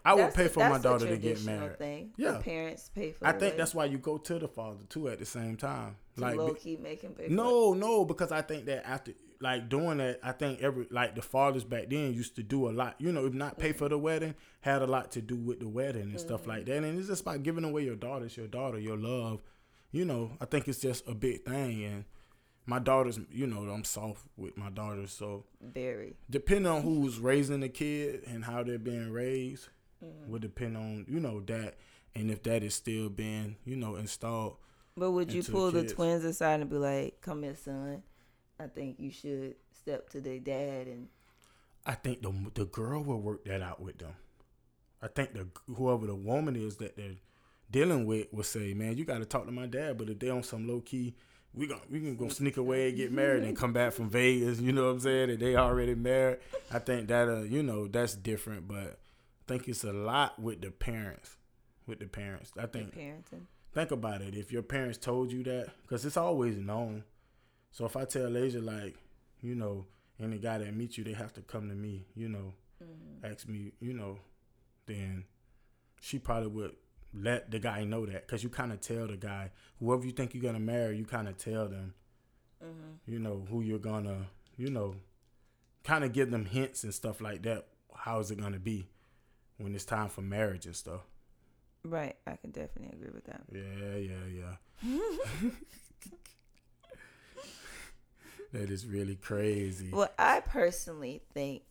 I 0.06 0.14
would 0.14 0.34
pay 0.36 0.48
for 0.48 0.60
my 0.60 0.78
daughter 0.78 1.08
to 1.08 1.18
get 1.18 1.44
married. 1.44 1.80
Thing. 1.80 2.12
Yeah. 2.16 2.34
The 2.34 2.40
parents 2.40 2.92
pay 2.94 3.12
for. 3.12 3.26
I 3.26 3.32
think 3.32 3.42
wedding. 3.42 3.58
that's 3.58 3.74
why 3.74 3.86
you 3.86 3.98
go 3.98 4.20
to 4.20 4.38
the 4.38 4.48
father 4.48 4.84
too 4.88 5.08
at 5.08 5.18
the 5.18 5.26
same 5.26 5.58
time. 5.58 5.96
to 6.16 6.22
Like, 6.22 6.38
low 6.38 6.54
key 6.54 6.78
make 6.78 7.02
him 7.02 7.16
no, 7.30 7.74
no, 7.74 8.06
because 8.06 8.32
I 8.32 8.44
think 8.44 8.66
that 8.66 8.88
after 8.88 9.14
like 9.40 9.70
doing 9.70 9.98
that, 9.98 10.20
I 10.24 10.32
think 10.32 10.62
every 10.62 10.88
like 10.90 11.16
the 11.16 11.22
fathers 11.22 11.64
back 11.64 11.90
then 11.90 12.14
used 12.14 12.36
to 12.38 12.44
do 12.44 12.70
a 12.70 12.72
lot. 12.72 12.96
You 13.00 13.12
know, 13.12 13.26
if 13.26 13.34
not 13.34 13.58
pay 13.58 13.72
for 13.72 13.90
the 13.90 13.98
wedding, 13.98 14.36
had 14.62 14.82
a 14.82 14.88
lot 14.88 15.12
to 15.12 15.22
do 15.22 15.36
with 15.36 15.60
the 15.60 15.68
wedding 15.68 16.04
and 16.04 16.20
stuff 16.20 16.48
like 16.48 16.66
that. 16.66 16.84
And 16.84 16.98
it's 17.00 17.08
just 17.08 17.22
about 17.22 17.44
giving 17.44 17.64
away 17.64 17.84
your 17.84 17.96
daughter, 17.96 18.26
it's 18.26 18.38
your 18.38 18.48
daughter, 18.48 18.80
your 18.80 18.98
love. 18.98 19.42
You 19.92 20.06
know, 20.06 20.32
I 20.42 20.46
think 20.46 20.68
it's 20.68 20.80
just 20.80 21.08
a 21.08 21.14
big 21.14 21.46
thing. 21.46 21.84
And 21.84 22.06
my 22.66 22.80
daughters, 22.80 23.20
you 23.32 23.48
know, 23.48 23.62
I'm 23.62 23.84
soft 23.84 24.24
with 24.36 24.58
my 24.58 24.70
daughters, 24.70 25.12
so. 25.12 25.46
Very. 25.62 26.16
depending 26.30 26.72
on 26.72 26.82
who's 26.82 27.20
raising 27.20 27.62
the 27.62 27.70
kid 27.70 28.24
and 28.28 28.46
how 28.46 28.64
they're 28.64 28.78
being 28.78 29.12
raised 29.12 29.70
mm-hmm. 30.04 30.32
would 30.32 30.42
depend 30.42 30.78
on 30.78 31.06
you 31.08 31.20
know 31.20 31.42
that 31.42 31.76
and 32.16 32.32
if 32.32 32.44
that 32.44 32.64
is 32.64 32.76
still 32.76 33.10
being 33.10 33.56
you 33.66 33.76
know 33.76 33.96
installed 33.96 34.58
But 34.98 35.12
would 35.12 35.32
you 35.32 35.40
into 35.40 35.52
the 35.52 35.58
pull 35.58 35.72
the 35.72 35.88
twins 35.88 36.24
aside 36.24 36.62
and 36.62 36.70
be 36.70 36.78
like, 36.78 37.22
"Come 37.22 37.44
here, 37.44 37.56
son. 37.56 38.04
I 38.60 38.68
think 38.68 39.00
you 39.00 39.12
should 39.12 39.56
step 39.74 40.10
to 40.10 40.22
their 40.22 40.40
dad 40.40 40.88
and 40.88 41.08
i 41.86 41.94
think 41.94 42.22
the 42.22 42.34
the 42.54 42.66
girl 42.66 43.04
will 43.04 43.22
work 43.22 43.46
that 43.46 43.62
out 43.62 43.82
with 43.82 43.98
them 44.00 44.14
i 45.02 45.08
think 45.08 45.34
the 45.34 45.48
whoever 45.76 46.08
the 46.08 46.16
woman 46.16 46.56
is 46.56 46.78
that 46.78 46.98
they're 46.98 47.18
dealing 47.70 48.06
with 48.06 48.32
will 48.34 48.44
say 48.44 48.74
man 48.74 48.98
you 48.98 49.06
got 49.06 49.20
to 49.20 49.26
talk 49.26 49.46
to 49.46 49.52
my 49.52 49.68
dad 49.68 49.98
but 49.98 50.10
if 50.10 50.18
they 50.18 50.30
on 50.30 50.42
some 50.42 50.68
low 50.68 50.80
key 50.82 51.14
we 51.56 51.68
gon' 51.68 51.80
we 51.90 52.00
can 52.00 52.16
go 52.16 52.28
sneak 52.28 52.58
away 52.58 52.90
and 52.90 52.98
get 52.98 53.12
married 53.12 53.44
and 53.44 53.56
come 53.56 53.74
back 53.74 53.94
from 53.94 54.10
Vegas. 54.10 54.60
You 54.66 54.72
know 54.72 54.86
what 54.86 54.92
I'm 54.92 55.00
saying? 55.00 55.30
And 55.30 55.40
they 55.40 55.56
already 55.56 55.96
married. 55.96 56.40
I 56.72 56.80
think 56.80 57.08
that 57.08 57.30
uh, 57.30 57.42
you 57.44 57.64
know 57.64 57.88
that's 57.88 58.16
different, 58.16 58.68
but 58.68 58.78
I 58.78 59.44
think 59.48 59.68
it's 59.68 59.84
a 59.84 59.94
lot 59.94 60.40
with 60.40 60.62
the 60.62 60.72
parents. 60.72 61.38
With 61.88 62.00
the 62.00 62.08
parents, 62.08 62.52
I 62.58 62.66
think 62.66 62.96
parenting." 62.96 63.46
think 63.74 63.92
about 63.92 64.22
it. 64.22 64.36
If 64.36 64.52
your 64.52 64.64
parents 64.64 64.98
told 64.98 65.32
you 65.32 65.44
that, 65.44 65.70
because 65.84 66.06
it's 66.06 66.18
always 66.18 66.58
known. 66.58 67.04
So 67.76 67.84
if 67.86 67.98
I 67.98 68.06
tell 68.06 68.38
Asia 68.38 68.62
like, 68.62 68.96
you 69.42 69.54
know, 69.54 69.86
any 70.18 70.38
guy 70.38 70.60
that 70.60 70.74
meets 70.74 70.98
you, 70.98 71.04
they 71.04 71.12
have 71.12 71.34
to 71.34 71.42
come 71.42 71.68
to 71.68 71.76
me. 71.76 72.06
You 72.16 72.30
know, 72.30 72.54
Mm-hmm. 72.82 73.26
ask 73.30 73.50
me. 73.50 73.74
You 73.82 73.92
know, 73.94 74.18
then 74.86 75.26
she 76.00 76.20
probably 76.20 76.48
would 76.48 76.76
let 77.14 77.52
the 77.52 77.60
guy 77.60 77.84
know 77.84 78.06
that 78.06 78.26
because 78.26 78.44
you 78.44 78.50
kind 78.50 78.72
of 78.72 78.80
tell 78.80 79.08
the 79.08 79.18
guy 79.18 79.52
whoever 79.80 80.06
you 80.06 80.14
think 80.14 80.34
you're 80.34 80.42
gonna 80.44 80.58
marry, 80.60 80.98
you 80.98 81.04
kind 81.04 81.28
of 81.28 81.38
tell 81.38 81.68
them. 81.68 81.94
Mm-hmm. 82.64 83.12
You 83.12 83.20
know 83.20 83.46
who 83.50 83.60
you're 83.60 83.78
gonna. 83.80 84.28
You 84.56 84.70
know, 84.70 84.96
kind 85.84 86.06
of 86.06 86.14
give 86.14 86.32
them 86.32 86.46
hints 86.46 86.86
and 86.86 86.94
stuff 86.94 87.20
like 87.20 87.44
that. 87.44 87.68
How 87.94 88.20
is 88.20 88.32
it 88.32 88.40
gonna 88.40 88.58
be 88.60 88.88
when 89.58 89.76
it's 89.76 89.84
time 89.84 90.08
for 90.08 90.22
marriage 90.22 90.66
and 90.66 90.76
stuff? 90.76 91.02
Right. 91.84 92.16
I 92.26 92.38
can 92.38 92.52
definitely 92.52 92.94
agree 92.98 93.12
with 93.14 93.26
that. 93.26 93.42
Yeah, 93.52 93.98
yeah, 93.98 94.56
yeah. 95.44 95.50
that 98.56 98.70
is 98.70 98.86
really 98.86 99.16
crazy. 99.16 99.90
Well, 99.92 100.10
I 100.18 100.40
personally 100.40 101.22
think 101.34 101.64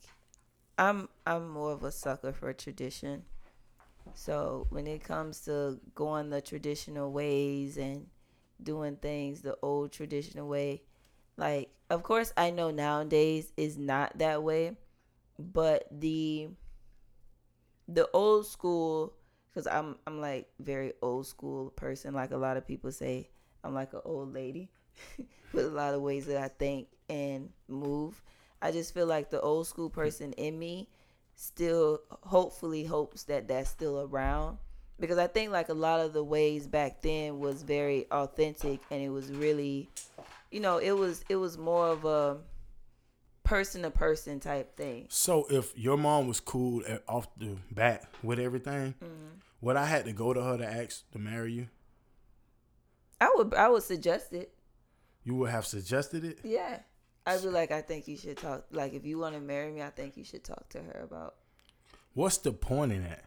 I'm 0.77 1.09
I'm 1.25 1.49
more 1.49 1.71
of 1.71 1.83
a 1.83 1.91
sucker 1.91 2.31
for 2.31 2.53
tradition. 2.53 3.23
So 4.13 4.67
when 4.69 4.85
it 4.87 5.03
comes 5.03 5.41
to 5.41 5.79
going 5.95 6.29
the 6.29 6.41
traditional 6.41 7.11
ways 7.11 7.77
and 7.77 8.07
doing 8.61 8.97
things 8.97 9.41
the 9.41 9.57
old 9.61 9.91
traditional 9.91 10.47
way, 10.47 10.83
like 11.37 11.69
of 11.89 12.03
course 12.03 12.31
I 12.37 12.51
know 12.51 12.71
nowadays 12.71 13.51
is 13.57 13.77
not 13.77 14.17
that 14.19 14.43
way, 14.43 14.77
but 15.39 15.87
the 15.91 16.49
the 17.87 18.09
old 18.13 18.45
school 18.45 19.13
because 19.49 19.65
I'm 19.67 19.97
I'm 20.05 20.21
like 20.21 20.49
very 20.59 20.93
old 21.01 21.25
school 21.25 21.71
person. 21.71 22.13
Like 22.13 22.31
a 22.31 22.37
lot 22.37 22.57
of 22.57 22.67
people 22.67 22.91
say, 22.91 23.29
I'm 23.63 23.73
like 23.73 23.93
an 23.93 24.01
old 24.05 24.33
lady 24.33 24.69
with 25.53 25.65
a 25.65 25.69
lot 25.69 25.93
of 25.93 26.01
ways 26.01 26.25
that 26.27 26.37
I 26.37 26.47
think 26.47 26.87
and 27.09 27.49
move. 27.67 28.21
I 28.61 28.71
just 28.71 28.93
feel 28.93 29.05
like 29.05 29.29
the 29.29 29.41
old 29.41 29.67
school 29.67 29.89
person 29.89 30.33
in 30.33 30.57
me 30.57 30.89
still 31.35 31.99
hopefully 32.09 32.85
hopes 32.85 33.23
that 33.23 33.47
that's 33.47 33.69
still 33.69 34.01
around 34.01 34.57
because 34.99 35.17
I 35.17 35.27
think 35.27 35.51
like 35.51 35.69
a 35.69 35.73
lot 35.73 35.99
of 35.99 36.13
the 36.13 36.23
ways 36.23 36.65
back 36.65 37.01
then 37.01 37.39
was 37.39 37.61
very 37.61 38.05
authentic 38.09 38.79
and 38.89 39.01
it 39.01 39.09
was 39.09 39.31
really 39.31 39.89
you 40.49 40.61
know 40.61 40.77
it 40.77 40.93
was 40.93 41.25
it 41.27 41.35
was 41.35 41.57
more 41.57 41.89
of 41.89 42.05
a 42.05 42.37
person 43.43 43.83
to 43.83 43.91
person 43.91 44.39
type 44.39 44.75
thing. 44.75 45.05
So 45.09 45.45
if 45.49 45.77
your 45.77 45.97
mom 45.97 46.27
was 46.27 46.39
cool 46.39 46.81
at, 46.87 47.03
off 47.07 47.27
the 47.37 47.55
bat 47.71 48.09
with 48.23 48.39
everything, 48.39 48.95
mm-hmm. 49.01 49.37
would 49.61 49.75
I 49.75 49.85
had 49.85 50.05
to 50.05 50.13
go 50.13 50.33
to 50.33 50.41
her 50.41 50.57
to 50.57 50.65
ask 50.65 51.09
to 51.11 51.19
marry 51.19 51.53
you? 51.53 51.67
I 53.21 53.31
would 53.35 53.53
I 53.53 53.69
would 53.69 53.83
suggest 53.83 54.33
it. 54.33 54.54
You 55.25 55.35
would 55.35 55.49
have 55.49 55.65
suggested 55.65 56.23
it. 56.23 56.39
Yeah. 56.43 56.77
I'd 57.25 57.41
be 57.41 57.49
like, 57.49 57.71
I 57.71 57.81
think 57.81 58.07
you 58.07 58.15
should 58.15 58.37
talk. 58.37 58.65
Like, 58.71 58.93
if 58.93 59.03
you 59.03 59.17
want 59.17 59.33
to 59.33 59.41
marry 59.41 59.71
me, 59.71 59.81
I 59.81 59.89
think 59.89 60.15
you 60.15 60.23
should 60.23 60.43
talk 60.43 60.69
to 60.69 60.77
her 60.77 61.01
about. 61.03 61.35
What's 62.13 62.37
the 62.37 62.53
point 62.53 62.91
in 62.91 63.03
that? 63.03 63.25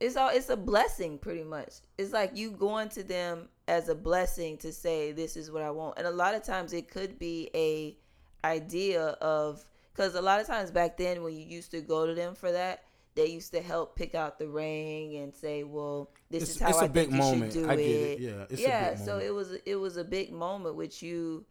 It's 0.00 0.16
all. 0.16 0.30
It's 0.30 0.48
a 0.48 0.56
blessing, 0.56 1.18
pretty 1.18 1.44
much. 1.44 1.74
It's 1.96 2.12
like 2.12 2.32
you 2.34 2.50
going 2.50 2.88
to 2.90 3.04
them 3.04 3.48
as 3.68 3.88
a 3.88 3.94
blessing 3.94 4.56
to 4.58 4.72
say, 4.72 5.12
"This 5.12 5.36
is 5.36 5.52
what 5.52 5.62
I 5.62 5.70
want." 5.70 5.96
And 5.96 6.08
a 6.08 6.10
lot 6.10 6.34
of 6.34 6.42
times, 6.42 6.72
it 6.72 6.90
could 6.90 7.20
be 7.20 7.48
a 7.54 7.96
idea 8.44 9.16
of 9.20 9.64
because 9.94 10.16
a 10.16 10.20
lot 10.20 10.40
of 10.40 10.48
times 10.48 10.72
back 10.72 10.96
then, 10.96 11.22
when 11.22 11.34
you 11.34 11.44
used 11.44 11.70
to 11.70 11.80
go 11.80 12.04
to 12.04 12.14
them 12.14 12.34
for 12.34 12.50
that, 12.50 12.82
they 13.14 13.26
used 13.26 13.52
to 13.52 13.60
help 13.60 13.94
pick 13.96 14.14
out 14.14 14.38
the 14.38 14.48
ring 14.48 15.16
and 15.16 15.34
say, 15.34 15.64
"Well, 15.64 16.10
this 16.30 16.44
It's, 16.44 16.52
is 16.52 16.60
how 16.60 16.68
it's 16.70 16.78
I 16.78 16.86
a 16.86 16.88
big 16.88 17.10
think 17.10 17.12
you 17.12 17.18
moment. 17.18 17.52
should 17.52 17.64
do 17.64 17.70
I 17.70 17.76
get 17.76 17.84
it." 17.84 17.90
it. 17.90 18.20
Yeah, 18.20 18.44
it's 18.50 18.60
yeah, 18.60 18.86
a 18.88 18.90
big 18.96 18.98
so 18.98 19.06
moment. 19.12 19.26
it 19.26 19.30
was 19.32 19.52
it 19.66 19.76
was 19.76 19.96
a 19.96 20.04
big 20.04 20.32
moment 20.32 20.76
with 20.76 21.02
you 21.02 21.44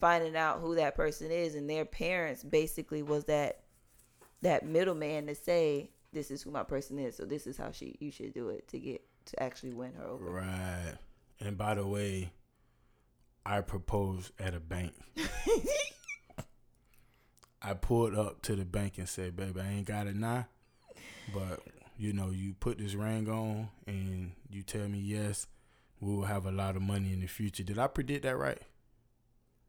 finding 0.00 0.36
out 0.36 0.60
who 0.60 0.74
that 0.74 0.94
person 0.94 1.30
is, 1.30 1.54
and 1.54 1.68
their 1.70 1.84
parents 1.84 2.42
basically 2.42 3.02
was 3.02 3.24
that 3.26 3.60
that 4.42 4.66
middleman 4.66 5.26
to 5.26 5.34
say 5.34 5.90
this 6.12 6.30
is 6.30 6.42
who 6.42 6.50
my 6.50 6.62
person 6.62 6.98
is, 6.98 7.16
so 7.16 7.24
this 7.24 7.46
is 7.46 7.56
how 7.56 7.70
she 7.70 7.96
you 8.00 8.10
should 8.10 8.32
do 8.34 8.48
it 8.48 8.66
to 8.68 8.78
get 8.78 9.02
to 9.26 9.42
actually 9.42 9.72
win 9.72 9.92
her 9.94 10.04
over. 10.04 10.24
Right. 10.24 10.94
And 11.40 11.58
by 11.58 11.74
the 11.74 11.86
way, 11.86 12.32
I 13.44 13.60
proposed 13.60 14.32
at 14.38 14.54
a 14.54 14.60
bank. 14.60 14.92
I 17.62 17.74
pulled 17.74 18.14
up 18.14 18.42
to 18.42 18.54
the 18.56 18.64
bank 18.64 18.98
and 18.98 19.08
said, 19.08 19.36
"Baby, 19.36 19.60
I 19.60 19.68
ain't 19.68 19.86
got 19.86 20.06
it 20.06 20.14
now, 20.16 20.46
but 21.34 21.60
you 21.98 22.12
know, 22.12 22.30
you 22.30 22.54
put 22.60 22.78
this 22.78 22.94
ring 22.94 23.28
on 23.28 23.68
and 23.86 24.32
you 24.50 24.62
tell 24.62 24.86
me 24.88 24.98
yes, 24.98 25.46
we 26.00 26.14
will 26.14 26.24
have 26.24 26.46
a 26.46 26.50
lot 26.52 26.76
of 26.76 26.82
money 26.82 27.12
in 27.12 27.20
the 27.20 27.26
future." 27.26 27.62
Did 27.62 27.78
I 27.78 27.86
predict 27.86 28.24
that 28.24 28.36
right? 28.36 28.60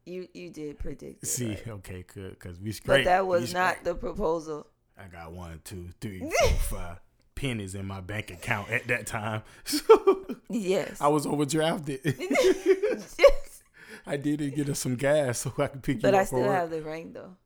You 0.06 0.26
you 0.32 0.50
did 0.50 0.78
predict. 0.78 1.22
It, 1.22 1.26
See, 1.26 1.48
right? 1.48 1.68
okay, 1.68 2.04
good, 2.12 2.30
because 2.38 2.58
we 2.60 2.72
straight. 2.72 2.98
but 2.98 3.10
that 3.10 3.26
was 3.26 3.52
not 3.52 3.84
the 3.84 3.94
proposal. 3.94 4.66
I 4.98 5.06
got 5.06 5.32
one, 5.32 5.60
two, 5.64 5.90
three, 6.00 6.20
four, 6.40 6.78
five 6.78 7.00
pennies 7.34 7.74
in 7.76 7.86
my 7.86 8.00
bank 8.00 8.30
account 8.32 8.68
at 8.70 8.88
that 8.88 9.06
time. 9.06 9.42
So 9.64 10.26
Yes. 10.50 11.00
I 11.00 11.08
was 11.08 11.24
overdrafted. 11.26 12.00
yes. 12.18 13.62
I 14.06 14.16
did 14.16 14.40
it 14.40 14.56
get 14.56 14.68
us 14.70 14.78
some 14.80 14.96
gas 14.96 15.38
so 15.40 15.52
I 15.58 15.66
could 15.68 15.82
pick 15.82 15.96
up. 15.98 16.02
But 16.02 16.14
you 16.14 16.18
I 16.18 16.20
up 16.22 16.26
still 16.26 16.38
for 16.40 16.46
work. 16.46 16.56
have 16.56 16.70
the 16.70 16.80
ring 16.82 17.12
though 17.12 17.36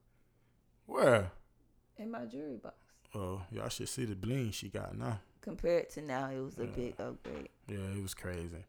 Where? 0.87 1.31
in 1.99 2.11
my 2.11 2.25
jewelry 2.27 2.57
box. 2.63 2.77
Oh, 3.15 3.43
y'all 3.51 3.69
should 3.69 3.89
see 3.89 4.05
the 4.05 4.15
bling 4.15 4.51
she 4.53 4.69
got 4.69 4.97
now. 4.97 5.21
Compared 5.41 5.91
to 5.91 6.03
now, 6.03 6.31
it 6.31 6.41
was 6.41 6.59
a 6.59 6.65
Yeah. 6.65 6.71
big 6.71 7.01
upgrade. 7.01 7.49
Yeah, 7.69 7.79
it 7.97 8.03
was 8.03 8.15
crazy. 8.15 8.65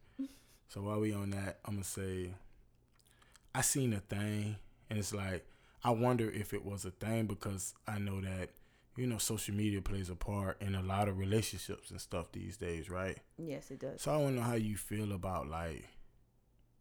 So 0.68 0.82
while 0.82 1.00
we 1.00 1.14
on 1.14 1.30
that, 1.32 1.60
I'm 1.66 1.76
gonna 1.76 1.84
say 1.84 2.34
I 3.54 3.62
seen 3.62 3.94
a 3.94 4.00
thing 4.00 4.56
and 4.90 4.98
it's 5.00 5.14
like 5.14 5.46
I 5.84 5.92
wonder 5.92 6.30
if 6.30 6.54
it 6.54 6.64
was 6.66 6.86
a 6.86 6.92
thing 6.92 7.28
because 7.28 7.74
I 7.88 8.00
know 8.00 8.22
that, 8.22 8.50
you 8.96 9.06
know, 9.06 9.18
social 9.20 9.54
media 9.54 9.82
plays 9.82 10.10
a 10.10 10.16
part 10.16 10.62
in 10.62 10.74
a 10.76 10.82
lot 10.82 11.08
of 11.10 11.20
relationships 11.20 11.92
and 11.92 12.02
stuff 12.02 12.32
these 12.32 12.58
days, 12.58 12.90
right? 12.90 13.20
Yes, 13.38 13.70
it 13.70 13.80
does. 13.80 14.02
So 14.02 14.12
I 14.14 14.18
wanna 14.18 14.38
know 14.38 14.42
how 14.42 14.56
you 14.56 14.76
feel 14.78 15.12
about 15.12 15.48
like 15.48 15.86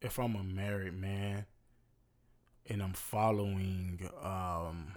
if 0.01 0.19
I'm 0.19 0.35
a 0.37 0.43
married 0.43 0.95
man 0.95 1.45
and 2.67 2.83
I'm 2.83 2.93
following 2.95 4.09
um 4.23 4.95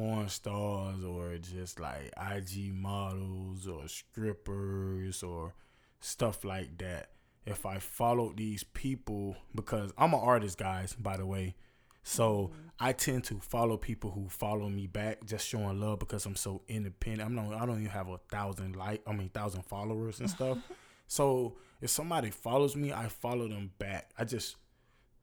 porn 0.00 0.28
stars 0.30 1.04
or 1.04 1.36
just 1.36 1.78
like 1.78 2.10
IG 2.16 2.72
models 2.72 3.68
or 3.68 3.86
strippers 3.86 5.22
or 5.22 5.52
stuff 6.00 6.42
like 6.42 6.78
that. 6.78 7.10
If 7.44 7.66
I 7.66 7.78
follow 7.78 8.32
these 8.34 8.64
people 8.64 9.36
because 9.54 9.92
I'm 9.98 10.14
an 10.14 10.20
artist 10.20 10.56
guys, 10.56 10.94
by 10.94 11.18
the 11.18 11.26
way. 11.26 11.54
So 12.02 12.50
mm-hmm. 12.52 12.68
I 12.78 12.92
tend 12.92 13.24
to 13.24 13.40
follow 13.40 13.76
people 13.76 14.10
who 14.10 14.30
follow 14.30 14.70
me 14.70 14.86
back, 14.86 15.26
just 15.26 15.46
showing 15.46 15.78
love 15.78 15.98
because 15.98 16.24
I'm 16.24 16.36
so 16.36 16.62
independent. 16.66 17.28
I'm 17.28 17.34
not 17.34 17.60
I 17.60 17.66
don't 17.66 17.80
even 17.80 17.90
have 17.90 18.08
a 18.08 18.18
thousand 18.30 18.76
like 18.76 19.02
I 19.06 19.12
mean 19.12 19.28
thousand 19.28 19.66
followers 19.66 20.20
and 20.20 20.30
stuff. 20.30 20.56
so 21.08 21.58
if 21.82 21.90
somebody 21.90 22.30
follows 22.30 22.74
me, 22.74 22.90
I 22.90 23.08
follow 23.08 23.48
them 23.48 23.70
back. 23.78 24.12
I 24.18 24.24
just 24.24 24.56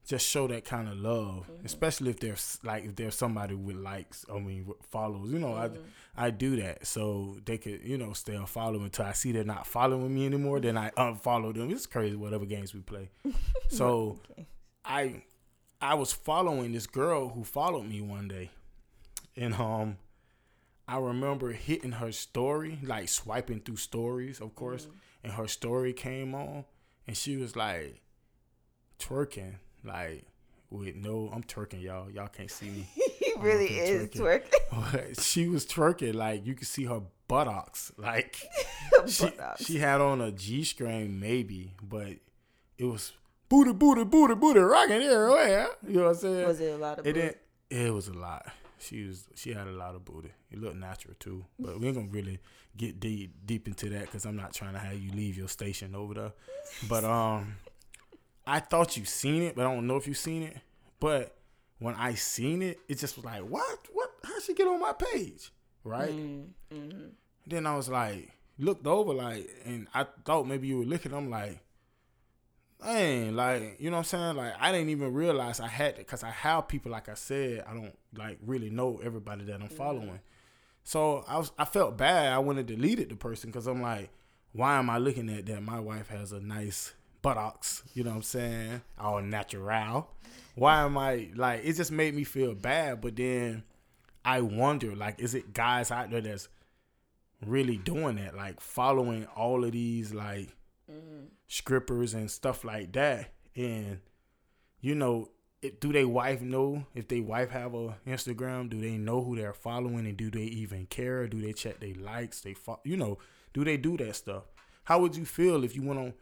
just 0.08 0.26
show 0.28 0.48
that 0.48 0.64
kind 0.66 0.88
of 0.88 0.98
love, 0.98 1.50
especially 1.66 2.10
if 2.10 2.20
there's 2.20 2.58
like 2.64 2.86
if 2.86 2.96
there's 2.96 3.14
somebody 3.16 3.54
with 3.56 3.76
likes. 3.76 4.26
I 4.34 4.40
mean, 4.40 4.66
follows. 4.90 5.32
You 5.32 5.40
know, 5.40 5.50
Mm-hmm. 5.50 5.82
I 6.18 6.28
I 6.28 6.30
do 6.32 6.56
that 6.56 6.88
so 6.88 7.38
they 7.46 7.58
could 7.60 7.82
you 7.84 7.98
know 7.98 8.14
stay 8.14 8.36
on 8.36 8.46
follow 8.48 8.82
until 8.82 9.06
I 9.06 9.12
see 9.12 9.32
they're 9.34 9.44
not 9.44 9.68
following 9.68 10.16
me 10.16 10.26
anymore. 10.26 10.60
Then 10.60 10.78
I 10.78 10.90
unfollow 10.92 11.54
them. 11.54 11.70
It's 11.70 11.86
crazy 11.86 12.16
whatever 12.16 12.46
games 12.46 12.74
we 12.74 12.80
play. 12.82 13.10
So 13.70 14.20
Okay. 14.32 14.48
I 14.86 15.24
I 15.82 15.94
was 15.96 16.14
following 16.14 16.72
this 16.72 16.88
girl 16.88 17.30
who 17.30 17.44
followed 17.44 17.84
me 17.86 18.02
one 18.02 18.28
day, 18.30 18.50
and 19.36 19.54
um, 19.56 19.98
I 20.88 20.98
remember 20.98 21.52
hitting 21.52 21.92
her 21.92 22.12
story, 22.14 22.80
like 22.82 23.10
swiping 23.10 23.60
through 23.60 23.76
stories, 23.76 24.40
of 24.40 24.56
course, 24.56 24.88
and 25.24 25.34
her 25.34 25.48
story 25.48 25.92
came 25.94 26.34
on, 26.34 26.64
and 27.06 27.16
she 27.16 27.38
was 27.38 27.56
like 27.56 28.02
twerking, 29.00 29.56
like 29.88 30.26
with 30.70 30.96
no, 30.96 31.30
I'm 31.34 31.44
twerking, 31.44 31.82
y'all, 31.82 32.10
y'all 32.12 32.28
can't 32.28 32.52
see 32.52 32.70
me. 32.70 32.88
he 32.96 33.34
really 33.40 33.66
is 33.68 34.10
twerking. 34.10 34.50
twerking. 34.72 35.22
she 35.26 35.48
was 35.48 35.66
twerking, 35.66 36.14
like 36.14 36.46
you 36.46 36.56
could 36.56 36.68
see 36.68 36.86
her 36.86 37.02
buttocks, 37.28 37.92
like 37.98 38.36
she 39.08 39.26
Buttocks. 39.26 39.66
she 39.66 39.78
had 39.80 40.02
on 40.02 40.22
a 40.22 40.32
G 40.32 40.64
string 40.64 41.20
maybe, 41.20 41.74
but 41.82 42.10
it 42.78 42.86
was 42.86 43.14
booty 43.50 43.74
booty 43.74 44.04
booty 44.04 44.36
booty 44.36 44.60
rocking 44.60 45.02
everywhere. 45.02 45.68
You 45.88 45.94
know 45.96 46.04
what 46.04 46.10
I'm 46.10 46.16
saying? 46.16 46.48
Was 46.48 46.60
it 46.62 46.74
a 46.74 46.78
lot 46.78 47.00
of 47.00 47.08
It 47.08 47.14
booty? 47.14 47.26
didn't. 47.28 47.38
It 47.70 47.94
was 47.94 48.08
a 48.08 48.14
lot. 48.14 48.48
She 48.80 49.06
was. 49.08 49.28
She 49.36 49.54
had 49.54 49.68
a 49.68 49.72
lot 49.72 49.96
of 49.96 50.06
booty. 50.06 50.32
It 50.52 50.60
looked 50.62 50.76
natural 50.78 51.16
too, 51.20 51.46
but 51.60 51.80
we 51.80 51.88
ain't 51.88 51.96
gonna 51.96 52.08
really 52.10 52.40
get 52.78 53.00
deep 53.00 53.34
deep 53.46 53.68
into 53.68 53.90
that 53.90 54.02
because 54.02 54.26
I'm 54.26 54.36
not 54.38 54.54
trying 54.54 54.74
to 54.74 54.80
have 54.80 54.98
you 55.00 55.12
leave 55.12 55.36
your 55.38 55.48
station 55.50 55.96
over 55.96 56.14
there. 56.14 56.32
But 56.88 57.04
um, 57.04 57.56
I 58.48 58.60
thought 58.62 58.96
you 58.98 59.06
seen 59.06 59.44
it, 59.44 59.56
but 59.56 59.68
I 59.68 59.74
don't 59.74 59.86
know 59.88 59.98
if 59.98 60.08
you 60.08 60.14
seen 60.14 60.42
it. 60.44 60.58
But 61.00 61.36
when 61.80 61.94
I 61.96 62.16
seen 62.16 62.62
it, 62.62 62.80
it 62.88 62.98
just 62.98 63.18
was 63.18 63.26
like, 63.26 63.42
what? 63.42 63.80
What? 63.94 64.10
How'd 64.24 64.42
she 64.42 64.54
get 64.54 64.68
on 64.68 64.80
my 64.80 64.94
page? 64.94 65.52
Right? 65.84 66.12
Mm, 66.12 66.48
mhm. 66.74 67.10
Then 67.46 67.68
I 67.68 67.76
was 67.76 67.90
like, 67.90 68.32
looked 68.58 68.88
over, 68.88 69.14
like, 69.14 69.48
and 69.66 69.88
I 69.94 70.06
thought 70.26 70.48
maybe 70.48 70.68
you 70.68 70.80
were 70.80 70.86
looking. 70.86 71.14
I'm 71.14 71.30
like, 71.30 71.60
dang, 72.84 73.36
like, 73.36 73.78
you 73.80 73.90
know 73.90 73.98
what 73.98 74.14
I'm 74.14 74.20
saying? 74.20 74.36
Like, 74.38 74.54
I 74.60 74.72
didn't 74.72 74.90
even 74.90 75.14
realize 75.14 75.60
I 75.60 75.68
had 75.68 75.92
it 75.96 75.98
because 76.00 76.24
I 76.24 76.30
have 76.32 76.68
people, 76.68 76.92
like 76.92 77.10
I 77.10 77.14
said, 77.16 77.64
I 77.68 77.74
don't 77.74 77.98
like 78.16 78.38
really 78.46 78.70
know 78.70 79.00
everybody 79.04 79.44
that 79.46 79.62
I'm 79.62 79.70
following. 79.70 80.20
So 80.84 81.26
I 81.28 81.38
was, 81.38 81.52
I 81.58 81.66
felt 81.66 81.98
bad. 81.98 82.32
I 82.32 82.40
went 82.40 82.60
and 82.60 82.68
deleted 82.68 83.10
the 83.10 83.16
person 83.16 83.50
because 83.50 83.68
I'm 83.68 83.82
like, 83.82 84.10
why 84.54 84.78
am 84.78 84.90
I 84.90 84.98
looking 85.00 85.30
at 85.30 85.46
that? 85.48 85.62
My 85.62 85.80
wife 85.80 86.08
has 86.10 86.32
a 86.32 86.40
nice 86.40 86.94
buttocks, 87.22 87.84
you 87.94 88.04
know 88.04 88.12
what 88.12 88.18
I'm 88.18 88.22
saying? 88.24 88.82
All 89.00 89.22
natural. 89.22 90.10
Why 90.56 90.82
am 90.82 90.98
I 90.98 91.30
like? 91.36 91.62
It 91.64 91.74
just 91.74 91.92
made 91.92 92.16
me 92.16 92.24
feel 92.24 92.56
bad. 92.56 93.02
But 93.02 93.16
then 93.16 93.64
I 94.26 94.42
wonder, 94.42 94.96
like, 94.96 95.20
is 95.20 95.36
it 95.36 95.54
guys 95.54 95.92
out 95.92 96.10
there 96.10 96.22
that's 96.22 96.50
really 97.46 97.78
doing 97.78 98.16
that, 98.16 98.36
like 98.36 98.60
following 98.60 99.26
all 99.36 99.64
of 99.64 99.72
these 99.72 100.14
like 100.14 100.50
mm-hmm. 100.92 101.26
strippers 101.48 102.14
and 102.14 102.30
stuff 102.30 102.64
like 102.64 102.92
that, 102.94 103.34
and 103.56 104.00
you 104.82 104.96
know, 104.96 105.30
it, 105.62 105.80
do 105.80 105.92
they 105.92 106.06
wife 106.06 106.42
know 106.42 106.86
if 106.96 107.08
they 107.08 107.20
wife 107.20 107.52
have 107.52 107.74
a 107.74 107.98
Instagram? 108.08 108.70
Do 108.70 108.82
they 108.82 108.98
know 108.98 109.24
who 109.24 109.36
they're 109.36 109.54
following, 109.54 110.08
and 110.08 110.18
do 110.18 110.32
they 110.32 110.44
even 110.44 110.88
care? 110.88 111.28
Do 111.28 111.42
they 111.42 111.54
check 111.54 111.80
their 111.80 111.96
likes? 111.96 112.42
They 112.42 112.54
fo- 112.54 112.82
you 112.84 112.98
know, 112.98 113.20
do 113.54 113.64
they 113.64 113.78
do 113.78 113.98
that 113.98 114.16
stuff? 114.16 114.44
How 114.86 115.00
would 115.00 115.16
you 115.16 115.26
feel 115.26 115.64
if 115.64 115.76
you 115.76 115.84
went 115.84 116.00
on 116.00 116.14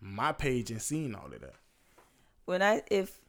my 0.00 0.32
page 0.32 0.70
and 0.70 0.82
seen 0.82 1.14
all 1.14 1.26
of 1.26 1.40
that? 1.40 1.54
when 2.44 2.62
I 2.62 2.82
if 2.90 3.20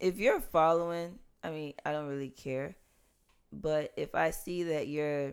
if 0.00 0.18
you're 0.18 0.40
following, 0.40 1.18
I 1.44 1.50
mean, 1.50 1.74
I 1.84 1.92
don't 1.92 2.08
really 2.08 2.30
care. 2.30 2.76
But 3.52 3.92
if 3.96 4.14
I 4.14 4.30
see 4.30 4.64
that 4.64 4.88
you're 4.88 5.32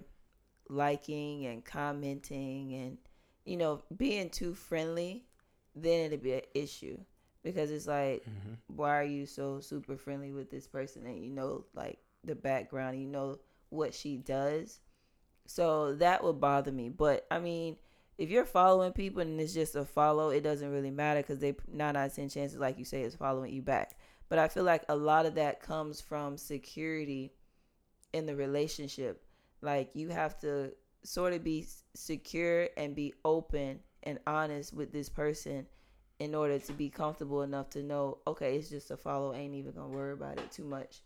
liking 0.70 1.46
and 1.46 1.66
commenting 1.66 2.74
and 2.74 2.98
you 3.46 3.58
know 3.58 3.82
being 3.96 4.30
too 4.30 4.54
friendly, 4.54 5.26
then 5.76 6.06
it'd 6.06 6.22
be 6.22 6.34
an 6.34 6.42
issue 6.54 6.98
because 7.44 7.72
it's 7.72 7.88
like, 7.88 8.24
mm-hmm. 8.24 8.54
why 8.68 9.00
are 9.00 9.04
you 9.04 9.26
so 9.26 9.60
super 9.62 9.96
friendly 9.96 10.34
with 10.34 10.52
this 10.52 10.68
person 10.68 11.06
and 11.06 11.24
you 11.24 11.30
know 11.30 11.66
like 11.74 12.00
the 12.24 12.36
background, 12.36 13.00
you 13.00 13.08
know 13.08 13.40
what 13.70 13.94
she 13.94 14.18
does. 14.18 14.80
So 15.46 15.96
that 15.96 16.24
would 16.24 16.40
bother 16.40 16.72
me. 16.72 16.90
But 16.90 17.26
I 17.32 17.40
mean, 17.40 17.78
if 18.20 18.30
you're 18.30 18.46
following 18.46 18.92
people 18.92 19.22
and 19.22 19.40
it's 19.40 19.54
just 19.54 19.76
a 19.76 19.86
follow, 19.86 20.30
it 20.30 20.42
doesn't 20.42 20.72
really 20.72 20.92
matter 20.92 21.22
because 21.22 21.40
they 21.40 21.56
nine 21.72 21.96
out 21.96 22.08
of 22.08 22.16
ten 22.16 22.28
chances, 22.28 22.60
like 22.60 22.78
you 22.78 22.84
say, 22.84 23.02
is 23.02 23.16
following 23.16 23.54
you 23.54 23.62
back. 23.62 23.98
But 24.28 24.40
I 24.40 24.50
feel 24.50 24.66
like 24.66 24.84
a 24.90 24.96
lot 24.96 25.26
of 25.26 25.36
that 25.36 25.62
comes 25.62 26.02
from 26.02 26.38
security 26.38 27.32
in 28.12 28.26
the 28.26 28.36
relationship. 28.36 29.24
Like 29.62 29.92
you 29.94 30.10
have 30.10 30.38
to 30.42 30.74
sort 31.04 31.32
of 31.32 31.46
be 31.46 31.66
secure 31.96 32.68
and 32.76 32.94
be 32.94 33.14
open 33.24 33.80
and 34.04 34.20
honest 34.28 34.74
with 34.74 34.92
this 34.92 35.08
person 35.08 35.66
in 36.20 36.36
order 36.36 36.60
to 36.60 36.74
be 36.74 36.90
comfortable 36.90 37.44
enough 37.44 37.70
to 37.70 37.82
know, 37.82 38.18
okay, 38.28 38.58
it's 38.58 38.70
just 38.70 38.92
a 38.92 38.98
follow. 38.98 39.34
Ain't 39.34 39.56
even 39.56 39.72
gonna 39.72 39.88
worry 39.88 40.12
about 40.12 40.38
it 40.38 40.52
too 40.52 40.66
much, 40.66 41.04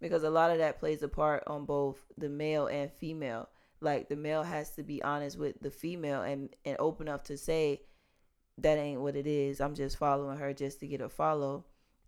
because 0.00 0.22
a 0.24 0.30
lot 0.30 0.50
of 0.50 0.56
that 0.58 0.80
plays 0.80 1.02
a 1.02 1.08
part 1.08 1.42
on 1.46 1.66
both 1.66 1.98
the 2.16 2.30
male 2.30 2.68
and 2.68 2.90
female 2.90 3.50
like 3.80 4.08
the 4.08 4.16
male 4.16 4.42
has 4.42 4.70
to 4.70 4.82
be 4.82 5.02
honest 5.02 5.38
with 5.38 5.60
the 5.60 5.70
female 5.70 6.22
and 6.22 6.50
and 6.64 6.76
open 6.78 7.08
up 7.08 7.24
to 7.24 7.36
say 7.36 7.80
that 8.58 8.78
ain't 8.78 9.00
what 9.00 9.16
it 9.16 9.26
is 9.26 9.60
i'm 9.60 9.74
just 9.74 9.96
following 9.98 10.38
her 10.38 10.52
just 10.52 10.80
to 10.80 10.86
get 10.86 11.00
a 11.00 11.08
follow 11.08 11.64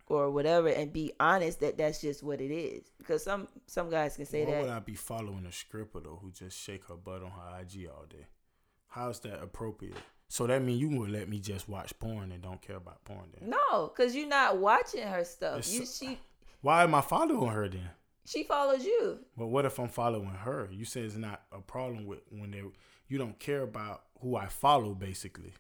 or 0.09 0.31
whatever 0.31 0.69
and 0.69 0.93
be 0.93 1.13
honest 1.19 1.61
that 1.61 1.77
that's 1.77 2.01
just 2.01 2.23
what 2.23 2.41
it 2.41 2.53
is 2.53 2.85
because 2.99 3.25
some 3.25 3.49
some 3.67 3.91
guys 3.91 4.17
can 4.17 4.25
say 4.27 4.45
that 4.45 4.51
Why 4.51 4.57
that 4.59 4.63
would 4.63 4.73
I 4.73 4.79
be 4.79 4.95
following 4.95 5.47
a 5.47 5.53
stripper 5.53 6.01
though 6.01 6.19
who 6.23 6.31
just 6.31 6.59
shake 6.59 6.85
her 6.87 6.95
butt 6.95 7.23
on 7.23 7.31
her 7.31 7.61
IG 7.61 7.89
all 7.89 8.05
day? 8.09 8.27
How 8.89 9.11
is 9.11 9.19
that 9.21 9.43
appropriate? 9.43 9.97
So 10.29 10.47
that 10.47 10.63
mean 10.63 10.79
you 10.79 10.91
would 10.99 11.11
let 11.11 11.29
me 11.29 11.41
just 11.41 11.69
watch 11.69 11.99
porn 11.99 12.31
and 12.33 12.41
don't 12.41 12.63
care 12.63 12.77
about 12.77 13.05
porn 13.05 13.31
then? 13.37 13.51
no 13.51 13.89
because 13.89 14.15
you're 14.15 14.29
not 14.29 14.59
watching 14.59 15.03
her 15.07 15.25
stuff 15.25 15.59
It's 15.59 15.75
you 15.75 15.85
she 15.85 16.21
Why 16.61 16.85
am 16.85 16.95
I 16.95 17.01
following 17.01 17.51
her 17.51 17.69
then? 17.69 17.91
She 18.27 18.43
follows 18.45 18.85
you. 18.85 19.21
But 19.37 19.47
what 19.47 19.65
if 19.65 19.79
I'm 19.79 19.89
following 19.89 20.29
her? 20.29 20.69
You 20.73 20.85
say 20.85 21.03
it's 21.03 21.17
not 21.17 21.43
a 21.53 21.61
problem 21.61 22.07
with 22.07 22.21
when 22.31 22.51
they 22.51 22.63
you 23.09 23.19
don't 23.19 23.39
care 23.39 23.63
about 23.63 24.03
who 24.21 24.37
I 24.37 24.47
follow, 24.47 24.95
basically. 24.95 25.53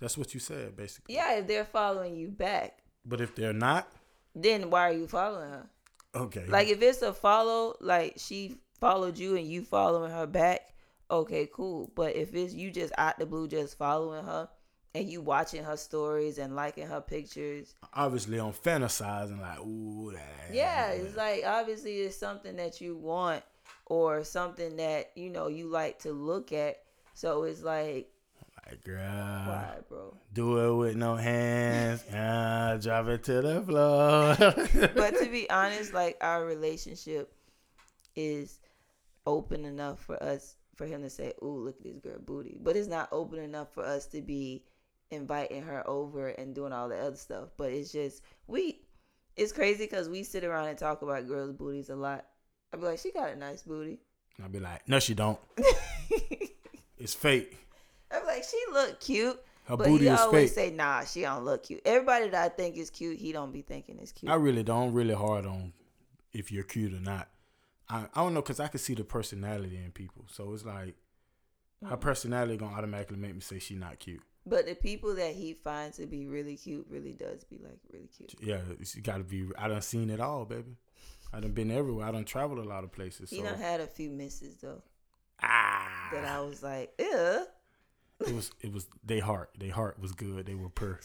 That's 0.00 0.18
what 0.18 0.34
you 0.34 0.40
said, 0.40 0.76
basically. 0.76 1.14
Yeah, 1.14 1.34
if 1.38 1.46
they're 1.46 1.64
following 1.64 2.16
you 2.16 2.28
back, 2.28 2.78
But 3.04 3.20
if 3.20 3.34
they're 3.34 3.52
not, 3.52 3.86
then 4.34 4.70
why 4.70 4.88
are 4.88 4.92
you 4.92 5.06
following 5.06 5.50
her? 5.50 5.66
okay. 6.14 6.46
Like 6.46 6.68
if 6.68 6.82
it's 6.82 7.02
a 7.02 7.12
follow, 7.12 7.76
like 7.80 8.14
she 8.16 8.56
followed 8.80 9.18
you 9.18 9.36
and 9.36 9.46
you 9.46 9.62
following 9.62 10.10
her 10.10 10.26
back, 10.26 10.72
okay, 11.10 11.48
cool. 11.52 11.92
But 11.94 12.16
if 12.16 12.34
it's 12.34 12.54
you 12.54 12.70
just 12.70 12.92
out 12.98 13.18
the 13.18 13.26
blue 13.26 13.46
just 13.46 13.78
following 13.78 14.24
her 14.24 14.48
and 14.94 15.08
you 15.08 15.20
watching 15.20 15.64
her 15.64 15.76
stories 15.76 16.38
and 16.38 16.56
liking 16.56 16.86
her 16.86 17.00
pictures, 17.00 17.74
obviously 17.94 18.38
I'm 18.38 18.52
fantasizing 18.52 19.40
like, 19.40 19.60
ooh, 19.60 20.12
that. 20.12 20.54
yeah, 20.54 20.90
it's 20.90 21.16
like 21.16 21.44
obviously 21.46 21.98
it's 21.98 22.16
something 22.16 22.56
that 22.56 22.80
you 22.80 22.96
want 22.96 23.42
or 23.86 24.24
something 24.24 24.76
that 24.76 25.10
you 25.14 25.30
know 25.30 25.48
you 25.48 25.66
like 25.66 26.00
to 26.00 26.12
look 26.12 26.52
at. 26.52 26.82
So 27.14 27.44
it's 27.44 27.62
like, 27.62 28.10
like, 28.66 28.84
girl, 28.84 28.98
why, 29.00 29.76
bro? 29.88 30.14
do 30.32 30.58
it 30.58 30.76
with 30.76 30.96
no 30.96 31.16
hands. 31.16 32.04
ah, 32.14 32.76
drop 32.80 33.08
it 33.08 33.24
to 33.24 33.42
the 33.42 33.62
floor. 33.62 34.36
but 34.94 35.18
to 35.18 35.28
be 35.30 35.48
honest, 35.50 35.92
like 35.92 36.16
our 36.20 36.44
relationship 36.44 37.32
is 38.16 38.58
open 39.26 39.64
enough 39.64 40.00
for 40.00 40.20
us 40.22 40.56
for 40.76 40.86
him 40.86 41.02
to 41.02 41.10
say, 41.10 41.32
"Ooh, 41.42 41.64
look 41.64 41.76
at 41.76 41.84
this 41.84 41.98
girl 41.98 42.18
booty," 42.18 42.58
but 42.60 42.76
it's 42.76 42.88
not 42.88 43.08
open 43.12 43.38
enough 43.38 43.72
for 43.72 43.84
us 43.84 44.06
to 44.06 44.22
be 44.22 44.64
inviting 45.10 45.62
her 45.62 45.88
over 45.88 46.28
and 46.28 46.54
doing 46.54 46.72
all 46.72 46.88
the 46.88 46.96
other 46.98 47.16
stuff. 47.16 47.48
But 47.56 47.70
it's 47.72 47.92
just 47.92 48.22
we. 48.46 48.80
It's 49.36 49.52
crazy 49.52 49.84
because 49.84 50.08
we 50.08 50.22
sit 50.22 50.44
around 50.44 50.68
and 50.68 50.76
talk 50.78 51.02
about 51.02 51.26
girls' 51.28 51.52
booties 51.52 51.88
a 51.88 51.96
lot. 51.96 52.26
I'd 52.72 52.80
be 52.80 52.86
like, 52.86 52.98
"She 52.98 53.12
got 53.12 53.30
a 53.30 53.36
nice 53.36 53.62
booty." 53.62 53.98
I'd 54.42 54.52
be 54.52 54.60
like, 54.60 54.88
no, 54.88 54.98
she 55.00 55.14
don't. 55.14 55.38
It's 56.98 57.14
fake. 57.14 57.56
I'm 58.10 58.26
like, 58.26 58.44
"She 58.44 58.58
look 58.72 59.00
cute." 59.00 59.40
Her 59.64 59.76
but 59.76 59.86
booty 59.86 60.04
he 60.04 60.10
is 60.10 60.20
always 60.20 60.50
fake. 60.50 60.68
say, 60.70 60.74
"Nah, 60.74 61.04
she 61.04 61.22
don't 61.22 61.44
look 61.44 61.62
cute." 61.64 61.80
Everybody 61.86 62.28
that 62.28 62.44
I 62.44 62.48
think 62.50 62.76
is 62.76 62.90
cute, 62.90 63.18
he 63.18 63.32
don't 63.32 63.52
be 63.52 63.62
thinking 63.62 63.98
is 63.98 64.12
cute. 64.12 64.30
I 64.30 64.34
really 64.34 64.62
don't 64.62 64.92
really 64.92 65.14
hard 65.14 65.46
on 65.46 65.72
if 66.32 66.52
you're 66.52 66.64
cute 66.64 66.92
or 66.92 67.00
not. 67.00 67.28
I, 67.88 68.06
I 68.14 68.22
don't 68.22 68.34
know 68.34 68.42
because 68.42 68.60
I 68.60 68.68
can 68.68 68.80
see 68.80 68.94
the 68.94 69.04
personality 69.04 69.76
in 69.82 69.92
people. 69.92 70.26
So 70.30 70.52
it's 70.52 70.64
like 70.64 70.94
her 71.88 71.96
Mm. 71.96 72.00
personality 72.00 72.58
gonna 72.58 72.76
automatically 72.76 73.16
make 73.16 73.34
me 73.34 73.40
say 73.40 73.58
she 73.58 73.74
not 73.76 73.98
cute. 73.98 74.22
But 74.46 74.66
the 74.66 74.74
people 74.74 75.14
that 75.16 75.34
he 75.34 75.52
finds 75.52 75.98
to 75.98 76.06
be 76.06 76.26
really 76.26 76.56
cute 76.56 76.86
really 76.88 77.12
does 77.12 77.44
be 77.44 77.58
like 77.62 77.78
really 77.92 78.08
cute. 78.16 78.34
Yeah, 78.40 78.60
you 78.94 79.02
got 79.02 79.18
to 79.18 79.24
be. 79.24 79.48
I 79.58 79.68
done 79.68 79.82
seen 79.82 80.10
it 80.10 80.20
all, 80.20 80.44
baby. 80.44 80.76
I 81.32 81.40
done 81.40 81.52
been 81.52 81.70
everywhere. 81.70 82.06
I 82.06 82.12
done 82.12 82.24
traveled 82.24 82.58
a 82.58 82.68
lot 82.68 82.82
of 82.84 82.92
places. 82.92 83.30
He 83.30 83.36
So 83.36 83.44
done 83.44 83.58
had 83.58 83.80
a 83.80 83.86
few 83.86 84.10
misses 84.10 84.56
though 84.56 84.82
ah, 85.42 86.08
that 86.12 86.24
I 86.24 86.40
was 86.40 86.62
like, 86.62 86.92
ew. 86.98 87.46
it 88.26 88.34
was 88.34 88.50
it 88.60 88.72
was 88.72 88.86
they 89.04 89.18
heart. 89.20 89.50
They 89.58 89.68
heart 89.68 90.00
was 90.00 90.12
good. 90.12 90.46
They 90.46 90.54
were 90.54 90.70
pure. 90.70 91.00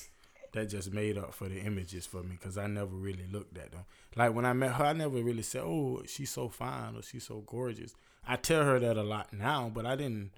That 0.54 0.70
just 0.70 0.94
made 0.94 1.18
up 1.18 1.34
for 1.34 1.50
the 1.50 1.60
images 1.60 2.06
for 2.06 2.24
me 2.24 2.38
because 2.40 2.58
I 2.58 2.68
never 2.68 2.96
really 2.96 3.28
looked 3.30 3.58
at 3.58 3.74
them. 3.74 3.84
Like 4.16 4.34
when 4.34 4.46
I 4.46 4.54
met 4.54 4.72
her, 4.74 4.86
I 4.86 4.94
never 4.94 5.22
really 5.22 5.44
said, 5.44 5.64
"Oh, 5.66 6.02
she's 6.08 6.32
so 6.32 6.48
fine" 6.48 6.96
or 6.96 7.02
"She's 7.02 7.26
so 7.26 7.42
gorgeous." 7.46 7.94
I 8.26 8.38
tell 8.38 8.64
her 8.64 8.80
that 8.80 8.96
a 8.96 9.04
lot 9.04 9.34
now, 9.34 9.70
but 9.74 9.86
I 9.86 9.98
didn't, 9.98 10.32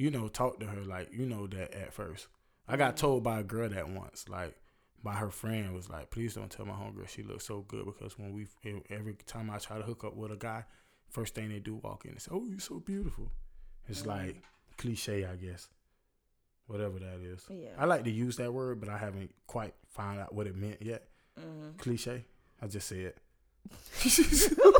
you 0.00 0.10
know, 0.10 0.28
talk 0.28 0.58
to 0.60 0.66
her 0.66 0.80
like 0.82 1.12
you 1.12 1.26
know 1.26 1.46
that 1.48 1.74
at 1.74 1.92
first. 1.92 2.28
I 2.66 2.76
got 2.76 2.96
told 2.96 3.22
by 3.22 3.40
a 3.40 3.42
girl 3.42 3.68
that 3.68 3.88
once, 3.88 4.28
like 4.28 4.56
by 5.02 5.14
her 5.14 5.30
friend, 5.30 5.74
was 5.74 5.88
like, 5.90 6.10
"Please 6.10 6.34
don't 6.34 6.50
tell 6.50 6.64
my 6.66 6.72
homegirl 6.74 7.08
she 7.08 7.22
looks 7.22 7.44
so 7.46 7.60
good 7.68 7.84
because 7.84 8.18
when 8.18 8.32
we 8.32 8.46
every 8.90 9.14
time 9.26 9.50
I 9.50 9.58
try 9.58 9.76
to 9.78 9.82
hook 9.84 10.04
up 10.04 10.14
with 10.16 10.32
a 10.32 10.36
guy, 10.36 10.64
first 11.08 11.34
thing 11.34 11.48
they 11.50 11.58
do 11.58 11.74
walk 11.76 12.04
in 12.04 12.12
and 12.12 12.20
say, 12.22 12.30
"Oh, 12.32 12.44
you're 12.46 12.60
so 12.60 12.78
beautiful." 12.80 13.30
It's 13.88 14.02
Mhm. 14.02 14.06
like 14.06 14.42
cliche, 14.78 15.24
I 15.26 15.36
guess. 15.36 15.68
Whatever 16.66 16.98
that 17.00 17.20
is. 17.20 17.44
Yeah. 17.50 17.70
I 17.76 17.84
like 17.84 18.04
to 18.04 18.10
use 18.10 18.36
that 18.36 18.52
word, 18.54 18.78
but 18.80 18.88
I 18.88 18.96
haven't 18.96 19.34
quite 19.46 19.74
found 19.88 20.20
out 20.20 20.32
what 20.34 20.46
it 20.46 20.54
meant 20.56 20.80
yet. 20.82 21.08
hmm 21.36 21.72
Cliche. 21.78 22.24
I 22.62 22.66
just 22.68 22.86
say 22.88 23.00
it. 23.00 23.18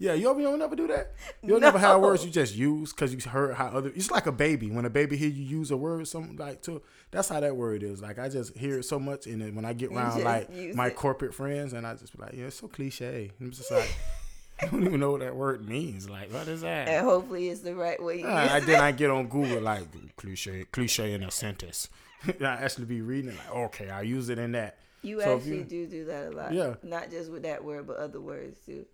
Yeah, 0.00 0.12
you 0.12 0.30
ever 0.30 0.38
you 0.40 0.46
don't 0.46 0.60
never 0.60 0.76
do 0.76 0.86
that. 0.86 1.12
You'll 1.42 1.58
never 1.58 1.78
have 1.78 2.00
words 2.00 2.24
you 2.24 2.30
just 2.30 2.54
use 2.54 2.92
because 2.92 3.12
you 3.12 3.20
heard 3.30 3.56
how 3.56 3.66
other. 3.66 3.90
It's 3.94 4.10
like 4.10 4.26
a 4.26 4.32
baby. 4.32 4.70
When 4.70 4.84
a 4.84 4.90
baby 4.90 5.16
hear 5.16 5.28
you 5.28 5.42
use 5.42 5.70
a 5.72 5.76
word, 5.76 6.06
something 6.06 6.36
like 6.36 6.62
to. 6.62 6.82
That's 7.10 7.28
how 7.28 7.40
that 7.40 7.56
word 7.56 7.82
is. 7.82 8.00
Like 8.00 8.18
I 8.18 8.28
just 8.28 8.56
hear 8.56 8.78
it 8.78 8.84
so 8.84 9.00
much, 9.00 9.26
and 9.26 9.42
then 9.42 9.54
when 9.56 9.64
I 9.64 9.72
get 9.72 9.90
around 9.90 10.22
like 10.22 10.50
my 10.74 10.88
it. 10.88 10.96
corporate 10.96 11.34
friends, 11.34 11.72
and 11.72 11.84
I 11.86 11.94
just 11.94 12.16
be 12.16 12.22
like, 12.22 12.34
yeah, 12.34 12.46
it's 12.46 12.56
so 12.56 12.68
cliche. 12.68 13.32
I'm 13.40 13.50
just 13.50 13.72
like, 13.72 13.92
I 14.62 14.66
don't 14.66 14.84
even 14.84 15.00
know 15.00 15.12
what 15.12 15.20
that 15.20 15.34
word 15.34 15.68
means. 15.68 16.08
Like, 16.08 16.32
what 16.32 16.46
is 16.46 16.60
that? 16.60 16.86
And 16.88 17.04
hopefully 17.04 17.48
it's 17.48 17.62
the 17.62 17.74
right 17.74 18.00
way. 18.00 18.22
Uh, 18.22 18.56
it. 18.58 18.66
then 18.66 18.80
I 18.80 18.92
get 18.92 19.10
on 19.10 19.26
Google 19.26 19.60
like 19.60 19.84
cliche, 20.16 20.64
cliche 20.70 21.12
in 21.12 21.24
a 21.24 21.30
sentence. 21.32 21.88
I 22.40 22.44
actually 22.44 22.86
be 22.86 23.00
reading 23.00 23.30
it 23.32 23.36
like, 23.36 23.56
okay, 23.56 23.90
I 23.90 24.02
use 24.02 24.28
it 24.28 24.38
in 24.38 24.52
that. 24.52 24.78
You 25.02 25.20
So 25.20 25.36
actually 25.36 25.58
you- 25.58 25.64
do 25.64 25.86
do 25.86 26.04
that 26.06 26.26
a 26.26 26.30
lot. 26.30 26.52
Yeah. 26.52 26.74
Not 26.84 27.10
just 27.10 27.32
with 27.32 27.42
that 27.42 27.64
word, 27.64 27.86
but 27.88 27.96
other 27.96 28.20
words 28.20 28.58
too. 28.64 28.86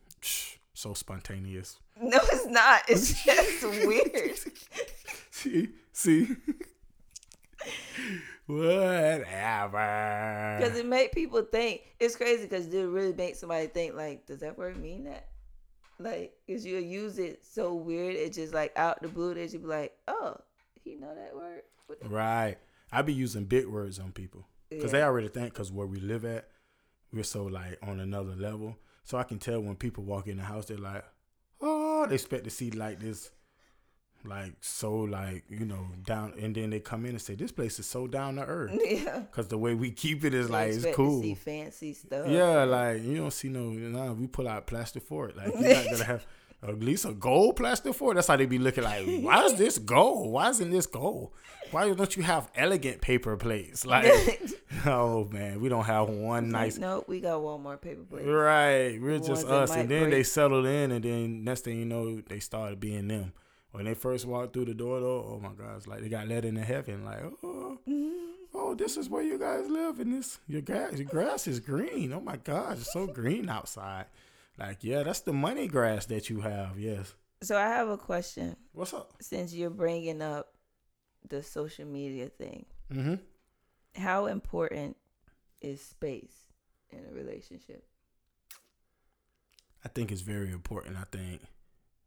So 0.75 0.93
spontaneous. 0.93 1.79
No, 2.01 2.19
it's 2.33 2.47
not. 2.47 2.83
It's 2.89 3.25
just 3.25 3.63
weird. 3.63 4.39
See, 5.31 5.69
see. 5.93 6.29
Whatever. 8.47 10.57
Because 10.59 10.79
it 10.79 10.87
made 10.87 11.13
people 11.13 11.43
think. 11.43 11.83
It's 11.99 12.17
crazy 12.17 12.45
because 12.45 12.73
it 12.73 12.83
really 12.83 13.13
make 13.13 13.37
somebody 13.37 13.67
think 13.67 13.95
like, 13.95 14.27
does 14.27 14.41
that 14.41 14.57
word 14.59 14.77
mean 14.77 15.05
that? 15.05 15.29
Like, 15.99 16.35
cause 16.49 16.65
you 16.65 16.79
use 16.79 17.19
it 17.19 17.45
so 17.45 17.75
weird, 17.75 18.15
it's 18.17 18.37
just 18.37 18.55
like 18.55 18.73
out 18.77 19.01
the 19.03 19.09
blue 19.09 19.35
that 19.35 19.53
you 19.53 19.59
be 19.61 19.67
like, 19.67 19.93
oh, 20.09 20.37
he 20.83 20.97
know 20.97 21.15
that 21.15 21.35
word. 21.35 21.63
Right. 22.05 22.57
I 22.93 23.03
be 23.03 23.13
using 23.13 23.45
big 23.45 23.67
words 23.67 23.99
on 23.99 24.13
people 24.13 24.47
because 24.71 24.93
they 24.93 25.03
already 25.03 25.29
think 25.29 25.53
because 25.53 25.73
where 25.73 25.87
we 25.87 26.01
live 26.01 26.25
at, 26.25 26.49
we're 27.13 27.23
so 27.23 27.45
like 27.45 27.79
on 27.83 28.01
another 28.01 28.35
level. 28.37 28.77
So 29.05 29.19
I 29.19 29.23
can 29.23 29.39
tell 29.39 29.61
when 29.61 29.77
people 29.77 30.03
walk 30.03 30.27
in 30.29 30.39
the 30.39 30.43
house, 30.43 30.67
they're 30.67 30.79
like, 30.79 31.05
oh, 31.61 32.07
they 32.07 32.15
expect 32.15 32.45
to 32.45 32.51
see 32.51 32.71
like 32.71 33.01
this, 33.01 33.31
like 34.25 34.55
so 34.63 34.95
like 34.95 35.45
you 35.51 35.67
know 35.67 35.87
down, 36.05 36.33
and 36.41 36.55
then 36.55 36.71
they 36.71 36.81
come 36.81 37.05
in 37.05 37.11
and 37.11 37.21
say 37.21 37.35
this 37.35 37.53
place 37.53 37.79
is 37.79 37.87
so 37.87 38.07
down 38.07 38.37
to 38.37 38.43
earth 38.43 38.73
yeah. 38.85 39.21
because 39.21 39.49
the 39.49 39.59
way 39.59 39.75
we 39.75 39.91
keep 39.91 40.25
it 40.25 40.33
is 40.33 40.49
like 40.49 40.73
it's 40.73 40.87
cool. 40.95 41.21
see 41.21 41.35
fancy 41.35 41.93
stuff. 41.93 42.27
Yeah, 42.27 42.65
like 42.65 43.03
you 43.03 43.19
don't 43.19 43.33
see 43.33 43.49
no. 43.49 43.71
Nah, 43.71 44.13
we 44.13 44.27
pull 44.27 44.49
out 44.49 44.67
plastic 44.67 45.03
for 45.03 45.29
it. 45.29 45.37
Like 45.37 45.53
you're 45.55 45.75
not 45.75 45.85
gonna 45.85 46.05
have 46.05 46.27
at 46.67 46.81
least 46.81 47.05
a 47.05 47.13
gold 47.13 47.57
plastic 47.57 47.95
for 47.95 48.13
it. 48.13 48.15
That's 48.15 48.29
how 48.29 48.37
they 48.37 48.47
be 48.47 48.59
looking 48.59 48.85
like. 48.85 49.07
Why 49.21 49.45
is 49.45 49.55
this 49.55 49.79
gold? 49.79 50.33
Why 50.33 50.51
isn't 50.51 50.71
this 50.71 50.87
gold? 50.87 51.33
Why 51.71 51.93
don't 51.93 52.17
you 52.17 52.23
have 52.23 52.51
elegant 52.55 53.01
paper 53.01 53.37
plates? 53.37 53.85
Like, 53.85 54.07
oh 54.87 55.29
man, 55.31 55.61
we 55.61 55.69
don't 55.69 55.85
have 55.85 56.09
one 56.09 56.51
nice. 56.51 56.79
Nope, 56.79 57.07
we 57.09 57.21
got 57.21 57.41
Walmart 57.41 57.81
paper 57.81 58.03
plates. 58.03 58.27
Right, 58.27 59.01
we're 59.01 59.19
The 59.19 59.27
just 59.27 59.47
us, 59.47 59.75
and 59.75 59.89
then 59.89 60.11
they 60.11 60.23
settled 60.23 60.67
in, 60.67 60.93
and 60.93 61.05
then 61.05 61.45
next 61.45 61.63
thing 61.63 61.79
you 61.79 61.85
know, 61.85 62.21
they 62.21 62.41
started 62.41 62.81
being 62.81 63.09
them. 63.09 63.33
When 63.73 63.87
they 63.87 63.95
first 63.95 64.25
walked 64.25 64.53
through 64.53 64.67
the 64.67 64.75
door, 64.75 65.01
though, 65.01 65.27
oh 65.33 65.41
my 65.43 65.53
God, 65.53 65.77
it's 65.77 65.89
like 65.89 66.01
they 66.01 66.09
got 66.09 66.29
let 66.29 66.45
into 66.45 66.63
heaven. 66.63 67.05
Like, 67.05 67.25
oh, 67.43 67.79
mm-hmm. 67.89 68.31
oh, 68.55 68.77
this 68.77 68.97
is 68.97 69.11
where 69.11 69.23
you 69.23 69.37
guys 69.37 69.69
live, 69.69 69.99
and 69.99 70.15
this 70.15 70.39
your 70.47 70.61
grass, 70.61 70.93
your 70.93 71.09
grass 71.09 71.49
is 71.49 71.59
green. 71.59 72.13
Oh 72.13 72.21
my 72.21 72.37
God, 72.37 72.79
it's 72.79 72.93
so 72.93 73.09
green 73.09 73.49
outside. 73.49 74.07
Like, 74.59 74.85
yeah, 74.85 75.03
that's 75.03 75.21
the 75.21 75.33
money 75.33 75.67
grass 75.67 76.07
that 76.07 76.31
you 76.31 76.41
have. 76.41 76.79
Yes. 76.79 77.15
So 77.43 77.57
I 77.59 77.69
have 77.69 77.89
a 77.89 77.97
question. 77.99 78.57
What's 78.73 78.95
up? 78.95 79.13
Since 79.21 79.53
you're 79.53 79.71
bringing 79.71 80.23
up 80.23 80.49
the 81.29 81.43
social 81.43 81.87
media 81.87 82.29
thing, 82.29 82.67
Mm-hmm. 82.93 83.15
how 84.01 84.27
important 84.27 84.97
is 85.61 85.81
space 85.81 86.35
in 86.91 87.01
a 87.11 87.13
relationship? 87.15 87.85
I 89.85 89.89
think 89.89 90.13
it's 90.13 90.21
very 90.21 90.51
important. 90.53 90.97
I 90.99 91.05
think, 91.11 91.41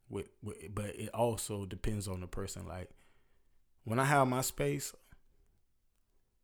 with, 0.08 0.28
with 0.42 0.56
but 0.74 0.86
it 0.96 1.10
also 1.12 1.66
depends 1.66 2.08
on 2.08 2.20
the 2.20 2.26
person. 2.28 2.66
Like 2.66 2.88
when 3.84 3.98
I 3.98 4.04
have 4.04 4.26
my 4.28 4.40
space 4.40 4.94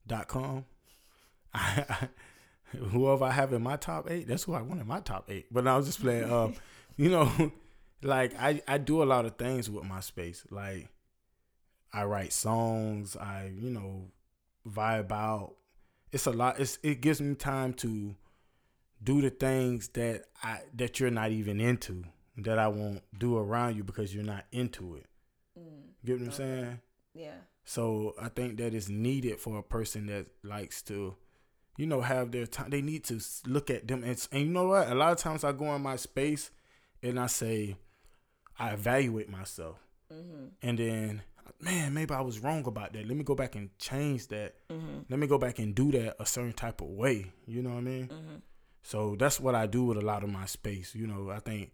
dot 0.07 0.29
com, 0.29 0.65
I, 1.55 1.85
I, 1.89 2.09
whoever 2.91 3.25
I 3.25 3.31
have 3.31 3.53
in 3.53 3.63
my 3.63 3.77
top 3.77 4.11
eight, 4.11 4.29
that's 4.29 4.45
who 4.45 4.55
I 4.55 4.63
want 4.63 4.81
in 4.81 4.87
my 4.87 5.01
top 5.01 5.31
eight. 5.31 5.47
But 5.51 5.67
I 5.67 5.77
was 5.77 5.87
just 5.87 6.01
playing. 6.01 6.31
Um, 6.33 6.55
you 6.97 7.11
know, 7.11 7.53
like 8.03 8.35
I 8.39 8.63
I 8.69 8.79
do 8.79 9.03
a 9.03 9.05
lot 9.05 9.25
of 9.25 9.37
things 9.37 9.71
with 9.71 9.85
my 9.85 10.01
space. 10.01 10.45
Like 10.51 10.89
I 11.93 12.05
write 12.05 12.33
songs. 12.33 13.17
I 13.17 13.51
you 13.55 13.71
know 13.71 14.07
vibe 14.69 15.13
out. 15.13 15.55
It's 16.13 16.27
a 16.27 16.33
lot. 16.33 16.61
It's 16.61 16.79
it 16.83 17.01
gives 17.01 17.21
me 17.21 17.35
time 17.35 17.75
to 17.75 18.15
do 19.03 19.21
the 19.21 19.31
things 19.31 19.89
that 19.89 20.25
I 20.43 20.61
that 20.75 21.01
you're 21.01 21.11
not 21.11 21.31
even 21.31 21.61
into 21.61 22.05
that 22.39 22.59
I 22.59 22.69
won't 22.69 23.03
do 23.17 23.37
around 23.37 23.77
you 23.77 23.85
because 23.85 24.15
you're 24.15 24.25
not 24.25 24.45
into 24.51 24.97
it. 24.97 25.07
Get 26.05 26.19
what 26.19 26.27
I'm 26.27 26.33
saying? 26.33 26.81
Yeah. 27.15 27.35
So 27.65 28.15
I 28.21 28.29
think 28.29 28.59
that 28.59 28.75
is 28.75 28.89
needed 28.89 29.41
for 29.41 29.59
a 29.59 29.63
person 29.63 30.07
that 30.07 30.27
likes 30.43 30.83
to 30.83 31.15
you 31.77 31.87
know, 31.87 32.01
have 32.01 32.31
their 32.31 32.47
time. 32.47 32.71
They 32.71 32.83
need 32.83 33.05
to 33.05 33.21
look 33.47 33.71
at 33.71 33.89
them. 33.89 34.05
And, 34.05 34.29
and 34.33 34.43
you 34.43 34.49
know 34.49 34.69
what? 34.69 34.89
A 34.89 34.95
lot 34.95 35.13
of 35.13 35.19
times 35.19 35.45
I 35.45 35.53
go 35.53 35.75
in 35.75 35.83
my 35.83 35.97
space 35.97 36.51
and 37.03 37.19
I 37.19 37.27
say, 37.27 37.77
I 38.59 38.71
evaluate 38.71 39.29
myself. 39.29 39.79
Mm-hmm. 40.13 40.47
And 40.63 40.79
then, 40.79 41.23
man, 41.61 41.93
maybe 41.95 42.15
I 42.15 42.21
was 42.21 42.39
wrong 42.39 42.65
about 42.67 42.93
that. 42.93 43.07
Let 43.07 43.17
me 43.17 43.25
go 43.25 43.35
back 43.35 43.57
and 43.57 43.77
change 43.79 44.29
that. 44.29 44.55
Mm-hmm. 44.71 45.01
Let 45.09 45.19
me 45.19 45.27
go 45.27 45.39
back 45.39 45.59
and 45.59 45.75
do 45.75 45.91
that 45.93 46.17
a 46.21 46.27
certain 46.27 46.53
type 46.53 46.81
of 46.81 46.89
way. 46.89 47.33
You 47.47 47.63
know 47.63 47.71
what 47.71 47.79
I 47.79 47.83
mean? 47.83 48.09
Mm-hmm. 48.09 48.37
So 48.83 49.17
that's 49.19 49.41
what 49.41 49.55
I 49.55 49.67
do 49.67 49.85
with 49.85 49.99
a 49.99 50.03
lot 50.03 50.23
of 50.23 50.31
my 50.31 50.47
space. 50.47 50.95
You 50.95 51.07
know, 51.07 51.31
I 51.31 51.41
think 51.41 51.73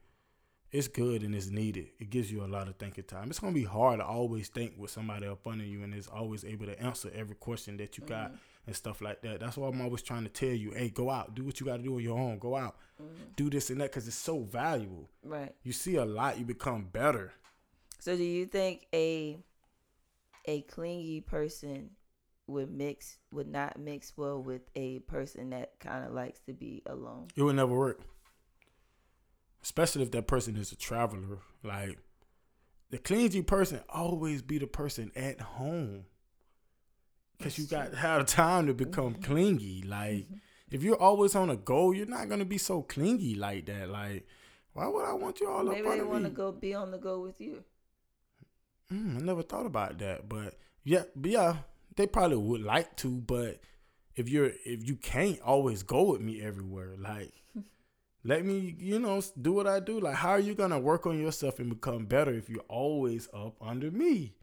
it's 0.70 0.88
good 0.88 1.22
and 1.22 1.34
it's 1.34 1.50
needed. 1.50 1.88
It 1.98 2.08
gives 2.10 2.30
you 2.30 2.44
a 2.44 2.46
lot 2.46 2.68
of 2.68 2.76
thinking 2.76 3.04
time. 3.04 3.30
It's 3.30 3.40
gonna 3.40 3.52
be 3.52 3.64
hard 3.64 3.98
to 3.98 4.06
always 4.06 4.48
think 4.48 4.74
with 4.78 4.90
somebody 4.90 5.26
up 5.26 5.46
under 5.46 5.64
you 5.64 5.82
and 5.82 5.92
is 5.92 6.06
always 6.06 6.44
able 6.44 6.66
to 6.66 6.80
answer 6.80 7.10
every 7.14 7.34
question 7.34 7.76
that 7.78 7.98
you 7.98 8.04
got 8.04 8.32
and 8.66 8.76
stuff 8.76 9.00
like 9.00 9.22
that. 9.22 9.40
That's 9.40 9.56
why 9.56 9.68
I'm 9.68 9.80
always 9.80 10.02
trying 10.02 10.22
to 10.24 10.28
tell 10.28 10.48
you, 10.50 10.70
hey, 10.72 10.90
go 10.90 11.10
out, 11.10 11.34
do 11.34 11.44
what 11.44 11.58
you 11.60 11.66
got 11.66 11.78
to 11.78 11.82
do 11.82 11.94
on 11.96 12.02
your 12.02 12.18
own. 12.18 12.38
Go 12.38 12.56
out, 12.56 12.76
Mm-hmm. 13.02 13.22
do 13.34 13.48
this 13.48 13.70
and 13.70 13.80
that 13.80 13.90
because 13.90 14.06
it's 14.06 14.14
so 14.16 14.40
valuable. 14.40 15.08
Right. 15.24 15.54
You 15.62 15.72
see 15.72 15.96
a 15.96 16.04
lot, 16.04 16.38
you 16.38 16.44
become 16.44 16.84
better. 16.92 17.32
So 17.98 18.14
do 18.16 18.22
you 18.22 18.44
think 18.46 18.86
a 18.92 19.38
a 20.46 20.60
clingy 20.62 21.20
person 21.22 21.90
would 22.46 22.70
mix 22.70 23.16
would 23.32 23.48
not 23.48 23.78
mix 23.78 24.12
well 24.16 24.42
with 24.42 24.62
a 24.76 24.98
person 25.00 25.50
that 25.50 25.78
kind 25.80 26.04
of 26.04 26.12
likes 26.12 26.40
to 26.40 26.52
be 26.52 26.82
alone? 26.84 27.28
It 27.36 27.42
would 27.42 27.56
never 27.56 27.74
work. 27.74 28.00
Especially 29.62 30.02
if 30.02 30.10
that 30.12 30.26
person 30.26 30.56
is 30.56 30.72
a 30.72 30.76
traveler. 30.76 31.38
Like 31.62 31.98
the 32.90 32.98
clingy 32.98 33.42
person 33.42 33.80
always 33.88 34.42
be 34.42 34.58
the 34.58 34.66
person 34.66 35.12
at 35.14 35.40
home. 35.40 36.04
Cause 37.42 37.58
you 37.58 37.64
got 37.66 37.92
to 37.92 37.96
have 37.96 38.26
time 38.26 38.66
to 38.66 38.74
become 38.74 39.14
clingy. 39.14 39.82
Like 39.82 40.26
if 40.70 40.82
you're 40.82 41.00
always 41.00 41.34
on 41.34 41.50
a 41.50 41.56
go, 41.56 41.92
you're 41.92 42.06
not 42.06 42.28
gonna 42.28 42.44
be 42.44 42.58
so 42.58 42.82
clingy 42.82 43.34
like 43.34 43.66
that. 43.66 43.88
Like 43.88 44.26
why 44.72 44.86
would 44.86 45.04
I 45.04 45.12
want 45.14 45.40
you 45.40 45.48
all 45.50 45.64
Maybe 45.64 45.86
up 45.86 45.96
they 45.96 46.02
want 46.02 46.24
to 46.24 46.30
go 46.30 46.52
be 46.52 46.74
on 46.74 46.90
the 46.90 46.98
go 46.98 47.20
with 47.20 47.40
you. 47.40 47.64
Mm, 48.92 49.16
I 49.16 49.20
never 49.20 49.42
thought 49.42 49.66
about 49.66 49.98
that, 49.98 50.28
but 50.28 50.58
yeah, 50.84 51.04
but 51.14 51.30
yeah, 51.30 51.56
they 51.96 52.06
probably 52.06 52.36
would 52.36 52.62
like 52.62 52.96
to, 52.96 53.08
but 53.08 53.60
if 54.16 54.28
you're 54.28 54.52
if 54.64 54.86
you 54.86 54.96
can't 54.96 55.40
always 55.40 55.82
go 55.82 56.12
with 56.12 56.20
me 56.20 56.42
everywhere, 56.42 56.94
like 56.98 57.32
let 58.24 58.44
me, 58.44 58.74
you 58.78 58.98
know, 58.98 59.22
do 59.40 59.52
what 59.52 59.66
I 59.66 59.80
do. 59.80 60.00
Like, 60.00 60.16
how 60.16 60.30
are 60.30 60.40
you 60.40 60.54
gonna 60.54 60.78
work 60.78 61.06
on 61.06 61.18
yourself 61.18 61.58
and 61.58 61.70
become 61.70 62.06
better 62.06 62.32
if 62.32 62.48
you're 62.48 62.64
always 62.68 63.28
up 63.32 63.56
under 63.60 63.90
me? 63.90 64.34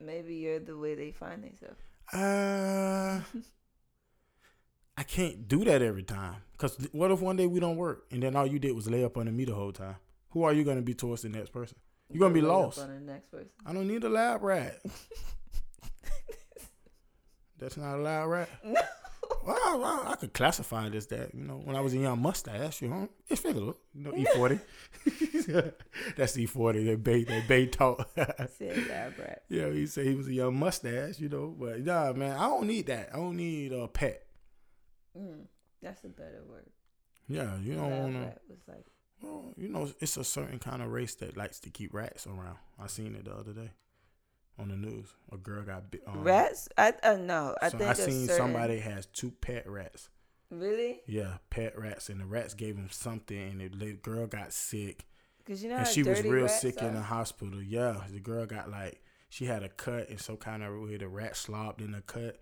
Maybe 0.00 0.34
you're 0.34 0.58
the 0.58 0.76
way 0.76 0.94
they 0.94 1.12
find 1.12 1.44
themselves. 1.44 1.80
Uh, 2.12 3.20
I 4.96 5.02
can't 5.06 5.48
do 5.48 5.64
that 5.64 5.82
every 5.82 6.02
time. 6.02 6.36
Cause 6.58 6.76
what 6.92 7.10
if 7.10 7.20
one 7.20 7.36
day 7.36 7.46
we 7.46 7.58
don't 7.60 7.76
work 7.76 8.04
and 8.10 8.22
then 8.22 8.36
all 8.36 8.46
you 8.46 8.58
did 8.58 8.74
was 8.76 8.88
lay 8.88 9.04
up 9.04 9.16
under 9.16 9.32
me 9.32 9.44
the 9.44 9.54
whole 9.54 9.72
time? 9.72 9.96
Who 10.30 10.44
are 10.44 10.52
you 10.52 10.64
gonna 10.64 10.82
be 10.82 10.94
towards 10.94 11.22
the 11.22 11.28
next 11.28 11.50
person? 11.50 11.76
You're 12.10 12.20
gonna 12.20 12.34
be 12.34 12.40
Go 12.40 12.48
right 12.48 12.54
up 12.54 12.62
lost. 12.76 12.86
the 12.86 13.00
next 13.00 13.30
person. 13.30 13.48
I 13.66 13.72
don't 13.72 13.88
need 13.88 14.04
a 14.04 14.08
lab 14.08 14.42
rat. 14.42 14.80
That's 17.58 17.76
not 17.76 17.96
a 17.98 18.02
lab 18.02 18.28
rat. 18.28 18.48
No. 19.22 19.36
Well, 19.44 20.04
I, 20.06 20.16
could 20.16 20.32
classify 20.32 20.86
it 20.86 20.94
as 20.94 21.06
that. 21.08 21.34
You 21.34 21.44
know, 21.44 21.60
when 21.64 21.76
I 21.76 21.80
was 21.80 21.94
a 21.94 21.98
young 21.98 22.20
mustache, 22.20 22.82
you 22.82 22.88
know, 22.88 23.08
it's 23.28 23.40
figure. 23.40 23.60
You 23.60 23.74
know, 23.94 24.14
E 24.14 24.24
forty. 24.34 24.60
That's 26.16 26.36
E 26.36 26.46
forty. 26.46 26.84
That 26.84 27.02
bay, 27.02 27.24
that 27.24 27.48
bay 27.48 27.66
talk. 27.66 28.08
Said 28.16 28.86
lab 28.88 29.18
rat. 29.18 29.42
yeah, 29.48 29.70
he 29.70 29.86
said 29.86 30.06
he 30.06 30.14
was 30.14 30.28
a 30.28 30.32
young 30.32 30.58
mustache. 30.58 31.18
You 31.18 31.28
know, 31.28 31.54
but 31.58 31.80
nah, 31.80 32.12
man, 32.12 32.36
I 32.36 32.44
don't 32.44 32.66
need 32.66 32.86
that. 32.86 33.10
I 33.12 33.16
don't 33.16 33.36
need 33.36 33.72
a 33.72 33.88
pet. 33.88 34.22
Mm, 35.18 35.46
that's 35.82 36.04
a 36.04 36.08
better 36.08 36.42
word. 36.48 36.70
Yeah, 37.28 37.56
you 37.58 37.74
don't 37.74 37.90
want 37.90 38.14
to. 38.14 38.34
was 38.48 38.60
like 38.68 38.86
Well, 39.22 39.54
you 39.56 39.68
know, 39.68 39.90
it's 40.00 40.16
a 40.16 40.24
certain 40.24 40.58
kind 40.58 40.82
of 40.82 40.90
race 40.90 41.14
that 41.16 41.36
likes 41.36 41.60
to 41.60 41.70
keep 41.70 41.94
rats 41.94 42.26
around. 42.26 42.58
I 42.78 42.86
seen 42.86 43.14
it 43.14 43.24
the 43.24 43.34
other 43.34 43.52
day 43.52 43.70
on 44.58 44.68
the 44.68 44.76
news. 44.76 45.08
A 45.32 45.36
girl 45.36 45.62
got 45.62 45.90
bit. 45.90 46.02
Um, 46.06 46.22
rats. 46.22 46.68
I 46.76 46.92
uh, 47.02 47.16
no. 47.16 47.54
I 47.60 47.68
so 47.68 47.78
think 47.78 47.90
I 47.90 47.94
seen 47.94 48.26
certain- 48.26 48.36
somebody 48.36 48.78
has 48.78 49.06
two 49.06 49.30
pet 49.30 49.68
rats. 49.68 50.08
really 50.50 51.00
Yeah, 51.06 51.38
pet 51.50 51.78
rats, 51.78 52.08
and 52.08 52.20
the 52.20 52.26
rats 52.26 52.54
gave 52.54 52.76
him 52.76 52.88
something, 52.90 53.38
and 53.38 53.80
the 53.80 53.92
girl 53.94 54.26
got 54.26 54.52
sick, 54.52 55.06
because 55.38 55.62
you 55.62 55.70
know 55.70 55.76
and 55.76 55.86
she 55.86 56.02
was 56.02 56.22
real 56.22 56.48
sick 56.48 56.82
in 56.82 56.94
the 56.94 57.02
hospital. 57.02 57.62
Yeah, 57.62 58.02
the 58.10 58.20
girl 58.20 58.46
got 58.46 58.70
like 58.70 59.02
she 59.28 59.46
had 59.46 59.62
a 59.62 59.68
cut, 59.68 60.08
and 60.10 60.20
so 60.20 60.36
kind 60.36 60.62
of 60.62 60.78
where 60.80 60.98
the 60.98 61.08
rat 61.08 61.36
slobbed 61.36 61.80
in 61.80 61.92
the 61.92 62.02
cut, 62.02 62.38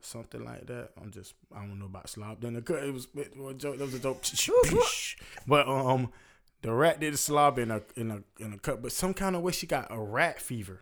something 0.00 0.44
like 0.44 0.66
that. 0.66 0.90
I'm 1.00 1.10
just 1.12 1.34
I 1.54 1.60
don't 1.60 1.78
know 1.78 1.86
about 1.86 2.08
slobbed 2.08 2.44
in 2.44 2.54
the 2.54 2.62
cut. 2.62 2.82
It 2.82 2.92
was 2.92 3.06
it 3.14 3.36
was 3.36 3.54
a 3.54 3.58
joke. 3.58 3.78
That 3.78 3.84
was 3.84 3.94
a 3.94 4.00
joke. 4.00 4.24
but 5.46 5.68
um, 5.68 6.10
the 6.62 6.72
rat 6.72 7.00
did 7.00 7.18
slob 7.18 7.58
in 7.58 7.70
a 7.70 7.82
in 7.96 8.10
a 8.10 8.22
in 8.42 8.52
a 8.52 8.58
cut, 8.58 8.82
but 8.82 8.92
some 8.92 9.14
kind 9.14 9.36
of 9.36 9.42
way 9.42 9.52
she 9.52 9.66
got 9.66 9.86
a 9.90 10.00
rat 10.00 10.40
fever. 10.40 10.80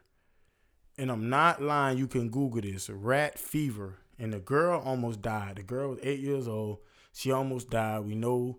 And 1.01 1.11
I'm 1.11 1.31
not 1.31 1.63
lying. 1.63 1.97
You 1.97 2.07
can 2.07 2.29
Google 2.29 2.61
this. 2.61 2.91
Rat 2.91 3.39
fever. 3.39 3.97
And 4.19 4.35
the 4.35 4.39
girl 4.39 4.83
almost 4.85 5.23
died. 5.23 5.57
The 5.57 5.63
girl 5.63 5.91
was 5.91 5.99
eight 6.03 6.21
years 6.21 6.47
old. 6.47 6.79
She 7.15 7.33
almost 7.33 7.71
died. 7.71 8.01
We 8.01 8.15
know, 8.15 8.59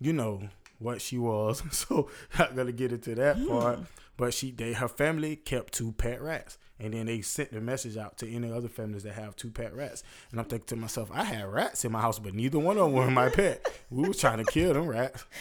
you 0.00 0.12
know 0.12 0.48
what 0.80 1.00
she 1.00 1.18
was. 1.18 1.62
So 1.70 2.10
not 2.36 2.56
gonna 2.56 2.72
get 2.72 2.90
into 2.90 3.14
that 3.14 3.36
hmm. 3.36 3.46
part. 3.46 3.78
But 4.16 4.34
she, 4.34 4.50
they, 4.50 4.72
her 4.72 4.88
family 4.88 5.36
kept 5.36 5.74
two 5.74 5.92
pet 5.92 6.22
rats, 6.22 6.56
and 6.80 6.94
then 6.94 7.04
they 7.04 7.20
sent 7.20 7.52
the 7.52 7.60
message 7.60 7.98
out 7.98 8.16
to 8.18 8.30
any 8.30 8.50
other 8.50 8.68
families 8.68 9.02
that 9.02 9.12
have 9.12 9.36
two 9.36 9.50
pet 9.50 9.74
rats. 9.74 10.02
And 10.30 10.40
I'm 10.40 10.46
thinking 10.46 10.66
to 10.68 10.76
myself, 10.76 11.10
I 11.12 11.22
had 11.22 11.46
rats 11.46 11.84
in 11.84 11.92
my 11.92 12.00
house, 12.00 12.18
but 12.18 12.34
neither 12.34 12.58
one 12.58 12.78
of 12.78 12.84
them 12.84 12.92
were 12.94 13.10
my 13.10 13.28
pet. 13.28 13.64
We 13.90 14.08
was 14.08 14.18
trying 14.18 14.42
to 14.42 14.50
kill 14.50 14.72
them 14.72 14.88
rats. 14.88 15.24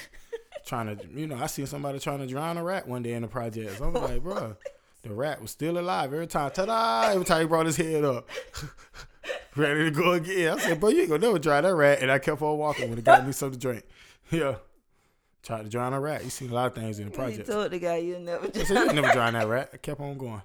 Trying 0.65 0.97
to, 0.97 1.07
you 1.13 1.27
know, 1.27 1.35
I 1.35 1.45
seen 1.45 1.67
somebody 1.67 1.99
trying 1.99 2.17
to 2.21 2.25
drown 2.25 2.57
a 2.57 2.63
rat 2.63 2.87
one 2.87 3.03
day 3.03 3.13
in 3.13 3.21
the 3.21 3.27
project. 3.27 3.77
So 3.77 3.83
I 3.83 3.87
was 3.89 4.09
like, 4.09 4.23
bro, 4.23 4.55
the 5.05 5.13
rat 5.13 5.41
was 5.41 5.51
still 5.51 5.77
alive 5.77 6.13
every 6.13 6.27
time. 6.27 6.51
Ta-da! 6.51 7.11
Every 7.13 7.25
time 7.25 7.41
he 7.41 7.47
brought 7.47 7.65
his 7.65 7.77
head 7.77 8.03
up, 8.03 8.27
ready 9.55 9.85
to 9.85 9.91
go 9.91 10.13
again. 10.13 10.57
I 10.57 10.61
said, 10.61 10.79
bro, 10.79 10.89
you 10.89 11.01
ain't 11.01 11.09
gonna 11.09 11.21
never 11.25 11.39
dry 11.39 11.61
that 11.61 11.73
rat. 11.75 11.99
And 12.01 12.11
I 12.11 12.19
kept 12.19 12.41
on 12.41 12.57
walking 12.57 12.89
when 12.89 12.97
it 12.99 13.03
got 13.05 13.25
me 13.25 13.31
something 13.31 13.59
to 13.59 13.67
drink. 13.67 13.83
Yeah, 14.31 14.55
tried 15.43 15.63
to 15.63 15.69
drown 15.69 15.93
a 15.93 15.99
rat. 15.99 16.23
You 16.23 16.29
seen 16.29 16.49
a 16.49 16.53
lot 16.53 16.67
of 16.67 16.75
things 16.75 16.99
in 16.99 17.05
the 17.05 17.11
You 17.11 17.15
project. 17.17 17.49
told 17.49 17.71
the 17.71 17.79
guy 17.79 17.97
you 17.97 18.19
never. 18.19 18.47
I 18.47 18.63
said, 18.63 18.69
you 18.87 18.93
never 18.93 19.11
drown 19.13 19.33
that 19.33 19.47
rat. 19.47 19.69
I 19.73 19.77
kept 19.77 20.01
on 20.01 20.17
going. 20.17 20.41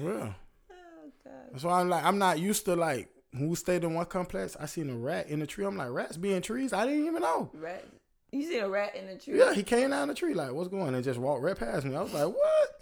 Well, 0.00 0.34
Oh 0.70 1.10
God. 1.24 1.32
that's 1.52 1.64
why 1.64 1.80
I'm 1.80 1.88
like, 1.88 2.04
I'm 2.04 2.18
not 2.18 2.38
used 2.38 2.64
to 2.66 2.76
like 2.76 3.08
who 3.36 3.54
stayed 3.56 3.84
in 3.84 3.94
one 3.94 4.06
complex. 4.06 4.56
I 4.60 4.66
seen 4.66 4.90
a 4.90 4.94
rat 4.96 5.28
in 5.28 5.40
a 5.42 5.46
tree. 5.46 5.64
I'm 5.64 5.76
like, 5.76 5.90
rats 5.90 6.16
be 6.16 6.32
in 6.34 6.42
trees. 6.42 6.72
I 6.72 6.84
didn't 6.86 7.06
even 7.06 7.22
know. 7.22 7.50
Rat. 7.54 7.84
You 8.32 8.42
see 8.44 8.58
a 8.58 8.68
rat 8.68 8.96
in 8.96 9.06
the 9.06 9.16
tree? 9.16 9.38
Yeah, 9.38 9.52
he 9.52 9.62
came 9.62 9.90
down 9.90 10.08
the 10.08 10.14
tree 10.14 10.32
like, 10.34 10.52
what's 10.52 10.68
going 10.70 10.88
on? 10.88 10.94
And 10.94 11.04
just 11.04 11.18
walked 11.20 11.42
right 11.42 11.56
past 11.56 11.84
me. 11.84 11.94
I 11.94 12.00
was 12.02 12.12
like, 12.14 12.26
what? 12.26 12.80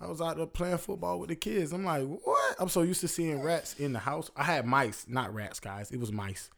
I 0.00 0.08
was 0.08 0.20
out 0.20 0.36
there 0.36 0.46
playing 0.46 0.78
football 0.78 1.20
with 1.20 1.28
the 1.28 1.36
kids. 1.36 1.72
I'm 1.72 1.84
like, 1.84 2.02
what? 2.02 2.56
I'm 2.58 2.68
so 2.68 2.82
used 2.82 3.00
to 3.02 3.08
seeing 3.08 3.40
rats 3.40 3.74
in 3.78 3.92
the 3.92 4.00
house. 4.00 4.30
I 4.36 4.42
had 4.42 4.66
mice, 4.66 5.06
not 5.08 5.32
rats, 5.32 5.60
guys. 5.60 5.92
It 5.92 6.00
was 6.00 6.10
mice. 6.12 6.50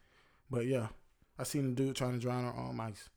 But 0.49 0.65
yeah, 0.65 0.87
I 1.37 1.43
seen 1.43 1.67
the 1.69 1.75
dude 1.75 1.95
trying 1.95 2.13
to 2.13 2.17
drown 2.19 2.45
our 2.45 2.57
own 2.57 2.75
mice. 2.75 3.07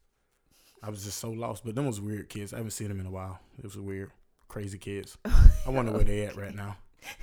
I 0.83 0.91
was 0.91 1.03
just 1.05 1.19
so 1.19 1.31
lost. 1.31 1.65
But 1.65 1.75
them 1.75 1.87
was 1.87 2.01
weird 2.01 2.29
kids. 2.29 2.53
I 2.53 2.57
haven't 2.59 2.73
seen 2.73 2.89
them 2.89 3.01
in 3.01 3.07
a 3.07 3.11
while. 3.11 3.41
It 3.59 3.65
was 3.65 3.79
weird, 3.79 4.11
crazy 4.49 4.79
kids. 4.79 5.17
I 5.25 5.71
wonder 5.71 5.93
where 5.93 6.05
they 6.05 6.25
at 6.27 6.37
right 6.37 6.55
now. 6.55 6.77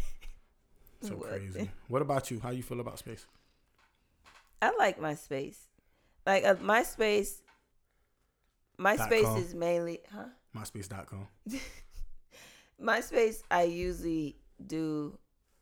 So 0.99 1.13
What? 1.13 1.29
crazy. 1.29 1.69
What 1.89 2.01
about 2.01 2.31
you? 2.31 2.39
How 2.39 2.49
you 2.49 2.63
feel 2.63 2.79
about 2.79 2.97
space? 2.97 3.27
I 4.63 4.75
like 4.79 4.99
my 4.99 5.13
space. 5.13 5.59
Like 6.25 6.43
uh, 6.43 6.55
my 6.59 6.81
space. 6.81 7.43
My 8.77 8.95
Dot 8.95 9.07
space 9.07 9.25
com. 9.25 9.37
is 9.37 9.55
mainly, 9.55 9.99
huh? 10.13 10.25
MySpace.com. 10.55 11.27
My 12.79 12.99
space. 13.01 13.41
I 13.49 13.63
usually 13.63 14.35
do 14.65 15.17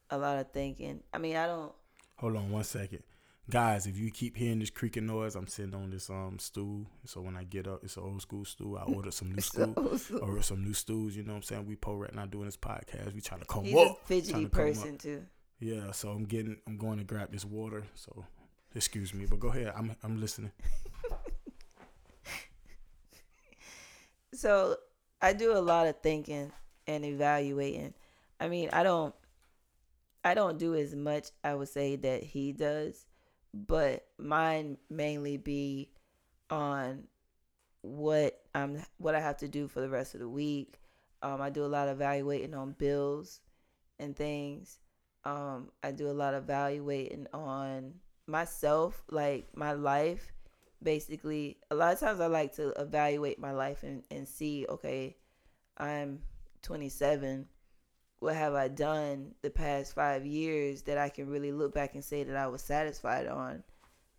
a 0.10 0.18
lot 0.18 0.38
of 0.38 0.52
thinking. 0.52 1.02
I 1.14 1.18
mean, 1.18 1.36
I 1.36 1.48
don't. 1.48 1.72
Hold 2.18 2.36
on 2.38 2.52
one 2.52 2.64
second. 2.64 3.04
Guys, 3.50 3.86
if 3.86 3.98
you 3.98 4.10
keep 4.10 4.36
hearing 4.36 4.60
this 4.60 4.70
creaking 4.72 5.06
noise, 5.06 5.36
I'm 5.36 5.48
sitting 5.48 5.76
on 5.76 5.92
this 5.92 6.10
um 6.10 6.38
stool. 6.40 6.88
So 7.06 7.22
when 7.22 7.38
I 7.38 7.44
get 7.44 7.68
up, 7.68 7.84
it's 7.84 7.96
an 7.96 8.04
old 8.04 8.22
school 8.22 8.44
stool. 8.44 8.78
I 8.78 8.84
ordered 8.84 9.14
some 9.14 9.32
new 9.32 9.42
stool. 9.42 9.74
Ordered 10.22 10.44
some 10.44 10.64
new 10.64 10.74
stools, 10.74 11.16
you 11.16 11.24
know 11.24 11.34
what 11.34 11.38
I'm 11.38 11.44
saying? 11.44 11.66
We 11.68 11.76
po 11.76 11.94
right 11.96 12.14
now 12.14 12.26
doing 12.26 12.46
this 12.46 12.58
podcast. 12.58 13.14
We 13.14 13.22
trying 13.22 13.42
to 13.42 13.46
come 13.46 13.66
He's 13.66 13.76
a 13.76 13.80
up. 13.80 14.00
fidgety 14.06 14.44
to 14.46 14.50
person 14.50 14.98
too. 14.98 15.24
Yeah, 15.60 15.92
so 15.92 16.10
I'm 16.10 16.24
getting 16.26 16.58
I'm 16.68 16.78
going 16.78 16.98
to 16.98 17.04
grab 17.04 17.32
this 17.32 17.46
water. 17.46 17.84
So 17.94 18.26
excuse 18.74 19.14
me, 19.14 19.26
but 19.28 19.40
go 19.40 19.50
ahead. 19.50 19.72
I'm 19.76 19.96
I'm 20.04 20.20
listening. 20.20 20.52
So 24.36 24.78
I 25.22 25.34
do 25.34 25.54
a 25.54 25.60
lot 25.60 25.88
of 25.88 25.98
thinking 26.02 26.52
and 26.88 27.06
evaluating. 27.06 27.94
I 28.40 28.48
mean, 28.48 28.70
I 28.74 28.84
don't 28.84 29.16
I 30.24 30.34
don't 30.34 30.58
do 30.58 30.76
as 30.76 30.96
much 30.96 31.30
I 31.44 31.56
would 31.56 31.70
say 31.70 31.96
that 31.98 32.24
he 32.24 32.52
does, 32.52 33.06
but 33.54 34.06
mine 34.18 34.78
mainly 34.90 35.38
be 35.38 35.90
on 36.50 37.04
what 37.82 38.42
I'm 38.54 38.84
what 38.98 39.16
I 39.16 39.20
have 39.20 39.38
to 39.38 39.48
do 39.48 39.68
for 39.68 39.82
the 39.82 39.90
rest 39.90 40.16
of 40.16 40.20
the 40.20 40.30
week. 40.30 40.80
Um, 41.22 41.42
I 41.42 41.50
do 41.50 41.64
a 41.64 41.68
lot 41.68 41.88
of 41.88 41.98
evaluating 41.98 42.54
on 42.54 42.74
bills 42.74 43.40
and 44.00 44.16
things. 44.16 44.80
Um, 45.24 45.72
I 45.84 45.92
do 45.92 46.10
a 46.10 46.14
lot 46.14 46.34
of 46.34 46.44
evaluating 46.44 47.28
on 47.34 47.96
myself, 48.28 49.04
like 49.10 49.48
my 49.56 49.74
life. 49.74 50.32
Basically, 50.82 51.58
a 51.72 51.76
lot 51.76 51.94
of 51.94 52.00
times 52.00 52.20
I 52.20 52.28
like 52.28 52.56
to 52.56 52.70
evaluate 52.80 53.40
my 53.40 53.52
life 53.52 53.84
and, 53.84 54.04
and 54.12 54.28
see, 54.28 54.66
okay, 54.70 55.16
I'm 55.78 56.20
27. 56.62 57.48
What 58.20 58.36
have 58.36 58.54
I 58.54 58.68
done 58.68 59.36
the 59.42 59.50
past 59.50 59.94
five 59.96 60.26
years 60.26 60.84
that 60.84 60.98
I 60.98 61.10
can 61.10 61.28
really 61.28 61.52
look 61.52 61.74
back 61.74 61.96
and 61.96 62.04
say 62.04 62.24
that 62.24 62.36
I 62.36 62.48
was 62.48 62.62
satisfied 62.62 63.28
on? 63.28 63.64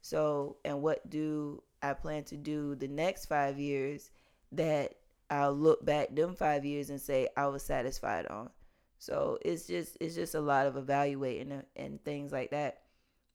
So, 0.03 0.59
and 0.65 0.83
what 0.83 1.09
do 1.11 1.63
I 1.83 1.93
plan 1.93 2.25
to 2.25 2.37
do 2.37 2.75
the 2.75 2.89
next 2.89 3.27
five 3.27 3.59
years 3.59 4.11
that 4.53 4.95
I'll 5.31 5.55
look 5.55 5.85
back 5.85 6.15
them 6.15 6.35
five 6.35 6.65
years 6.65 6.91
and 6.91 7.01
say 7.01 7.29
I 7.37 7.47
was 7.47 7.63
satisfied 7.63 8.27
on? 8.27 8.51
So 8.99 9.39
it's 9.43 9.67
just 9.67 9.97
it's 10.01 10.15
just 10.15 10.35
a 10.35 10.41
lot 10.41 10.67
of 10.67 10.77
evaluating 10.77 11.53
and, 11.53 11.65
and 11.75 12.05
things 12.05 12.33
like 12.33 12.51
that. 12.51 12.83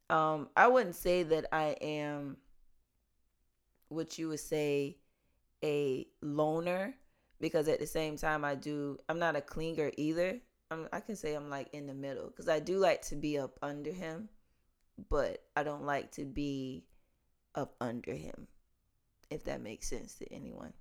Um, 0.09 0.49
I 0.55 0.67
wouldn't 0.67 0.95
say 0.95 1.23
that 1.23 1.45
I 1.51 1.75
am 1.81 2.37
what 3.91 4.17
you 4.17 4.29
would 4.29 4.39
say 4.39 4.97
a 5.63 6.07
loner 6.21 6.95
because 7.39 7.67
at 7.67 7.79
the 7.79 7.87
same 7.87 8.17
time 8.17 8.45
I 8.45 8.55
do 8.55 8.97
I'm 9.09 9.19
not 9.19 9.35
a 9.35 9.41
clinger 9.41 9.93
either. 9.97 10.39
I'm, 10.69 10.87
I 10.93 11.01
can 11.01 11.15
say 11.15 11.33
I'm 11.33 11.49
like 11.49 11.73
in 11.73 11.87
the 11.87 11.93
middle 11.93 12.27
because 12.27 12.47
I 12.47 12.59
do 12.59 12.77
like 12.77 13.01
to 13.03 13.15
be 13.15 13.37
up 13.37 13.57
under 13.61 13.91
him, 13.91 14.29
but 15.09 15.43
I 15.55 15.63
don't 15.63 15.85
like 15.85 16.11
to 16.13 16.25
be 16.25 16.85
up 17.55 17.75
under 17.81 18.13
him, 18.13 18.47
if 19.29 19.43
that 19.43 19.61
makes 19.61 19.89
sense 19.89 20.15
to 20.15 20.33
anyone. 20.33 20.73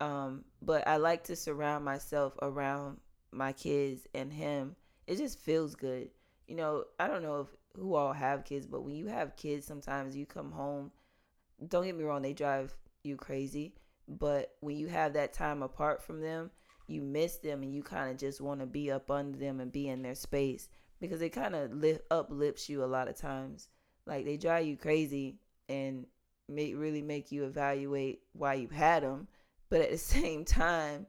Um, 0.00 0.44
but 0.60 0.86
I 0.88 0.96
like 0.96 1.24
to 1.24 1.36
surround 1.36 1.84
myself 1.84 2.34
around 2.42 2.98
my 3.30 3.52
kids 3.52 4.06
and 4.14 4.32
him. 4.32 4.74
It 5.06 5.16
just 5.16 5.38
feels 5.38 5.74
good. 5.76 6.10
You 6.48 6.56
know, 6.56 6.84
I 6.98 7.06
don't 7.06 7.22
know 7.22 7.40
if 7.40 7.48
who 7.80 7.94
all 7.94 8.12
have 8.12 8.44
kids, 8.44 8.66
but 8.66 8.82
when 8.82 8.96
you 8.96 9.06
have 9.06 9.36
kids, 9.36 9.66
sometimes 9.66 10.16
you 10.16 10.26
come 10.26 10.50
home. 10.50 10.90
Don't 11.68 11.84
get 11.84 11.96
me 11.96 12.04
wrong, 12.04 12.22
they 12.22 12.32
drive 12.32 12.74
you 13.02 13.16
crazy, 13.16 13.74
but 14.08 14.54
when 14.60 14.76
you 14.76 14.88
have 14.88 15.14
that 15.14 15.32
time 15.32 15.62
apart 15.62 16.02
from 16.02 16.20
them, 16.20 16.50
you 16.86 17.02
miss 17.02 17.38
them 17.38 17.62
and 17.62 17.74
you 17.74 17.82
kind 17.82 18.10
of 18.10 18.16
just 18.16 18.40
want 18.40 18.60
to 18.60 18.66
be 18.66 18.90
up 18.90 19.10
under 19.10 19.38
them 19.38 19.60
and 19.60 19.72
be 19.72 19.88
in 19.88 20.02
their 20.02 20.14
space 20.14 20.68
because 21.00 21.20
it 21.20 21.30
kind 21.30 21.54
of 21.54 21.72
lift 21.72 22.02
uplifts 22.10 22.68
you 22.68 22.84
a 22.84 22.86
lot 22.86 23.08
of 23.08 23.16
times. 23.16 23.68
Like 24.06 24.24
they 24.24 24.36
drive 24.36 24.66
you 24.66 24.76
crazy 24.76 25.38
and 25.68 26.06
make 26.48 26.76
really 26.76 27.02
make 27.02 27.32
you 27.32 27.44
evaluate 27.44 28.20
why 28.32 28.54
you 28.54 28.68
had 28.68 29.02
them, 29.02 29.26
but 29.68 29.80
at 29.80 29.90
the 29.90 29.98
same 29.98 30.44
time, 30.44 31.06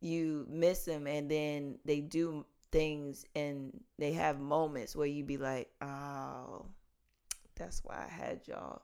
you 0.00 0.46
miss 0.50 0.84
them 0.84 1.06
and 1.06 1.30
then 1.30 1.78
they 1.84 2.00
do 2.00 2.44
things 2.70 3.24
and 3.34 3.80
they 3.98 4.12
have 4.12 4.38
moments 4.38 4.94
where 4.94 5.06
you 5.06 5.24
be 5.24 5.38
like, 5.38 5.70
"Oh, 5.80 6.66
that's 7.54 7.82
why 7.84 8.04
I 8.04 8.12
had 8.12 8.46
y'all." 8.46 8.82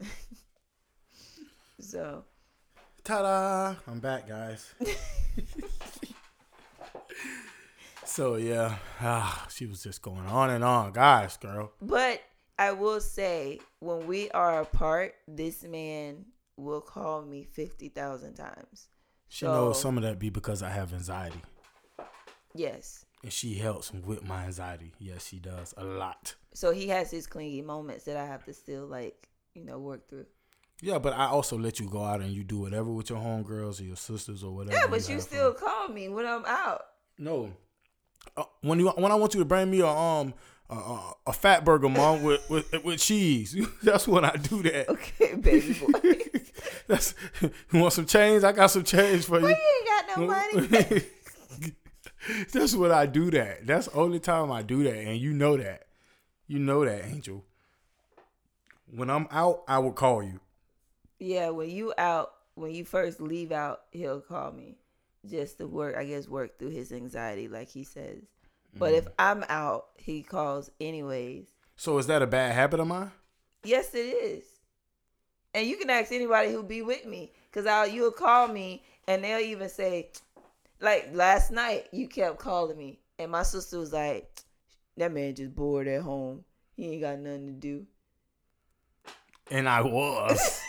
so, 1.80 2.24
ta-da! 3.04 3.76
I'm 3.86 4.00
back, 4.00 4.28
guys. 4.28 4.74
so 8.04 8.36
yeah, 8.36 8.76
ah, 9.00 9.46
she 9.50 9.66
was 9.66 9.82
just 9.82 10.02
going 10.02 10.26
on 10.26 10.50
and 10.50 10.64
on, 10.64 10.92
guys, 10.92 11.36
girl. 11.36 11.72
But 11.80 12.22
I 12.58 12.72
will 12.72 13.00
say, 13.00 13.60
when 13.80 14.06
we 14.06 14.30
are 14.30 14.60
apart, 14.60 15.14
this 15.26 15.62
man 15.62 16.26
will 16.56 16.80
call 16.80 17.22
me 17.22 17.44
fifty 17.44 17.88
thousand 17.88 18.34
times. 18.34 18.88
She 19.28 19.44
so, 19.44 19.52
knows 19.52 19.80
some 19.80 19.96
of 19.96 20.02
that 20.04 20.18
be 20.18 20.30
because 20.30 20.62
I 20.62 20.70
have 20.70 20.92
anxiety. 20.92 21.42
Yes. 22.54 23.04
And 23.22 23.32
she 23.32 23.54
helps 23.54 23.92
with 23.92 24.24
my 24.24 24.44
anxiety. 24.44 24.92
Yes, 24.98 25.26
she 25.26 25.38
does 25.38 25.74
a 25.76 25.84
lot. 25.84 26.34
So 26.54 26.72
he 26.72 26.88
has 26.88 27.10
his 27.10 27.26
clingy 27.26 27.62
moments 27.62 28.04
that 28.04 28.16
I 28.16 28.26
have 28.26 28.44
to 28.44 28.52
still 28.52 28.86
like, 28.86 29.28
you 29.54 29.64
know, 29.64 29.78
work 29.78 30.08
through. 30.08 30.26
Yeah, 30.80 30.98
but 30.98 31.12
I 31.12 31.26
also 31.26 31.58
let 31.58 31.80
you 31.80 31.88
go 31.88 32.04
out 32.04 32.20
and 32.20 32.30
you 32.30 32.44
do 32.44 32.60
whatever 32.60 32.92
with 32.92 33.10
your 33.10 33.18
homegirls 33.18 33.80
or 33.80 33.84
your 33.84 33.96
sisters 33.96 34.44
or 34.44 34.54
whatever. 34.54 34.76
Yeah, 34.76 34.86
but 34.88 35.08
you, 35.08 35.16
you 35.16 35.20
still 35.20 35.52
fun. 35.54 35.68
call 35.68 35.88
me 35.88 36.08
when 36.08 36.24
I'm 36.24 36.44
out. 36.46 36.82
No, 37.18 37.52
uh, 38.36 38.44
when 38.60 38.78
you 38.78 38.88
when 38.90 39.10
I 39.10 39.16
want 39.16 39.34
you 39.34 39.40
to 39.40 39.44
bring 39.44 39.70
me 39.70 39.80
a 39.80 39.88
um 39.88 40.34
a, 40.70 41.12
a 41.28 41.32
fat 41.32 41.64
burger, 41.64 41.88
mom, 41.88 42.22
with, 42.22 42.48
with 42.50 42.84
with 42.84 43.00
cheese. 43.00 43.56
That's 43.82 44.06
when 44.06 44.24
I 44.24 44.36
do 44.36 44.62
that. 44.64 44.88
Okay, 44.88 45.34
baby 45.34 45.74
boy. 45.74 46.18
That's 46.86 47.14
you 47.40 47.80
want 47.80 47.92
some 47.92 48.06
change? 48.06 48.44
I 48.44 48.52
got 48.52 48.70
some 48.70 48.84
change 48.84 49.24
for 49.24 49.40
you. 49.40 49.48
you 49.48 49.54
ain't 49.54 50.06
got 50.06 50.18
no 50.18 50.26
money. 50.26 51.02
That's 52.52 52.74
when 52.74 52.92
I 52.92 53.06
do 53.06 53.30
that. 53.30 53.66
That's 53.66 53.86
the 53.86 53.94
only 53.94 54.20
time 54.20 54.52
I 54.52 54.62
do 54.62 54.82
that, 54.84 54.96
and 54.96 55.18
you 55.18 55.32
know 55.32 55.56
that. 55.56 55.84
You 56.46 56.58
know 56.58 56.84
that, 56.84 57.04
Angel. 57.04 57.44
When 58.90 59.10
I'm 59.10 59.28
out, 59.30 59.64
I 59.68 59.78
will 59.78 59.92
call 59.92 60.22
you. 60.22 60.40
Yeah, 61.18 61.50
when 61.50 61.70
you 61.70 61.92
out, 61.98 62.32
when 62.54 62.72
you 62.72 62.84
first 62.84 63.20
leave 63.20 63.52
out, 63.52 63.82
he'll 63.90 64.20
call 64.20 64.52
me 64.52 64.78
just 65.28 65.58
to 65.58 65.66
work. 65.66 65.96
I 65.96 66.04
guess 66.04 66.28
work 66.28 66.58
through 66.58 66.70
his 66.70 66.92
anxiety, 66.92 67.48
like 67.48 67.68
he 67.68 67.84
says. 67.84 68.22
But 68.74 68.92
mm. 68.92 68.98
if 68.98 69.08
I'm 69.18 69.44
out, 69.48 69.86
he 69.96 70.22
calls 70.22 70.70
anyways. 70.80 71.46
So 71.76 71.98
is 71.98 72.06
that 72.06 72.22
a 72.22 72.26
bad 72.26 72.54
habit 72.54 72.80
of 72.80 72.86
mine? 72.86 73.10
Yes, 73.64 73.94
it 73.94 73.98
is. 73.98 74.44
And 75.54 75.66
you 75.66 75.76
can 75.76 75.90
ask 75.90 76.12
anybody 76.12 76.52
who 76.52 76.62
be 76.62 76.82
with 76.82 77.06
me, 77.06 77.32
cause 77.52 77.66
I'll 77.66 77.86
you'll 77.86 78.12
call 78.12 78.48
me 78.48 78.84
and 79.06 79.24
they'll 79.24 79.40
even 79.40 79.68
say, 79.68 80.10
like 80.80 81.10
last 81.12 81.50
night 81.50 81.88
you 81.92 82.06
kept 82.06 82.38
calling 82.38 82.76
me, 82.76 83.00
and 83.18 83.30
my 83.30 83.42
sister 83.42 83.78
was 83.78 83.92
like, 83.92 84.28
that 84.96 85.12
man 85.12 85.34
just 85.34 85.54
bored 85.54 85.88
at 85.88 86.02
home. 86.02 86.44
He 86.76 86.92
ain't 86.92 87.02
got 87.02 87.18
nothing 87.18 87.46
to 87.46 87.52
do. 87.52 87.86
And 89.50 89.68
I 89.68 89.82
was. 89.82 90.60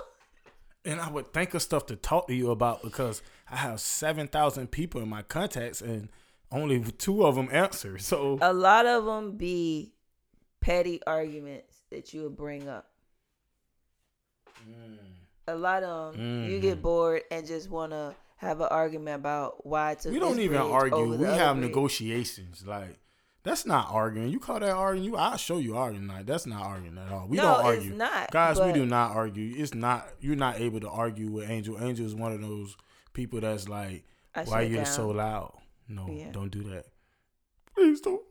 and 0.84 1.00
I 1.00 1.10
would 1.10 1.32
think 1.32 1.54
of 1.54 1.62
stuff 1.62 1.86
to 1.86 1.96
talk 1.96 2.28
to 2.28 2.34
you 2.34 2.50
about 2.50 2.82
because 2.82 3.22
I 3.50 3.56
have 3.56 3.80
seven 3.80 4.28
thousand 4.28 4.70
people 4.70 5.00
in 5.00 5.08
my 5.08 5.22
contacts 5.22 5.80
and 5.80 6.08
only 6.50 6.80
two 6.98 7.24
of 7.24 7.34
them 7.34 7.48
answer. 7.50 7.98
So 7.98 8.38
a 8.40 8.52
lot 8.52 8.86
of 8.86 9.04
them 9.04 9.36
be 9.36 9.92
petty 10.60 11.00
arguments 11.06 11.82
that 11.90 12.12
you 12.12 12.22
would 12.24 12.36
bring 12.36 12.68
up. 12.68 12.88
Mm. 14.68 14.98
A 15.48 15.54
lot 15.56 15.82
of 15.82 16.14
them, 16.14 16.22
mm. 16.22 16.50
you 16.50 16.60
get 16.60 16.74
mm-hmm. 16.74 16.82
bored 16.82 17.22
and 17.30 17.46
just 17.46 17.68
want 17.68 17.92
to 17.92 18.14
have 18.36 18.60
an 18.60 18.68
argument 18.70 19.16
about 19.16 19.66
why 19.66 19.94
to. 19.94 20.10
We 20.10 20.18
don't 20.18 20.40
even 20.40 20.58
argue. 20.58 21.16
We 21.16 21.26
have 21.26 21.56
negotiations. 21.56 22.64
Like 22.66 22.98
that's 23.44 23.66
not 23.66 23.88
arguing. 23.90 24.28
You 24.28 24.38
call 24.38 24.60
that 24.60 24.70
arguing? 24.70 25.04
You, 25.04 25.16
I'll 25.16 25.36
show 25.36 25.58
you 25.58 25.76
arguing. 25.76 26.06
Like 26.06 26.26
that's 26.26 26.46
not 26.46 26.62
arguing 26.62 26.96
at 26.96 27.10
all. 27.10 27.26
We 27.26 27.36
no, 27.38 27.42
don't 27.42 27.64
argue. 27.64 27.94
not, 27.94 28.30
guys. 28.30 28.60
We 28.60 28.72
do 28.72 28.86
not 28.86 29.16
argue. 29.16 29.54
It's 29.56 29.74
not. 29.74 30.08
You're 30.20 30.36
not 30.36 30.60
able 30.60 30.80
to 30.80 30.88
argue 30.88 31.28
with 31.28 31.50
Angel. 31.50 31.76
Angel 31.82 32.06
is 32.06 32.14
one 32.14 32.32
of 32.32 32.40
those 32.40 32.76
people 33.12 33.40
that's 33.40 33.68
like, 33.68 34.04
I 34.34 34.44
why 34.44 34.62
are 34.62 34.66
you 34.66 34.84
so 34.84 35.08
loud? 35.08 35.54
No, 35.88 36.08
yeah. 36.08 36.30
don't 36.30 36.50
do 36.50 36.62
that. 36.64 36.86
Please 37.74 38.00
don't. 38.00 38.22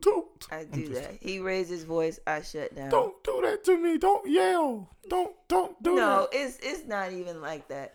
Don't. 0.00 0.26
I 0.50 0.64
do 0.64 0.88
that. 0.90 1.18
He 1.20 1.38
raised 1.38 1.70
his 1.70 1.84
voice. 1.84 2.18
I 2.26 2.42
shut 2.42 2.74
down. 2.74 2.90
Don't 2.90 3.22
do 3.24 3.40
that 3.44 3.64
to 3.64 3.76
me. 3.78 3.98
Don't 3.98 4.28
yell. 4.28 4.90
Don't 5.08 5.34
don't 5.48 5.80
do 5.82 5.94
no, 5.94 5.96
that. 5.96 6.02
No, 6.02 6.28
it's 6.32 6.58
it's 6.60 6.86
not 6.86 7.12
even 7.12 7.40
like 7.40 7.68
that. 7.68 7.94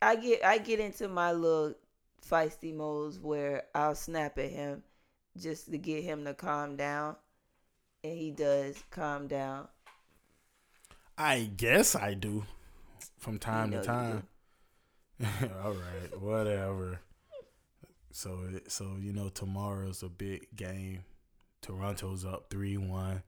I 0.00 0.16
get 0.16 0.44
I 0.44 0.58
get 0.58 0.80
into 0.80 1.06
my 1.08 1.32
little 1.32 1.74
feisty 2.28 2.74
modes 2.74 3.18
where 3.20 3.64
I'll 3.74 3.94
snap 3.94 4.38
at 4.38 4.50
him 4.50 4.82
just 5.40 5.70
to 5.70 5.78
get 5.78 6.04
him 6.04 6.24
to 6.24 6.34
calm 6.34 6.76
down, 6.76 7.16
and 8.02 8.16
he 8.16 8.30
does 8.30 8.82
calm 8.90 9.26
down. 9.26 9.68
I 11.18 11.50
guess 11.56 11.94
I 11.94 12.14
do, 12.14 12.44
from 13.18 13.38
time 13.38 13.70
you 13.70 13.76
know 13.76 13.82
to 13.82 13.86
time. 13.86 14.22
All 15.64 15.72
right, 15.72 16.20
whatever. 16.20 17.00
So 18.10 18.38
so 18.68 18.96
you 19.00 19.12
know 19.12 19.28
tomorrow's 19.28 20.02
a 20.02 20.08
big 20.08 20.48
game. 20.56 21.04
Toronto's 21.62 22.24
up 22.24 22.50
three 22.50 22.76
one. 22.76 23.22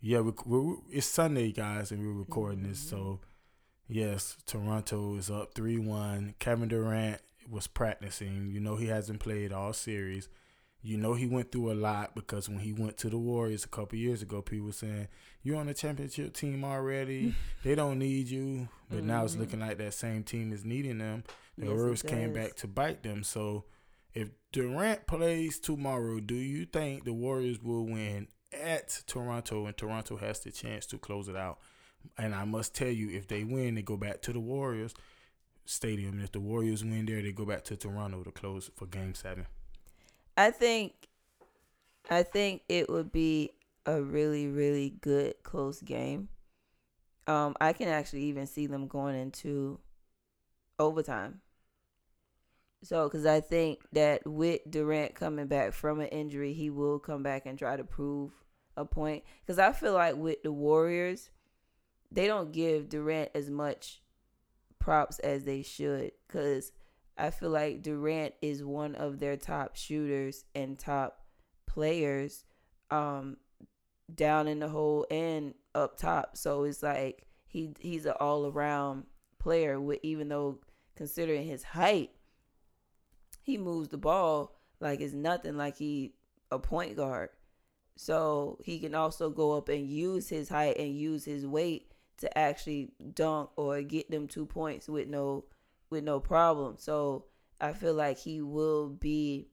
Yeah, 0.00 0.20
we, 0.20 0.32
we, 0.44 0.76
it's 0.90 1.06
Sunday, 1.06 1.52
guys, 1.52 1.90
and 1.90 2.00
we're 2.00 2.12
recording 2.12 2.60
mm-hmm. 2.60 2.68
this. 2.70 2.78
So 2.78 2.96
mm-hmm. 2.96 3.92
yes, 3.98 4.36
Toronto 4.46 5.16
is 5.16 5.30
up 5.30 5.54
three 5.54 5.78
one. 5.78 6.34
Kevin 6.38 6.68
Durant 6.68 7.20
was 7.50 7.66
practicing. 7.66 8.50
You 8.50 8.60
know 8.60 8.76
he 8.76 8.86
hasn't 8.86 9.20
played 9.20 9.52
all 9.52 9.72
series. 9.72 10.28
You 10.86 10.98
know 10.98 11.14
he 11.14 11.26
went 11.26 11.50
through 11.50 11.72
a 11.72 11.74
lot 11.74 12.14
because 12.14 12.48
when 12.48 12.60
he 12.60 12.72
went 12.72 12.96
to 12.98 13.10
the 13.10 13.18
Warriors 13.18 13.64
a 13.64 13.68
couple 13.68 13.98
years 13.98 14.22
ago, 14.22 14.40
people 14.40 14.66
were 14.66 14.72
saying 14.72 15.08
you're 15.42 15.56
on 15.56 15.66
the 15.66 15.74
championship 15.74 16.32
team 16.32 16.64
already. 16.64 17.34
they 17.64 17.74
don't 17.74 17.98
need 17.98 18.28
you, 18.28 18.68
but 18.88 18.98
mm-hmm. 18.98 19.08
now 19.08 19.24
it's 19.24 19.32
mm-hmm. 19.32 19.42
looking 19.42 19.58
like 19.58 19.78
that 19.78 19.94
same 19.94 20.22
team 20.22 20.52
is 20.52 20.64
needing 20.64 20.98
them. 20.98 21.24
The 21.58 21.66
yes, 21.66 21.74
Warriors 21.74 22.02
came 22.02 22.32
back 22.32 22.54
to 22.56 22.68
bite 22.68 23.02
them. 23.02 23.24
So 23.24 23.64
if 24.14 24.28
Durant 24.52 25.08
plays 25.08 25.58
tomorrow, 25.58 26.20
do 26.20 26.36
you 26.36 26.66
think 26.66 27.04
the 27.04 27.12
Warriors 27.12 27.60
will 27.60 27.84
win 27.84 28.28
at 28.52 29.02
Toronto 29.08 29.66
and 29.66 29.76
Toronto 29.76 30.16
has 30.18 30.38
the 30.38 30.52
chance 30.52 30.86
to 30.86 30.98
close 30.98 31.28
it 31.28 31.34
out? 31.34 31.58
And 32.16 32.32
I 32.32 32.44
must 32.44 32.76
tell 32.76 32.86
you, 32.86 33.10
if 33.10 33.26
they 33.26 33.42
win, 33.42 33.74
they 33.74 33.82
go 33.82 33.96
back 33.96 34.22
to 34.22 34.32
the 34.32 34.38
Warriors 34.38 34.94
stadium. 35.64 36.12
And 36.12 36.22
if 36.22 36.30
the 36.30 36.38
Warriors 36.38 36.84
win 36.84 37.06
there, 37.06 37.22
they 37.22 37.32
go 37.32 37.44
back 37.44 37.64
to 37.64 37.76
Toronto 37.76 38.22
to 38.22 38.30
close 38.30 38.70
for 38.76 38.86
game 38.86 39.16
seven. 39.16 39.46
I 40.36 40.50
think 40.50 40.92
I 42.10 42.22
think 42.22 42.62
it 42.68 42.88
would 42.88 43.10
be 43.10 43.50
a 43.84 44.00
really, 44.00 44.48
really 44.48 44.90
good 45.00 45.34
close 45.42 45.80
game. 45.80 46.28
Um, 47.26 47.56
I 47.60 47.72
can 47.72 47.88
actually 47.88 48.24
even 48.24 48.46
see 48.46 48.66
them 48.66 48.86
going 48.86 49.16
into 49.16 49.80
overtime. 50.78 51.40
So, 52.82 53.08
because 53.08 53.26
I 53.26 53.40
think 53.40 53.80
that 53.92 54.24
with 54.26 54.60
Durant 54.70 55.14
coming 55.14 55.46
back 55.46 55.72
from 55.72 56.00
an 56.00 56.08
injury, 56.08 56.52
he 56.52 56.70
will 56.70 56.98
come 56.98 57.22
back 57.22 57.46
and 57.46 57.58
try 57.58 57.76
to 57.76 57.82
prove 57.82 58.30
a 58.76 58.84
point. 58.84 59.24
Because 59.44 59.58
I 59.58 59.72
feel 59.72 59.94
like 59.94 60.14
with 60.16 60.42
the 60.42 60.52
Warriors, 60.52 61.30
they 62.12 62.26
don't 62.26 62.52
give 62.52 62.88
Durant 62.88 63.30
as 63.34 63.50
much 63.50 64.02
props 64.78 65.18
as 65.20 65.44
they 65.44 65.62
should. 65.62 66.12
Because 66.28 66.70
I 67.18 67.30
feel 67.30 67.50
like 67.50 67.82
Durant 67.82 68.34
is 68.42 68.62
one 68.62 68.94
of 68.94 69.18
their 69.18 69.36
top 69.36 69.76
shooters 69.76 70.44
and 70.54 70.78
top 70.78 71.20
players 71.66 72.44
um, 72.90 73.38
down 74.14 74.48
in 74.48 74.60
the 74.60 74.68
hole 74.68 75.06
and 75.10 75.54
up 75.74 75.96
top. 75.96 76.36
So 76.36 76.64
it's 76.64 76.82
like 76.82 77.26
he 77.46 77.74
he's 77.80 78.06
an 78.06 78.14
all 78.20 78.46
around 78.46 79.04
player 79.38 79.80
with 79.80 80.00
even 80.02 80.28
though 80.28 80.60
considering 80.94 81.46
his 81.46 81.62
height, 81.62 82.10
he 83.42 83.56
moves 83.56 83.88
the 83.88 83.98
ball 83.98 84.56
like 84.80 85.00
it's 85.00 85.14
nothing 85.14 85.56
like 85.56 85.76
he 85.78 86.14
a 86.50 86.58
point 86.58 86.96
guard. 86.96 87.30
So 87.96 88.58
he 88.62 88.78
can 88.78 88.94
also 88.94 89.30
go 89.30 89.52
up 89.52 89.70
and 89.70 89.88
use 89.88 90.28
his 90.28 90.50
height 90.50 90.76
and 90.78 90.96
use 90.96 91.24
his 91.24 91.46
weight 91.46 91.92
to 92.18 92.38
actually 92.38 92.92
dunk 93.14 93.50
or 93.56 93.80
get 93.82 94.10
them 94.10 94.28
two 94.28 94.44
points 94.44 94.88
with 94.88 95.08
no 95.08 95.44
with 95.90 96.04
no 96.04 96.20
problem. 96.20 96.76
So 96.78 97.26
I 97.60 97.72
feel 97.72 97.94
like 97.94 98.18
he 98.18 98.40
will 98.40 98.88
be 98.88 99.48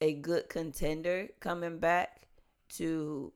a 0.00 0.14
good 0.14 0.48
contender 0.48 1.28
coming 1.40 1.78
back 1.78 2.28
to 2.68 3.32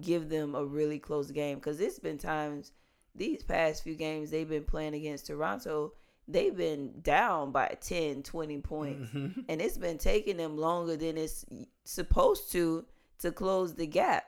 give 0.00 0.28
them 0.28 0.54
a 0.54 0.64
really 0.64 0.98
close 0.98 1.30
game 1.30 1.56
because 1.56 1.80
it's 1.80 1.98
been 1.98 2.18
times 2.18 2.72
these 3.14 3.42
past 3.42 3.82
few 3.82 3.94
games 3.94 4.30
they've 4.30 4.48
been 4.48 4.64
playing 4.64 4.94
against 4.94 5.26
Toronto 5.26 5.92
they've 6.28 6.56
been 6.56 6.92
down 7.02 7.50
by 7.50 7.76
10 7.80 8.22
20 8.22 8.58
points 8.58 9.10
mm-hmm. 9.10 9.40
and 9.48 9.60
it's 9.60 9.76
been 9.76 9.98
taking 9.98 10.36
them 10.36 10.56
longer 10.56 10.96
than 10.96 11.18
it's 11.18 11.44
supposed 11.84 12.50
to 12.52 12.84
to 13.18 13.30
close 13.32 13.74
the 13.74 13.86
gap 13.86 14.24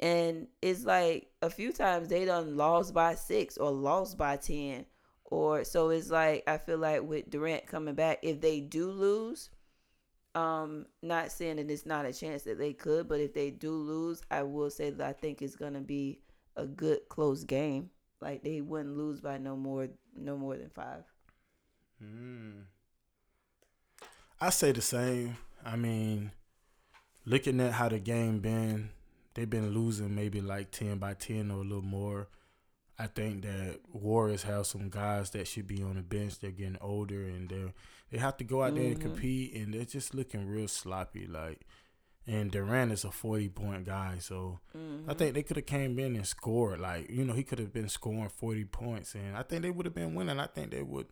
and 0.00 0.46
it's 0.62 0.84
like 0.84 1.28
a 1.42 1.50
few 1.50 1.72
times 1.72 2.08
they 2.08 2.24
done 2.24 2.56
lost 2.56 2.92
by 2.92 3.14
six 3.14 3.56
or 3.56 3.70
lost 3.70 4.18
by 4.18 4.36
10 4.36 4.84
or 5.28 5.62
so 5.64 5.90
it's 5.90 6.10
like 6.10 6.42
i 6.46 6.58
feel 6.58 6.78
like 6.78 7.02
with 7.02 7.28
durant 7.30 7.66
coming 7.66 7.94
back 7.94 8.18
if 8.22 8.40
they 8.40 8.60
do 8.60 8.90
lose 8.90 9.50
um, 10.34 10.86
not 11.02 11.32
saying 11.32 11.56
that 11.56 11.70
it's 11.70 11.86
not 11.86 12.06
a 12.06 12.12
chance 12.12 12.42
that 12.44 12.58
they 12.58 12.72
could, 12.72 13.08
but 13.08 13.20
if 13.20 13.34
they 13.34 13.50
do 13.50 13.72
lose, 13.72 14.22
I 14.30 14.42
will 14.42 14.70
say 14.70 14.90
that 14.90 15.06
I 15.06 15.12
think 15.12 15.42
it's 15.42 15.56
gonna 15.56 15.80
be 15.80 16.20
a 16.56 16.66
good 16.66 17.08
close 17.08 17.44
game. 17.44 17.90
Like 18.20 18.42
they 18.42 18.60
wouldn't 18.60 18.96
lose 18.96 19.20
by 19.20 19.38
no 19.38 19.56
more 19.56 19.88
no 20.16 20.36
more 20.36 20.56
than 20.56 20.70
five. 20.70 21.04
Mm. 22.02 22.64
I 24.40 24.50
say 24.50 24.72
the 24.72 24.80
same. 24.80 25.36
I 25.64 25.76
mean, 25.76 26.30
looking 27.24 27.60
at 27.60 27.72
how 27.72 27.88
the 27.88 27.98
game 27.98 28.38
been, 28.38 28.90
they've 29.34 29.50
been 29.50 29.70
losing 29.70 30.14
maybe 30.14 30.40
like 30.40 30.70
ten 30.70 30.98
by 30.98 31.14
ten 31.14 31.50
or 31.50 31.58
a 31.58 31.64
little 31.64 31.82
more. 31.82 32.28
I 32.98 33.06
think 33.06 33.42
that 33.42 33.78
Warriors 33.92 34.42
have 34.42 34.66
some 34.66 34.88
guys 34.88 35.30
that 35.30 35.46
should 35.46 35.68
be 35.68 35.82
on 35.82 35.94
the 35.94 36.02
bench. 36.02 36.40
They're 36.40 36.50
getting 36.50 36.78
older 36.80 37.22
and 37.22 37.48
they 37.48 37.72
they 38.10 38.18
have 38.18 38.36
to 38.38 38.44
go 38.44 38.62
out 38.62 38.68
mm-hmm. 38.72 38.76
there 38.76 38.86
and 38.86 38.98
mm-hmm. 38.98 39.08
compete, 39.10 39.54
and 39.54 39.74
they're 39.74 39.84
just 39.84 40.14
looking 40.14 40.46
real 40.46 40.68
sloppy. 40.68 41.26
Like, 41.26 41.60
and 42.26 42.50
Durant 42.50 42.92
is 42.92 43.04
a 43.04 43.10
forty 43.10 43.48
point 43.48 43.86
guy, 43.86 44.16
so 44.18 44.60
mm-hmm. 44.76 45.10
I 45.10 45.14
think 45.14 45.34
they 45.34 45.42
could 45.42 45.56
have 45.56 45.66
came 45.66 45.98
in 45.98 46.16
and 46.16 46.26
scored. 46.26 46.80
Like, 46.80 47.10
you 47.10 47.24
know, 47.24 47.34
he 47.34 47.44
could 47.44 47.58
have 47.58 47.72
been 47.72 47.88
scoring 47.88 48.30
forty 48.30 48.64
points, 48.64 49.14
and 49.14 49.36
I 49.36 49.42
think 49.42 49.62
they 49.62 49.70
would 49.70 49.86
have 49.86 49.94
been 49.94 50.14
winning. 50.14 50.40
I 50.40 50.46
think 50.46 50.70
they 50.70 50.82
would. 50.82 51.06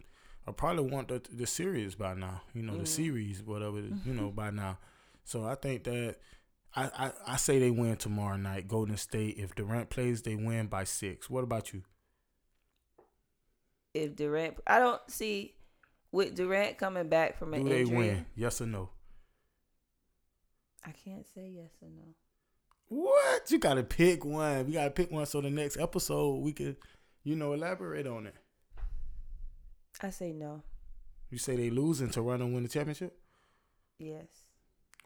I 0.48 0.52
probably 0.52 0.90
want 0.90 1.08
the 1.08 1.22
the 1.32 1.46
series 1.46 1.94
by 1.94 2.14
now. 2.14 2.42
You 2.54 2.62
know, 2.62 2.72
mm-hmm. 2.72 2.82
the 2.82 2.86
series, 2.86 3.42
whatever. 3.42 3.78
You 3.78 4.14
know, 4.14 4.30
by 4.34 4.50
now. 4.50 4.78
So 5.24 5.44
I 5.44 5.56
think 5.56 5.84
that 5.84 6.16
I, 6.76 6.90
I, 7.06 7.12
I 7.28 7.36
say 7.36 7.58
they 7.58 7.70
win 7.70 7.96
tomorrow 7.96 8.36
night. 8.36 8.68
Golden 8.68 8.96
State. 8.98 9.36
If 9.38 9.54
Durant 9.54 9.88
plays, 9.88 10.22
they 10.22 10.34
win 10.36 10.66
by 10.66 10.84
six. 10.84 11.30
What 11.30 11.42
about 11.42 11.72
you? 11.72 11.82
If 13.94 14.14
Durant, 14.14 14.58
I 14.66 14.78
don't 14.78 15.00
see 15.10 15.54
with 16.12 16.34
Durant 16.34 16.76
coming 16.76 17.08
back 17.08 17.38
from 17.38 17.54
an 17.54 17.64
Do 17.64 17.70
they 17.70 17.80
injury. 17.80 17.96
win? 17.96 18.26
Yes 18.34 18.60
or 18.60 18.66
no? 18.66 18.90
I 20.84 20.90
can't 20.90 21.26
say 21.34 21.50
yes 21.52 21.70
or 21.80 21.88
no. 21.88 22.14
What? 22.88 23.50
You 23.50 23.58
gotta 23.58 23.82
pick 23.82 24.24
one. 24.24 24.66
We 24.66 24.72
gotta 24.74 24.90
pick 24.90 25.10
one 25.10 25.26
so 25.26 25.40
the 25.40 25.50
next 25.50 25.78
episode 25.78 26.36
we 26.42 26.52
could, 26.52 26.76
you 27.24 27.34
know, 27.36 27.52
elaborate 27.54 28.06
on 28.06 28.26
it. 28.26 28.34
I 30.02 30.10
say 30.10 30.32
no. 30.32 30.62
You 31.30 31.38
say 31.38 31.56
they 31.56 31.70
lose 31.70 32.00
and 32.00 32.12
Toronto 32.12 32.46
win 32.46 32.62
the 32.62 32.68
championship? 32.68 33.18
Yes. 33.98 34.26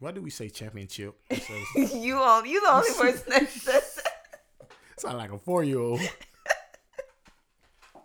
Why 0.00 0.12
do 0.12 0.22
we 0.22 0.30
say 0.30 0.48
championship? 0.48 1.14
you 1.76 2.16
all 2.16 2.44
you 2.44 2.60
the 2.62 2.72
only 2.72 2.90
person 2.98 3.24
that 3.28 3.48
says 3.50 4.00
that. 4.02 4.70
Sound 4.98 5.18
like 5.18 5.30
a 5.30 5.38
four 5.38 5.62
year 5.62 5.78
old. 5.78 6.00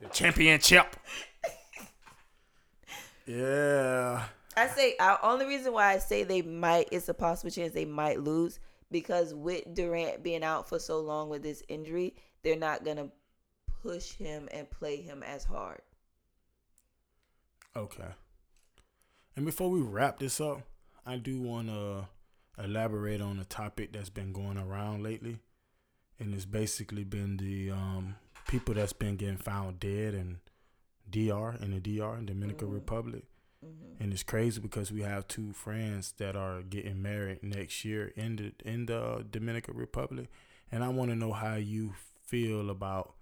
the 0.02 0.10
championship. 0.10 0.96
Yeah. 3.26 4.26
I 4.58 4.68
say 4.68 4.96
our 5.00 5.20
only 5.24 5.46
reason 5.46 5.74
why 5.74 5.94
I 5.94 5.98
say 5.98 6.24
they 6.24 6.42
might 6.42 6.90
it's 6.92 7.08
a 7.08 7.14
possible 7.14 7.50
chance 7.50 7.74
they 7.74 7.86
might 7.86 8.20
lose 8.20 8.60
because 8.92 9.34
with 9.34 9.64
Durant 9.74 10.22
being 10.22 10.44
out 10.44 10.68
for 10.68 10.80
so 10.80 11.00
long 11.00 11.30
with 11.30 11.44
this 11.44 11.64
injury, 11.70 12.14
they're 12.44 12.58
not 12.58 12.84
gonna 12.84 13.10
push 13.82 14.12
him 14.12 14.50
and 14.52 14.70
play 14.70 14.98
him 14.98 15.24
as 15.24 15.46
hard. 15.46 15.82
Okay. 17.76 18.04
And 19.38 19.46
before 19.46 19.70
we 19.70 19.80
wrap 19.82 20.20
this 20.20 20.40
up, 20.42 20.62
I 21.06 21.18
do 21.18 21.40
want 21.40 21.68
to 21.68 22.08
elaborate 22.64 23.22
on 23.22 23.40
a 23.40 23.46
topic 23.46 23.94
that's 23.94 24.10
been 24.10 24.34
going 24.34 24.58
around 24.58 25.04
lately, 25.04 25.40
and 26.20 26.34
it's 26.34 26.46
basically 26.46 27.04
been 27.04 27.38
the 27.38 27.72
um, 27.72 28.16
people 28.48 28.74
that's 28.74 28.94
been 28.94 29.16
getting 29.16 29.38
found 29.38 29.80
dead 29.80 30.14
in 30.14 30.40
DR 31.10 31.56
in 31.62 31.72
the 31.72 31.80
DR, 31.80 32.18
in 32.18 32.26
Dominican 32.26 32.68
mm-hmm. 32.68 32.76
Republic. 32.76 33.24
Mm-hmm. 33.66 34.04
And 34.04 34.14
it's 34.14 34.24
crazy 34.24 34.60
because 34.60 34.92
we 34.92 35.02
have 35.02 35.28
two 35.28 35.54
friends 35.54 36.14
that 36.18 36.36
are 36.36 36.62
getting 36.62 37.02
married 37.02 37.44
next 37.44 37.86
year 37.86 38.12
in 38.16 38.36
the 38.36 38.54
in 38.64 38.86
the 38.86 39.26
Dominican 39.30 39.76
Republic, 39.76 40.30
and 40.72 40.84
I 40.84 40.90
want 40.90 41.12
to 41.12 41.16
know 41.16 41.34
how 41.34 41.56
you 41.56 41.94
feel 42.26 42.70
about 42.70 43.14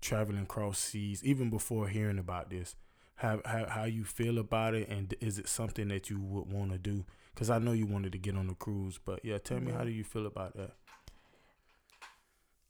traveling 0.00 0.46
cross 0.46 0.78
seas 0.78 1.22
even 1.24 1.50
before 1.50 1.88
hearing 1.88 2.18
about 2.18 2.50
this. 2.50 2.74
How, 3.16 3.40
how 3.44 3.66
how 3.68 3.84
you 3.84 4.04
feel 4.04 4.38
about 4.38 4.74
it, 4.74 4.88
and 4.88 5.14
is 5.20 5.38
it 5.38 5.48
something 5.48 5.88
that 5.88 6.10
you 6.10 6.18
would 6.20 6.50
want 6.50 6.72
to 6.72 6.78
do? 6.78 7.04
Because 7.40 7.48
I 7.48 7.58
know 7.58 7.72
you 7.72 7.86
wanted 7.86 8.12
to 8.12 8.18
get 8.18 8.36
on 8.36 8.48
the 8.48 8.54
cruise, 8.54 9.00
but 9.02 9.24
yeah, 9.24 9.38
tell 9.38 9.58
me 9.58 9.72
how 9.72 9.78
mm-hmm. 9.78 9.86
do 9.86 9.92
you 9.92 10.04
feel 10.04 10.26
about 10.26 10.54
that? 10.58 10.72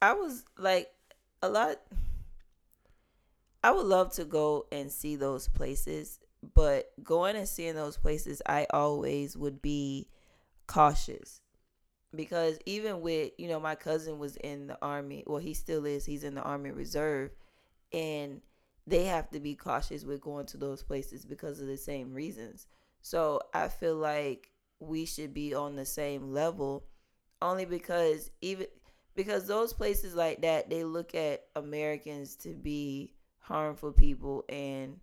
I 0.01 0.13
was 0.13 0.45
like 0.57 0.93
a 1.43 1.49
lot. 1.49 1.81
I 3.65 3.73
would 3.73 3.87
love 3.87 4.13
to 4.13 4.25
go 4.25 4.67
and 4.71 4.93
see 4.93 5.17
those 5.17 5.49
places, 5.49 6.21
but 6.55 6.93
going 7.03 7.35
and 7.35 7.49
seeing 7.49 7.75
those 7.75 7.97
places, 7.97 8.43
I 8.47 8.69
always 8.73 9.37
would 9.37 9.61
be 9.61 10.07
cautious 10.69 11.41
because 12.15 12.57
even 12.65 13.01
with 13.01 13.33
you 13.39 13.49
know 13.49 13.59
my 13.59 13.75
cousin 13.75 14.21
was 14.21 14.37
in 14.37 14.69
the 14.69 14.79
army 14.81 15.25
well 15.27 15.39
he 15.39 15.53
still 15.53 15.85
is 15.85 16.05
he's 16.05 16.23
in 16.23 16.37
the 16.37 16.43
army 16.43 16.71
reserve 16.71 17.33
and 17.93 18.41
they 18.87 19.05
have 19.05 19.29
to 19.31 19.41
be 19.41 19.57
cautious 19.57 20.05
with 20.05 20.21
going 20.21 20.47
to 20.47 20.57
those 20.57 20.83
places 20.83 21.25
because 21.25 21.61
of 21.61 21.67
the 21.67 21.77
same 21.77 22.13
reasons 22.15 22.69
so 23.03 23.41
I 23.55 23.69
feel 23.69 23.97
like 23.97 24.50
we 24.81 25.05
should 25.05 25.33
be 25.33 25.55
on 25.55 25.77
the 25.77 25.85
same 25.85 26.33
level 26.33 26.85
only 27.43 27.65
because 27.65 28.31
even 28.41 28.67
because 29.15 29.47
those 29.47 29.73
places 29.73 30.15
like 30.15 30.43
that 30.43 30.71
they 30.71 30.85
look 30.85 31.15
at 31.15 31.45
Americans 31.57 32.37
to 32.37 32.55
be 32.55 33.15
harmful 33.39 33.93
people 33.93 34.45
and 34.49 34.99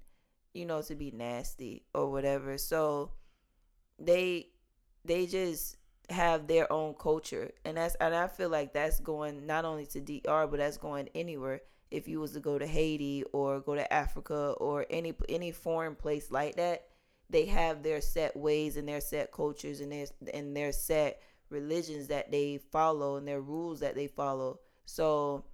you 0.53 0.65
know 0.65 0.81
to 0.81 0.95
be 0.95 1.11
nasty 1.11 1.85
or 1.93 2.09
whatever. 2.11 2.57
So 2.57 3.11
they 3.99 4.47
they 5.05 5.25
just 5.25 5.77
have 6.09 6.47
their 6.47 6.71
own 6.71 6.93
culture 6.93 7.51
and 7.65 7.77
that's 7.77 7.95
and 7.95 8.15
I 8.15 8.27
feel 8.27 8.49
like 8.49 8.73
that's 8.73 8.99
going 8.99 9.45
not 9.45 9.65
only 9.65 9.85
to 9.87 9.99
DR 9.99 10.47
but 10.47 10.57
that's 10.57 10.77
going 10.77 11.09
anywhere 11.13 11.61
if 11.91 12.07
you 12.07 12.19
was 12.19 12.31
to 12.33 12.39
go 12.39 12.57
to 12.57 12.65
Haiti 12.65 13.23
or 13.33 13.59
go 13.59 13.75
to 13.75 13.93
Africa 13.93 14.53
or 14.57 14.85
any 14.89 15.13
any 15.27 15.51
foreign 15.51 15.95
place 15.95 16.31
like 16.31 16.55
that 16.55 16.85
they 17.29 17.45
have 17.45 17.83
their 17.83 18.01
set 18.01 18.35
ways 18.35 18.77
and 18.77 18.87
their 18.87 19.01
set 19.01 19.31
cultures 19.31 19.81
and 19.81 19.91
their 19.91 20.05
and 20.33 20.55
their 20.55 20.71
set 20.71 21.21
religions 21.49 22.07
that 22.07 22.31
they 22.31 22.57
follow 22.71 23.15
and 23.17 23.27
their 23.27 23.41
rules 23.41 23.79
that 23.81 23.95
they 23.95 24.07
follow. 24.07 24.59
So 24.85 25.45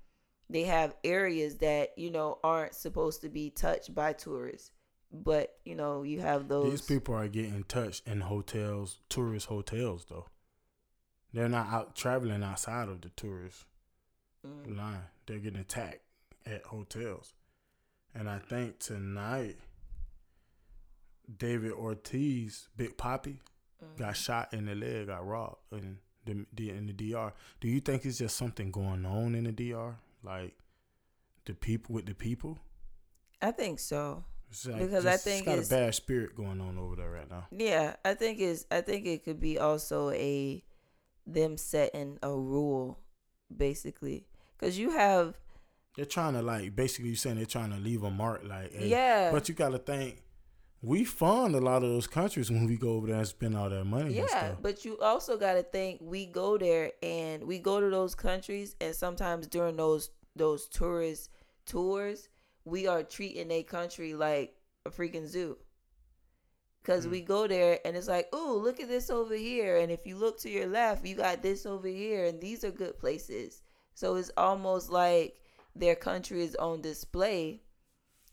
they 0.49 0.63
have 0.63 0.95
areas 1.03 1.57
that 1.57 1.93
you 1.97 2.11
know 2.11 2.39
aren't 2.43 2.76
supposed 2.76 3.21
to 3.21 3.30
be 3.30 3.49
touched 3.49 3.93
by 3.95 4.13
tourists, 4.13 4.71
but 5.11 5.55
you 5.65 5.76
know 5.76 6.03
you 6.03 6.21
have 6.21 6.47
those. 6.47 6.71
These 6.71 6.82
people 6.82 7.15
are 7.15 7.28
getting 7.28 7.63
touched 7.63 8.07
in 8.07 8.21
hotels, 8.21 8.99
tourist 9.09 9.47
hotels, 9.47 10.05
though. 10.09 10.28
they're 11.34 11.49
not 11.49 11.67
out 11.74 11.95
traveling 11.95 12.43
outside 12.43 12.89
of 12.89 13.01
the 13.01 13.09
tourist 13.09 13.65
Mm. 14.45 14.78
line. 14.78 15.03
They're 15.26 15.39
getting 15.39 15.59
attacked 15.61 16.01
at 16.45 16.65
hotels. 16.65 17.34
And 18.13 18.30
I 18.30 18.38
think 18.39 18.78
tonight 18.80 19.55
David 21.38 21.71
Ortiz, 21.71 22.67
Big 22.76 22.97
Papi, 22.97 23.39
Mm. 23.84 23.97
got 23.97 24.15
shot 24.15 24.53
in 24.53 24.65
the 24.65 24.76
leg, 24.76 25.07
got 25.07 25.26
robbed 25.28 25.57
in 25.74 25.97
the, 26.26 26.45
the 26.53 26.69
in 26.69 26.88
the 26.88 26.93
DR. 26.93 27.34
Do 27.59 27.67
you 27.67 27.82
think 27.82 28.05
it's 28.05 28.17
just 28.17 28.38
something 28.38 28.71
going 28.71 29.05
on 29.05 29.36
in 29.36 29.43
the 29.43 29.51
DR? 29.51 29.95
Like 30.24 30.53
the 31.45 31.53
people 31.53 31.95
with 31.95 32.05
the 32.05 32.15
people? 32.15 32.59
I 33.41 33.51
think 33.51 33.80
so. 33.80 34.24
It's 34.49 34.65
like 34.65 34.80
Because 34.80 35.05
I 35.05 35.17
think 35.17 35.45
it's 35.47 35.69
got 35.69 35.78
a 35.78 35.84
bad 35.86 35.95
spirit 35.95 36.34
going 36.36 36.61
on 36.61 36.78
over 36.78 36.95
there 36.95 37.09
right 37.11 37.30
now. 37.30 37.47
Yeah, 37.51 37.95
I 38.05 38.13
think 38.13 38.39
it's 38.39 38.65
I 38.71 38.80
think 38.82 39.05
it 39.05 39.26
could 39.26 39.41
be 39.41 39.59
also 39.59 40.11
a 40.11 40.63
them 41.28 41.57
setting 41.57 42.19
a 42.24 42.30
rule 42.30 42.99
basically 43.55 44.28
cuz 44.57 44.78
you 44.78 44.91
have 44.91 45.38
They're 45.97 46.05
trying 46.05 46.34
to 46.36 46.41
like 46.41 46.74
basically 46.74 47.09
you 47.09 47.15
saying 47.17 47.36
they're 47.36 47.45
trying 47.45 47.71
to 47.71 47.78
leave 47.78 48.03
a 48.03 48.09
mark 48.11 48.43
like 48.45 48.71
hey, 48.74 48.88
yeah. 48.88 49.30
But 49.32 49.49
you 49.49 49.55
gotta 49.55 49.80
think 49.80 50.22
we 50.84 51.06
fund 51.06 51.56
a 51.56 51.62
lot 51.62 51.82
of 51.82 51.90
those 51.90 52.08
countries 52.08 52.52
when 52.52 52.68
we 52.68 52.76
go 52.76 52.90
over 52.90 53.08
there 53.08 53.16
and 53.16 53.28
spend 53.28 53.56
all 53.56 53.70
that 53.70 53.86
money 53.86 54.18
and 54.20 54.28
yeah, 54.30 54.54
but 54.62 54.84
you 54.84 55.00
also 55.00 55.38
got 55.38 55.54
to 55.54 55.64
think 55.64 56.00
we 56.02 56.26
go 56.26 56.58
there 56.58 56.92
and 57.02 57.42
we 57.46 57.58
go 57.58 57.80
to 57.80 57.90
those 57.90 58.14
countries 58.14 58.76
and 58.82 58.94
sometimes 58.94 59.48
during 59.48 59.78
those 59.78 60.12
those 60.36 60.68
tourist 60.68 61.30
tours, 61.66 62.28
we 62.66 62.86
are 62.86 63.02
treating 63.02 63.50
a 63.52 63.64
country 63.64 64.14
like 64.14 64.56
a 64.86 64.90
freaking 64.90 65.26
zoo. 65.26 65.58
Cuz 66.84 67.06
Mm. 67.06 67.12
we 67.12 67.22
go 67.22 67.48
there 67.48 67.80
and 67.86 67.96
it's 67.96 68.10
like, 68.10 68.28
oh, 68.34 68.60
look 68.62 68.82
at 68.82 68.90
this 68.90 69.10
over 69.10 69.36
here." 69.36 69.78
And 69.78 69.90
if 69.90 70.06
you 70.06 70.18
look 70.18 70.38
to 70.40 70.50
your 70.50 70.68
left, 70.68 71.06
you 71.06 71.16
got 71.16 71.42
this 71.42 71.66
over 71.66 71.88
here 71.88 72.26
and 72.26 72.42
these 72.42 72.66
are 72.66 72.72
good 72.72 73.00
places. 73.00 73.62
So 73.94 74.16
it's 74.16 74.32
almost 74.36 74.90
like 74.90 75.40
their 75.76 75.96
country 75.96 76.42
is 76.44 76.56
on 76.58 76.82
display 76.82 77.62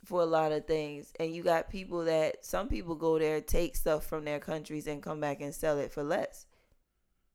for 0.05 0.23
a 0.23 0.27
lot 0.27 0.53
of 0.53 0.67
things. 0.67 1.13
And 1.21 1.35
you 1.35 1.43
got 1.43 1.69
people 1.71 2.05
that 2.05 2.45
some 2.45 2.69
people 2.69 2.95
go 2.95 3.19
there, 3.19 3.41
take 3.41 3.77
stuff 3.77 4.07
from 4.07 4.25
their 4.25 4.41
countries 4.41 4.87
and 4.87 5.03
come 5.03 5.21
back 5.21 5.41
and 5.41 5.55
sell 5.55 5.79
it 5.79 5.93
for 5.93 6.03
less. 6.03 6.47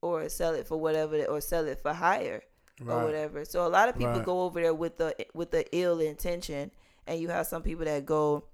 Or 0.02 0.30
sell 0.30 0.54
it 0.54 0.68
for 0.68 0.78
whatever 0.80 1.26
or 1.26 1.42
sell 1.42 1.66
it 1.68 1.80
for 1.82 1.94
higher 1.94 2.44
or 2.86 3.04
whatever. 3.04 3.44
So 3.46 3.66
a 3.66 3.70
lot 3.70 3.90
of 3.90 3.98
people 3.98 4.14
Right. 4.14 4.26
go 4.26 4.42
over 4.44 4.62
there 4.62 4.74
with 4.74 4.98
the 4.98 5.16
with 5.34 5.52
the 5.52 5.66
ill 5.76 6.00
intention 6.00 6.72
and 7.08 7.20
you 7.20 7.30
have 7.30 7.48
some 7.48 7.64
people 7.64 7.86
that 7.86 8.06
go 8.06 8.46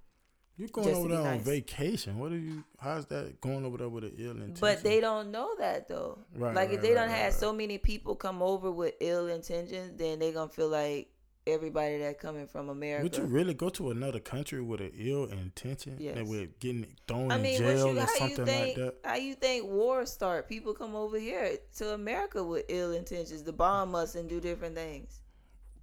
You're 0.58 0.70
going 0.70 0.94
over 0.96 1.10
there 1.10 1.22
on 1.22 1.40
vacation. 1.40 2.20
What 2.20 2.32
are 2.32 2.38
you? 2.38 2.64
How's 2.80 3.06
that 3.08 3.42
going 3.42 3.66
over 3.66 3.78
there 3.78 3.90
with 3.90 4.06
an 4.06 4.14
ill 4.18 4.32
intention? 4.32 4.58
But 4.60 4.84
they 4.84 5.02
don't 5.02 5.32
know 5.32 5.56
that 5.60 5.88
though. 5.90 6.20
Right, 6.36 6.56
like 6.56 6.70
if 6.72 6.82
they 6.82 6.90
right, 6.90 6.96
don't 6.96 7.10
right, 7.10 7.18
have 7.18 7.34
right. 7.34 7.34
so 7.34 7.52
many 7.54 7.78
people 7.80 8.16
come 8.16 8.42
over 8.42 8.72
with 8.72 8.94
ill 9.02 9.28
intentions, 9.28 9.98
then 9.98 10.20
they 10.20 10.32
gonna 10.32 10.50
feel 10.50 10.70
like 10.70 11.11
everybody 11.48 11.98
that 12.00 12.20
coming 12.20 12.48
from 12.48 12.70
America. 12.70 13.04
Would 13.04 13.18
you 13.18 13.24
really 13.24 13.54
go 13.54 13.70
to 13.70 13.92
another 13.92 14.20
country 14.20 14.62
with 14.62 14.82
an 14.82 14.92
ill 14.98 15.26
intention? 15.26 15.98
Yes. 16.00 16.16
That 16.16 16.28
with 16.28 16.60
getting 16.60 16.86
thrown 17.08 17.32
I 17.32 17.38
in 17.38 17.58
jail 17.58 17.94
you, 17.94 18.00
or 18.00 18.08
something 18.08 18.46
think 18.46 18.68
like 18.68 18.76
that? 18.76 18.96
how 19.04 19.16
you 19.16 19.36
think 19.36 19.66
wars 19.66 20.12
start? 20.12 20.48
People 20.48 20.74
come 20.74 20.96
over 20.96 21.18
here 21.18 21.58
to 21.78 21.94
America 21.94 22.44
with 22.44 22.66
ill 22.70 22.92
intentions 22.92 23.42
to 23.42 23.52
bomb 23.52 23.96
us 23.96 24.16
and 24.16 24.30
do 24.30 24.40
different 24.40 24.76
things. 24.76 25.22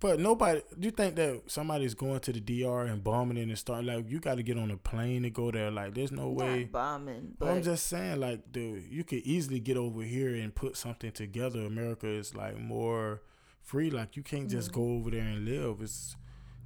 But 0.00 0.20
nobody. 0.20 0.62
Do 0.78 0.86
you 0.86 0.92
think 0.92 1.16
that 1.16 1.42
somebody's 1.48 1.94
going 1.94 2.20
to 2.20 2.32
the 2.32 2.40
DR 2.40 2.86
and 2.86 3.02
bombing 3.02 3.36
it 3.36 3.48
and 3.48 3.59
start 3.59 3.84
like 3.84 4.09
you 4.09 4.20
got 4.20 4.36
to 4.36 4.44
get 4.44 4.56
on 4.56 4.70
a 4.70 4.76
plane 4.76 5.24
to 5.24 5.30
go 5.30 5.50
there? 5.50 5.72
Like, 5.72 5.94
there's 5.94 6.12
no 6.12 6.28
way. 6.28 6.64
Bombing, 6.64 7.34
But 7.36 7.46
but 7.46 7.54
I'm 7.56 7.62
just 7.64 7.88
saying, 7.88 8.20
like, 8.20 8.52
dude, 8.52 8.84
you 8.88 9.02
could 9.02 9.20
easily 9.20 9.59
get 9.59 9.76
over 9.76 10.02
here 10.02 10.36
and 10.36 10.54
put 10.54 10.76
something 10.76 11.11
together. 11.11 11.66
America 11.66 12.06
is 12.06 12.32
like 12.36 12.56
more 12.56 13.22
free. 13.68 13.90
Like, 13.90 14.16
you 14.16 14.22
can't 14.22 14.48
just 14.50 14.70
Mm-hmm. 14.72 14.80
go 14.80 14.94
over 14.96 15.10
there 15.10 15.22
and 15.22 15.44
live. 15.44 15.80
It's. 15.80 16.16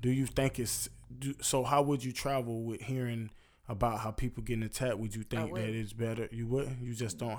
Do 0.00 0.10
you 0.10 0.26
think 0.26 0.58
it's 0.58 0.88
do, 1.18 1.34
so? 1.40 1.62
How 1.64 1.82
would 1.82 2.02
you 2.04 2.12
travel 2.12 2.62
with 2.64 2.80
hearing 2.80 3.30
about 3.68 4.00
how 4.00 4.10
people 4.10 4.42
getting 4.42 4.64
attacked? 4.64 4.98
Would 4.98 5.14
you 5.14 5.22
think 5.22 5.54
that 5.54 5.68
it's 5.68 5.92
better? 5.92 6.28
You 6.32 6.46
would. 6.48 6.76
You 6.80 6.94
just 6.94 7.18
don't. 7.18 7.38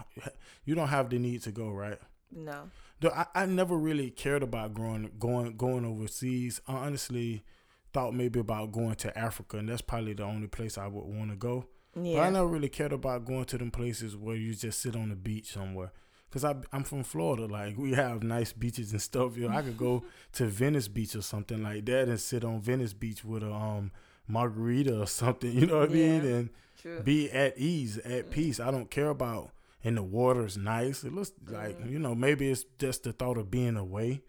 You 0.65 0.75
don't 0.75 0.87
have 0.87 1.09
the 1.09 1.19
need 1.19 1.41
to 1.43 1.51
go, 1.51 1.69
right? 1.69 1.99
no. 2.31 2.69
I, 3.05 3.25
I 3.35 3.45
never 3.45 3.77
really 3.77 4.09
cared 4.11 4.43
about 4.43 4.73
growing 4.73 5.11
going 5.19 5.57
going 5.57 5.83
overseas. 5.85 6.61
I 6.67 6.73
honestly 6.75 7.43
thought 7.91 8.13
maybe 8.13 8.39
about 8.39 8.71
going 8.71 8.95
to 8.95 9.17
Africa, 9.17 9.57
and 9.57 9.67
that's 9.67 9.81
probably 9.81 10.13
the 10.13 10.23
only 10.23 10.47
place 10.47 10.77
I 10.77 10.87
would 10.87 11.03
want 11.05 11.29
to 11.31 11.35
go. 11.35 11.65
Yeah. 12.01 12.15
But 12.15 12.21
I 12.23 12.29
never 12.29 12.47
really 12.47 12.69
cared 12.69 12.93
about 12.93 13.25
going 13.25 13.43
to 13.45 13.57
them 13.57 13.71
places 13.71 14.15
where 14.15 14.35
you 14.37 14.55
just 14.55 14.79
sit 14.81 14.95
on 14.95 15.09
the 15.09 15.15
beach 15.17 15.51
somewhere. 15.51 15.91
Cause 16.33 16.43
I 16.43 16.55
I'm 16.71 16.83
from 16.83 17.03
Florida, 17.03 17.45
like 17.45 17.77
we 17.77 17.91
have 17.93 18.23
nice 18.23 18.51
beaches 18.51 18.91
and 18.91 18.99
stuff. 19.01 19.37
You 19.37 19.47
know, 19.47 19.55
I 19.55 19.61
could 19.61 19.77
go 19.77 20.03
to 20.33 20.47
Venice 20.47 20.87
Beach 20.87 21.15
or 21.15 21.21
something 21.21 21.61
like 21.61 21.85
that 21.85 22.07
and 22.09 22.19
sit 22.19 22.43
on 22.43 22.59
Venice 22.59 22.93
Beach 22.93 23.23
with 23.23 23.43
a 23.43 23.53
um 23.53 23.91
margarita 24.27 24.99
or 25.01 25.05
something. 25.07 25.51
You 25.59 25.67
know 25.67 25.79
what 25.81 25.91
I 25.91 25.93
mean? 25.93 26.25
And 26.25 26.49
True. 26.81 27.01
be 27.01 27.29
at 27.31 27.57
ease, 27.59 27.99
at 27.99 28.31
peace. 28.31 28.59
I 28.59 28.71
don't 28.71 28.89
care 28.89 29.09
about 29.09 29.51
and 29.83 29.95
the 29.95 30.01
water's 30.01 30.57
nice. 30.57 31.03
It 31.03 31.13
looks 31.13 31.33
like 31.47 31.77
Mm-hmm. 31.77 31.91
you 31.93 31.99
know 31.99 32.15
maybe 32.15 32.49
it's 32.49 32.65
just 32.79 33.03
the 33.03 33.13
thought 33.13 33.37
of 33.37 33.51
being 33.51 33.77
away. 33.77 34.23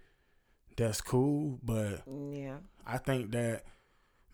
That's 0.77 1.01
cool, 1.01 1.59
but 1.63 2.03
yeah. 2.07 2.57
I 2.87 2.99
think 2.99 3.31
that 3.31 3.63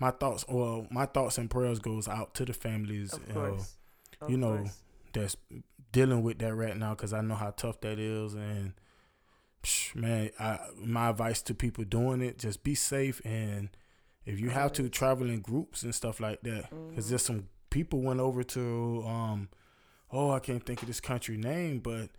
my 0.00 0.10
thoughts, 0.10 0.44
well, 0.48 0.86
my 0.90 1.06
thoughts 1.06 1.36
and 1.38 1.48
prayers 1.50 1.78
goes 1.78 2.08
out 2.08 2.34
to 2.34 2.44
the 2.46 2.54
families. 2.54 3.12
Of 3.12 3.30
uh, 3.30 3.32
course. 3.34 3.76
Of 4.22 4.30
you 4.30 4.38
know, 4.38 4.56
course. 4.56 4.82
that's 5.12 5.36
dealing 5.92 6.22
with 6.22 6.38
that 6.38 6.54
right 6.54 6.76
now 6.76 6.94
because 6.94 7.12
I 7.12 7.20
know 7.20 7.34
how 7.34 7.50
tough 7.50 7.80
that 7.82 7.98
is. 7.98 8.34
And 8.34 8.72
psh, 9.62 9.94
man, 9.94 10.30
I, 10.38 10.58
my 10.76 11.08
advice 11.10 11.42
to 11.42 11.54
people 11.54 11.84
doing 11.84 12.20
it: 12.22 12.38
just 12.38 12.62
be 12.62 12.74
safe, 12.74 13.20
and 13.24 13.70
if 14.24 14.38
you 14.40 14.50
have 14.50 14.72
to 14.74 14.88
travel 14.88 15.28
in 15.28 15.40
groups 15.40 15.82
and 15.82 15.94
stuff 15.94 16.20
like 16.20 16.42
that, 16.42 16.70
because 16.90 17.08
there's 17.08 17.22
some 17.24 17.48
people 17.70 18.00
went 18.00 18.20
over 18.20 18.42
to, 18.42 19.04
um, 19.06 19.48
oh, 20.10 20.30
I 20.30 20.40
can't 20.40 20.64
think 20.64 20.82
of 20.82 20.88
this 20.88 21.00
country 21.00 21.36
name, 21.36 21.78
but 21.80 22.10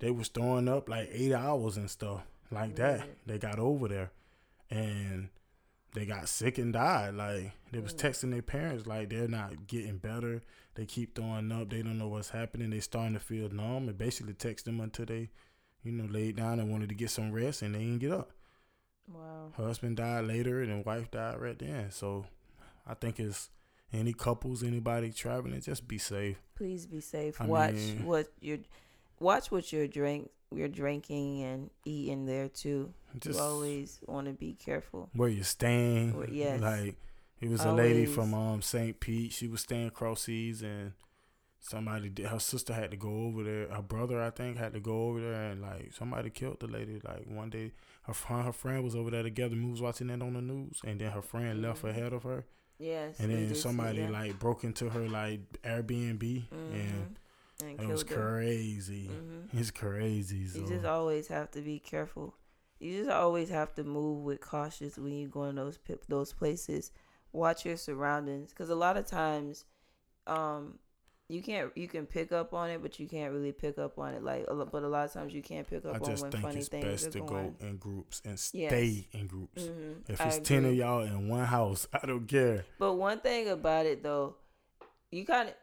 they 0.00 0.10
was 0.10 0.28
throwing 0.28 0.68
up 0.68 0.88
like 0.88 1.08
eight 1.12 1.32
hours 1.32 1.76
and 1.76 1.90
stuff 1.90 2.22
like 2.50 2.76
that. 2.76 3.06
They 3.26 3.38
got 3.38 3.58
over 3.58 3.88
there, 3.88 4.10
and 4.70 5.28
they 5.94 6.04
got 6.06 6.28
sick 6.28 6.58
and 6.58 6.72
died. 6.72 7.14
Like 7.14 7.52
they 7.72 7.80
was 7.80 7.94
Mm. 7.94 7.98
texting 8.00 8.30
their 8.30 8.42
parents 8.42 8.86
like 8.86 9.08
they're 9.08 9.26
not 9.28 9.66
getting 9.66 9.98
better. 9.98 10.42
They 10.78 10.86
keep 10.86 11.16
throwing 11.16 11.50
up. 11.50 11.70
They 11.70 11.82
don't 11.82 11.98
know 11.98 12.06
what's 12.06 12.30
happening. 12.30 12.70
They 12.70 12.78
starting 12.78 13.14
to 13.14 13.18
feel 13.18 13.48
numb 13.48 13.88
and 13.88 13.98
basically 13.98 14.34
text 14.34 14.64
them 14.64 14.78
until 14.78 15.06
they, 15.06 15.28
you 15.82 15.90
know, 15.90 16.04
laid 16.08 16.36
down 16.36 16.60
and 16.60 16.70
wanted 16.70 16.88
to 16.90 16.94
get 16.94 17.10
some 17.10 17.32
rest 17.32 17.62
and 17.62 17.74
they 17.74 17.80
didn't 17.80 17.98
get 17.98 18.12
up. 18.12 18.30
Wow. 19.12 19.50
Husband 19.56 19.96
died 19.96 20.26
later 20.26 20.62
and 20.62 20.70
then 20.70 20.84
wife 20.84 21.10
died 21.10 21.40
right 21.40 21.58
then. 21.58 21.90
So 21.90 22.26
I 22.86 22.94
think 22.94 23.18
it's 23.18 23.50
any 23.92 24.12
couples, 24.12 24.62
anybody 24.62 25.10
traveling, 25.10 25.60
just 25.62 25.88
be 25.88 25.98
safe. 25.98 26.40
Please 26.54 26.86
be 26.86 27.00
safe. 27.00 27.40
I 27.40 27.46
watch 27.46 27.74
mean- 27.74 28.06
what 28.06 28.28
you're 28.40 28.58
watch 29.18 29.50
what 29.50 29.72
you're 29.72 29.88
drink 29.88 30.30
you're 30.54 30.68
drinking 30.68 31.42
and 31.42 31.70
eating 31.86 32.24
there 32.24 32.46
too. 32.48 32.94
Just 33.18 33.36
you 33.40 33.44
always 33.44 33.98
want 34.06 34.28
to 34.28 34.32
be 34.32 34.52
careful. 34.54 35.10
where 35.12 35.28
you're 35.28 35.42
staying. 35.42 36.16
Where- 36.16 36.30
yes. 36.30 36.60
Like 36.60 36.94
it 37.40 37.48
was 37.48 37.64
a 37.64 37.72
lady 37.72 38.06
from 38.06 38.34
um 38.34 38.62
St. 38.62 38.98
Pete. 39.00 39.32
She 39.32 39.46
was 39.48 39.60
staying 39.62 39.86
across 39.88 40.22
seas 40.22 40.62
and 40.62 40.92
somebody 41.60 42.08
did 42.08 42.26
her 42.26 42.38
sister 42.38 42.72
had 42.72 42.90
to 42.92 42.96
go 42.96 43.24
over 43.26 43.42
there. 43.42 43.68
Her 43.68 43.82
brother 43.82 44.20
I 44.22 44.30
think 44.30 44.56
had 44.58 44.72
to 44.74 44.80
go 44.80 45.08
over 45.08 45.20
there 45.20 45.50
and 45.50 45.60
like 45.62 45.92
somebody 45.92 46.30
killed 46.30 46.60
the 46.60 46.66
lady. 46.66 47.00
Like 47.04 47.26
one 47.26 47.50
day 47.50 47.72
her 48.02 48.14
friend 48.14 48.44
her 48.44 48.52
friend 48.52 48.84
was 48.84 48.94
over 48.94 49.10
there 49.10 49.22
together. 49.22 49.54
We 49.56 49.70
was 49.70 49.80
watching 49.82 50.06
that 50.08 50.22
on 50.22 50.34
the 50.34 50.40
news 50.42 50.80
and 50.84 51.00
then 51.00 51.10
her 51.12 51.22
friend 51.22 51.60
left 51.62 51.82
Mhm. 51.82 51.90
ahead 51.90 52.12
of 52.12 52.22
her 52.24 52.44
Yes. 52.78 53.18
and 53.18 53.30
then 53.32 53.54
somebody 53.54 54.06
like 54.06 54.38
broke 54.38 54.62
into 54.64 54.88
her 54.90 55.08
like 55.08 55.40
Airbnb 55.62 56.44
and 56.52 57.16
Mhm. 57.60 57.70
and 57.70 57.80
it 57.80 57.88
was 57.88 58.04
crazy. 58.04 59.08
Mhm. 59.08 59.48
It's 59.60 59.72
crazy. 59.72 60.46
So. 60.46 60.60
You 60.60 60.66
just 60.68 60.84
always 60.84 61.26
have 61.28 61.50
to 61.52 61.60
be 61.60 61.78
careful. 61.80 62.34
You 62.78 62.98
just 62.98 63.10
always 63.10 63.48
have 63.48 63.74
to 63.74 63.82
move 63.82 64.22
with 64.22 64.40
cautious 64.40 64.96
when 64.96 65.12
you 65.12 65.26
go 65.26 65.44
in 65.44 65.56
those 65.56 65.78
those 66.08 66.32
places. 66.32 66.92
Watch 67.32 67.64
your 67.66 67.76
surroundings, 67.76 68.50
because 68.50 68.70
a 68.70 68.74
lot 68.74 68.96
of 68.96 69.06
times, 69.06 69.64
um, 70.26 70.78
you 71.28 71.42
can't 71.42 71.70
you 71.76 71.86
can 71.88 72.06
pick 72.06 72.32
up 72.32 72.54
on 72.54 72.70
it, 72.70 72.80
but 72.82 72.98
you 72.98 73.06
can't 73.06 73.32
really 73.34 73.52
pick 73.52 73.76
up 73.78 73.98
on 73.98 74.14
it. 74.14 74.22
Like, 74.22 74.46
but 74.46 74.82
a 74.82 74.88
lot 74.88 75.04
of 75.04 75.12
times 75.12 75.34
you 75.34 75.42
can't 75.42 75.68
pick 75.68 75.84
up 75.84 75.96
I 75.96 75.98
on 75.98 76.04
just 76.04 76.22
when 76.22 76.30
think 76.32 76.44
funny 76.44 76.58
it's 76.60 76.68
things 76.68 77.02
best 77.02 77.12
to 77.12 77.18
going. 77.20 77.56
go 77.60 77.66
in 77.66 77.76
groups 77.76 78.22
and 78.24 78.32
Yes. 78.52 78.70
stay 78.70 79.08
in 79.12 79.26
groups. 79.26 79.64
Mhm, 79.64 80.08
If 80.08 80.20
it's 80.26 80.38
ten 80.48 80.64
of 80.64 80.74
y'all 80.74 81.02
in 81.02 81.28
one 81.28 81.44
house, 81.44 81.86
I 82.02 82.06
don't 82.06 82.26
care. 82.26 82.64
But 82.78 82.94
one 82.94 83.20
thing 83.20 83.48
about 83.48 83.84
it 83.84 84.02
though, 84.02 84.36
you 85.10 85.26
kind 85.26 85.50
of, 85.50 85.54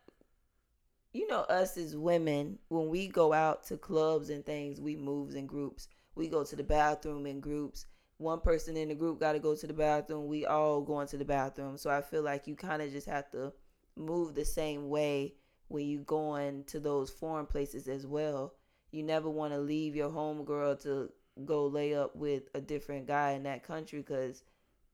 you 1.13 1.27
know, 1.27 1.41
us 1.41 1.77
as 1.77 1.95
women, 1.97 2.59
when 2.67 2.89
we 2.89 3.07
go 3.07 3.33
out 3.33 3.63
to 3.65 3.77
clubs 3.77 4.29
and 4.29 4.45
things, 4.45 4.79
we 4.79 4.95
moves 4.95 5.33
in 5.33 5.47
groups. 5.47 5.87
We 6.13 6.27
go 6.27 6.43
to 6.43 6.55
the 6.55 6.63
bathroom 6.63 7.25
in 7.25 7.39
groups. 7.39 7.85
One 8.17 8.39
person 8.39 8.77
in 8.77 8.89
the 8.89 8.95
group 8.95 9.19
got 9.19 9.33
to 9.33 9.39
go 9.39 9.55
to 9.55 9.67
the 9.67 9.73
bathroom. 9.73 10.27
We 10.27 10.45
all 10.45 10.81
going 10.81 11.07
to 11.07 11.17
the 11.17 11.25
bathroom. 11.25 11.77
So 11.77 11.89
I 11.89 12.01
feel 12.01 12.21
like 12.21 12.47
you 12.47 12.55
kind 12.55 12.81
of 12.81 12.91
just 12.91 13.07
have 13.07 13.29
to 13.31 13.51
move 13.97 14.35
the 14.35 14.45
same 14.45 14.89
way 14.89 15.35
when 15.67 15.85
you 15.85 15.99
going 15.99 16.63
to 16.65 16.79
those 16.79 17.09
foreign 17.09 17.45
places 17.45 17.87
as 17.87 18.05
well. 18.05 18.53
you 18.91 19.03
never 19.03 19.29
want 19.29 19.51
to 19.51 19.59
leave 19.59 19.95
your 19.95 20.09
homegirl 20.09 20.81
to 20.83 21.11
go 21.43 21.67
lay 21.67 21.93
up 21.93 22.15
with 22.15 22.43
a 22.53 22.61
different 22.61 23.07
guy 23.07 23.31
in 23.31 23.43
that 23.43 23.61
country 23.63 23.99
because 23.99 24.43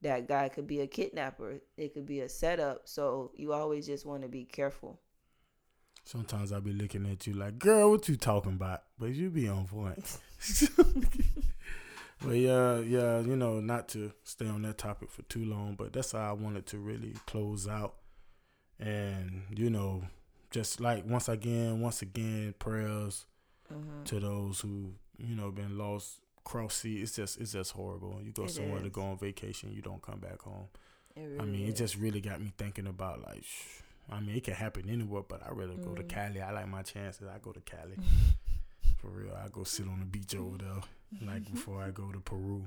that 0.00 0.26
guy 0.26 0.48
could 0.48 0.66
be 0.66 0.80
a 0.80 0.86
kidnapper. 0.86 1.60
It 1.76 1.94
could 1.94 2.06
be 2.06 2.20
a 2.20 2.28
setup. 2.28 2.82
So 2.88 3.30
you 3.36 3.52
always 3.52 3.86
just 3.86 4.04
want 4.04 4.22
to 4.22 4.28
be 4.28 4.44
careful. 4.44 5.00
Sometimes 6.04 6.50
I'll 6.50 6.60
be 6.60 6.72
looking 6.72 7.08
at 7.08 7.26
you 7.28 7.34
like, 7.34 7.60
girl, 7.60 7.90
what 7.92 8.08
you 8.08 8.16
talking 8.16 8.54
about? 8.54 8.82
But 8.98 9.10
you 9.10 9.30
be 9.30 9.48
on 9.48 9.66
point. 9.68 10.04
but 12.24 12.36
yeah, 12.36 12.78
yeah, 12.78 13.20
you 13.20 13.36
know, 13.36 13.60
not 13.60 13.88
to 13.88 14.12
stay 14.24 14.46
on 14.46 14.62
that 14.62 14.78
topic 14.78 15.10
for 15.10 15.22
too 15.22 15.44
long, 15.44 15.74
but 15.74 15.92
that's 15.92 16.12
how 16.12 16.30
I 16.30 16.32
wanted 16.32 16.66
to 16.66 16.78
really 16.78 17.14
close 17.26 17.66
out. 17.66 17.94
And, 18.78 19.42
you 19.54 19.70
know, 19.70 20.02
just 20.50 20.80
like 20.80 21.04
once 21.06 21.28
again, 21.28 21.80
once 21.80 22.02
again, 22.02 22.54
prayers 22.58 23.26
mm-hmm. 23.72 24.04
to 24.04 24.20
those 24.20 24.60
who, 24.60 24.92
you 25.18 25.34
know, 25.34 25.50
been 25.50 25.78
lost 25.78 26.20
cross 26.44 26.74
sea. 26.76 27.00
It's 27.00 27.14
just 27.14 27.40
it's 27.40 27.52
just 27.52 27.72
horrible. 27.72 28.20
You 28.22 28.32
go 28.32 28.44
it 28.44 28.50
somewhere 28.50 28.78
is. 28.78 28.84
to 28.84 28.90
go 28.90 29.02
on 29.02 29.18
vacation, 29.18 29.72
you 29.72 29.82
don't 29.82 30.02
come 30.02 30.18
back 30.18 30.42
home. 30.42 30.66
Really 31.16 31.40
I 31.40 31.44
mean, 31.44 31.62
is. 31.64 31.70
it 31.70 31.76
just 31.76 31.96
really 31.96 32.20
got 32.20 32.40
me 32.40 32.52
thinking 32.56 32.86
about 32.86 33.22
like, 33.22 33.44
I 34.10 34.20
mean, 34.20 34.36
it 34.36 34.44
can 34.44 34.54
happen 34.54 34.88
anywhere, 34.88 35.22
but 35.26 35.42
I 35.46 35.50
rather 35.50 35.74
mm. 35.74 35.84
go 35.84 35.94
to 35.94 36.02
mm. 36.02 36.08
Cali. 36.08 36.40
I 36.40 36.50
like 36.52 36.68
my 36.68 36.82
chances. 36.82 37.28
I 37.28 37.38
go 37.38 37.52
to 37.52 37.60
Cali. 37.60 37.96
For 38.98 39.08
real, 39.08 39.34
I 39.34 39.48
go 39.48 39.64
sit 39.64 39.88
on 39.88 39.98
the 39.98 40.06
beach 40.06 40.36
over 40.36 40.58
there 40.58 40.82
like 41.20 41.42
mm-hmm. 41.42 41.54
before 41.54 41.82
I 41.82 41.90
go 41.90 42.10
to 42.10 42.18
Peru. 42.20 42.64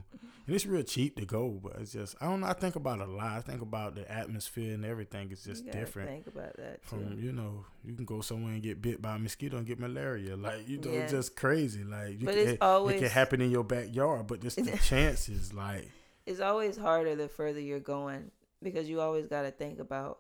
And 0.48 0.56
it's 0.56 0.66
real 0.66 0.84
cheap 0.84 1.16
to 1.18 1.26
go, 1.26 1.60
but 1.64 1.78
it's 1.80 1.94
just 1.94 2.16
I 2.22 2.26
don't 2.26 2.42
know. 2.42 2.48
I 2.48 2.54
think 2.54 2.76
about 2.76 3.00
it 3.00 3.08
a 3.08 3.12
lot. 3.12 3.38
I 3.38 3.42
think 3.42 3.62
about 3.62 3.96
the 3.96 4.10
atmosphere 4.12 4.74
and 4.74 4.86
everything. 4.86 5.30
It's 5.32 5.44
just 5.44 5.70
different. 5.72 6.10
Think 6.10 6.28
about 6.28 6.56
that 6.58 6.84
too. 6.84 6.90
From 6.90 7.20
you 7.20 7.32
know, 7.32 7.66
you 7.84 7.94
can 7.94 8.06
go 8.06 8.22
somewhere 8.22 8.54
and 8.54 8.62
get 8.62 8.82
bit 8.82 9.02
by 9.02 9.16
a 9.16 9.20
mosquito 9.20 9.58
and 9.58 9.66
get 9.66 9.80
malaria. 9.80 10.36
Like 10.36 10.68
you 10.68 10.78
know, 10.78 10.92
yeah. 10.92 11.08
just 11.08 11.36
crazy. 11.36 11.84
Like 11.84 12.20
you 12.20 12.26
but 12.26 12.36
can, 12.36 12.44
it's 12.44 12.52
it, 12.54 12.62
always, 12.62 12.98
it 12.98 13.00
can 13.00 13.10
happen 13.10 13.42
in 13.42 13.50
your 13.50 13.64
backyard, 13.64 14.28
but 14.28 14.42
just 14.42 14.64
the 14.64 14.78
chances 14.84 15.54
like 15.54 15.90
it's 16.26 16.40
always 16.40 16.78
harder 16.78 17.16
the 17.16 17.28
further 17.28 17.60
you're 17.60 17.80
going 17.80 18.32
because 18.62 18.90
you 18.90 19.00
always 19.00 19.28
got 19.28 19.44
to 19.44 19.52
think 19.52 19.80
about 19.80 20.20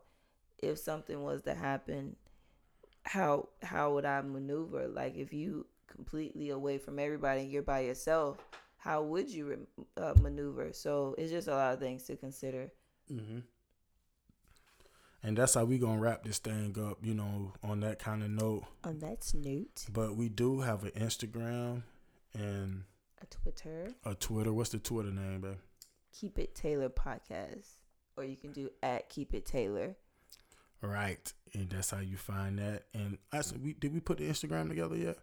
if 0.62 0.78
something 0.78 1.24
was 1.24 1.42
to 1.44 1.54
happen 1.54 2.16
how 3.06 3.50
how 3.62 3.94
would 3.94 4.06
I 4.06 4.22
maneuver? 4.22 4.88
Like 4.88 5.16
if 5.16 5.32
you 5.32 5.68
completely 5.88 6.50
away 6.50 6.78
from 6.78 7.00
everybody 7.00 7.42
and 7.42 7.52
you're 7.52 7.62
by 7.62 7.82
yourself, 7.82 8.38
how 8.78 9.02
would 9.02 9.30
you 9.30 9.68
uh, 9.98 10.14
maneuver? 10.22 10.72
So 10.74 11.16
it's 11.18 11.32
just 11.32 11.48
a 11.48 11.52
lot 11.52 11.74
of 11.74 11.80
things 11.80 12.04
to 12.04 12.16
consider. 12.16 12.72
Mm-hmm. 13.12 13.40
And 15.24 15.36
that's 15.36 15.56
how 15.56 15.66
we 15.66 15.80
gonna 15.80 16.00
wrap 16.00 16.24
this 16.24 16.38
thing 16.38 16.76
up, 16.80 17.00
you 17.02 17.16
know, 17.16 17.54
on 17.64 17.80
that 17.80 17.98
kind 17.98 18.22
of 18.22 18.30
note. 18.30 18.66
On 18.84 19.00
that 19.00 19.26
note. 19.34 19.86
But 19.92 20.16
we 20.16 20.30
do 20.30 20.62
have 20.62 20.84
an 20.84 20.92
Instagram 20.92 21.82
and 22.36 22.84
a 23.20 23.26
Twitter. 23.26 23.88
A 24.06 24.14
Twitter. 24.14 24.54
What's 24.54 24.70
the 24.70 24.78
Twitter 24.78 25.10
name, 25.10 25.42
babe? 25.42 25.58
Keep 26.14 26.38
It 26.38 26.54
Taylor 26.54 26.90
Podcast, 26.90 27.70
or 28.16 28.24
you 28.24 28.38
can 28.38 28.52
do 28.52 28.70
at 28.84 29.10
Keep 29.10 29.34
It 29.34 29.48
Taylor. 29.48 29.96
Right, 30.82 31.34
and 31.54 31.70
that's 31.72 31.90
how 31.90 32.02
you 32.02 32.18
find 32.18 32.60
that. 32.60 32.84
And 32.94 33.18
I 33.32 33.42
said, 33.42 33.64
we 33.64 33.74
did 33.74 33.94
we 33.96 34.02
put 34.02 34.20
the 34.20 34.30
Instagram 34.30 34.70
together 34.70 34.96
yet? 34.96 35.18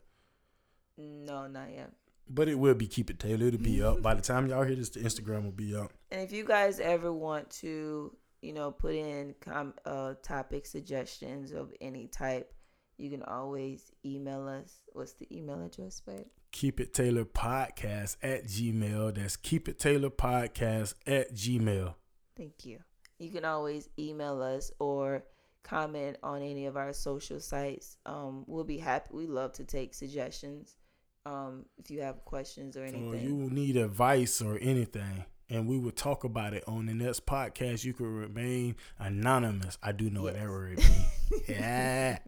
No, 1.03 1.47
not 1.47 1.73
yet. 1.73 1.91
But 2.29 2.49
it 2.49 2.59
will 2.59 2.75
be 2.75 2.87
keep 2.87 3.11
it 3.11 3.19
Taylor. 3.19 3.47
It'll 3.47 3.61
be 3.61 3.83
up 3.83 4.01
by 4.01 4.15
the 4.15 4.23
time 4.23 4.47
y'all 4.47 4.63
hear 4.63 4.77
this. 4.77 4.91
The 4.91 5.01
Instagram 5.01 5.45
will 5.45 5.51
be 5.53 5.75
up. 5.75 5.93
And 6.11 6.21
if 6.21 6.33
you 6.33 6.45
guys 6.45 6.81
ever 6.81 7.13
want 7.13 7.51
to, 7.61 8.15
you 8.41 8.53
know, 8.53 8.71
put 8.71 8.95
in 8.95 9.35
com- 9.41 9.75
uh, 9.85 10.15
topic 10.23 10.67
suggestions 10.67 11.53
of 11.53 11.73
any 11.81 12.07
type, 12.07 12.53
you 12.97 13.11
can 13.11 13.23
always 13.25 13.93
email 14.05 14.47
us. 14.47 14.83
What's 14.93 15.15
the 15.15 15.27
email 15.37 15.63
address, 15.65 16.01
babe? 16.01 16.27
Keep 16.53 16.81
it 16.81 16.95
Taylor 16.95 17.25
podcast 17.25 18.17
at 18.23 18.45
Gmail. 18.45 19.15
That's 19.15 19.37
keep 19.37 19.69
it 19.69 19.79
Taylor 19.79 20.11
podcast 20.11 20.95
at 21.07 21.35
Gmail. 21.35 21.95
Thank 22.37 22.65
you. 22.65 22.79
You 23.19 23.31
can 23.31 23.45
always 23.45 23.89
email 23.99 24.43
us 24.43 24.71
or 24.79 25.25
comment 25.63 26.17
on 26.23 26.43
any 26.43 26.67
of 26.67 26.77
our 26.77 26.93
social 26.93 27.41
sites. 27.41 27.97
Um, 28.07 28.45
we'll 28.47 28.65
be 28.65 28.79
happy. 28.79 29.11
We 29.13 29.27
love 29.27 29.53
to 29.55 29.65
take 29.65 29.95
suggestions. 29.95 30.77
Um, 31.25 31.67
if 31.79 31.91
you 31.91 32.01
have 32.01 32.25
questions 32.25 32.77
or 32.77 32.83
anything, 32.83 33.09
or 33.09 33.17
you 33.17 33.49
need 33.51 33.77
advice 33.77 34.43
or 34.43 34.59
anything, 34.61 35.25
and 35.49 35.69
we 35.69 35.79
will 35.79 35.93
talk 35.93 36.25
about 36.25 36.55
it 36.55 36.65
on 36.67 36.87
the 36.87 36.95
next 36.95 37.27
podcast. 37.27 37.85
You 37.85 37.93
can 37.93 38.07
remain 38.07 38.77
anonymous. 38.99 39.79
I 39.83 39.93
do 39.93 40.11
know 40.11 40.25
yes. 40.25 40.33
what 40.33 40.41
that 40.41 40.49
word 40.49 40.79
means. 40.79 41.49
yeah, 41.49 42.19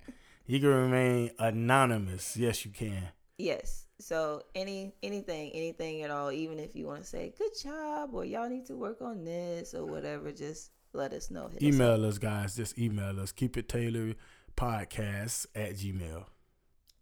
you 0.46 0.60
can 0.60 0.68
remain 0.68 1.30
anonymous. 1.38 2.36
Yes, 2.36 2.64
you 2.64 2.70
can. 2.70 3.08
Yes. 3.38 3.86
So 3.98 4.42
any 4.54 4.94
anything, 5.02 5.50
anything 5.54 6.02
at 6.02 6.10
all, 6.10 6.30
even 6.30 6.58
if 6.58 6.74
you 6.74 6.86
want 6.86 7.02
to 7.02 7.08
say 7.08 7.32
good 7.36 7.50
job 7.62 8.10
or 8.12 8.24
y'all 8.24 8.48
need 8.48 8.66
to 8.66 8.76
work 8.76 9.00
on 9.00 9.24
this 9.24 9.74
or 9.74 9.84
whatever, 9.86 10.30
just 10.32 10.70
let 10.92 11.12
us 11.12 11.30
know. 11.30 11.48
Hit 11.48 11.62
email 11.62 12.04
us, 12.04 12.14
us, 12.14 12.18
guys. 12.18 12.56
Just 12.56 12.78
email 12.78 13.18
us. 13.20 13.32
Keep 13.32 13.56
it 13.56 13.68
Taylor 13.68 14.14
podcast 14.56 15.46
at 15.54 15.74
Gmail. 15.74 16.26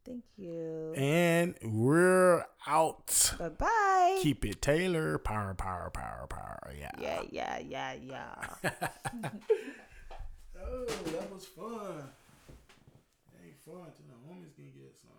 Thank 0.05 0.24
you. 0.36 0.92
And 0.96 1.55
we're 1.62 2.44
out. 2.66 3.34
Bye 3.38 3.48
bye. 3.50 4.18
Keep 4.20 4.44
it 4.44 4.61
Taylor. 4.61 5.16
Power, 5.18 5.55
power, 5.55 5.90
power, 5.90 6.26
power. 6.28 6.72
Yeah. 6.76 6.90
Yeah, 7.00 7.22
yeah, 7.30 7.59
yeah, 7.61 7.94
yeah. 7.94 8.34
oh, 10.61 10.84
that 10.86 11.32
was 11.32 11.46
fun. 11.46 12.09
Ain't 13.44 13.59
fun 13.64 13.92
till 13.94 14.09
the 14.09 14.18
homies 14.26 14.55
can 14.57 14.72
get 14.74 14.96
some. 15.00 15.11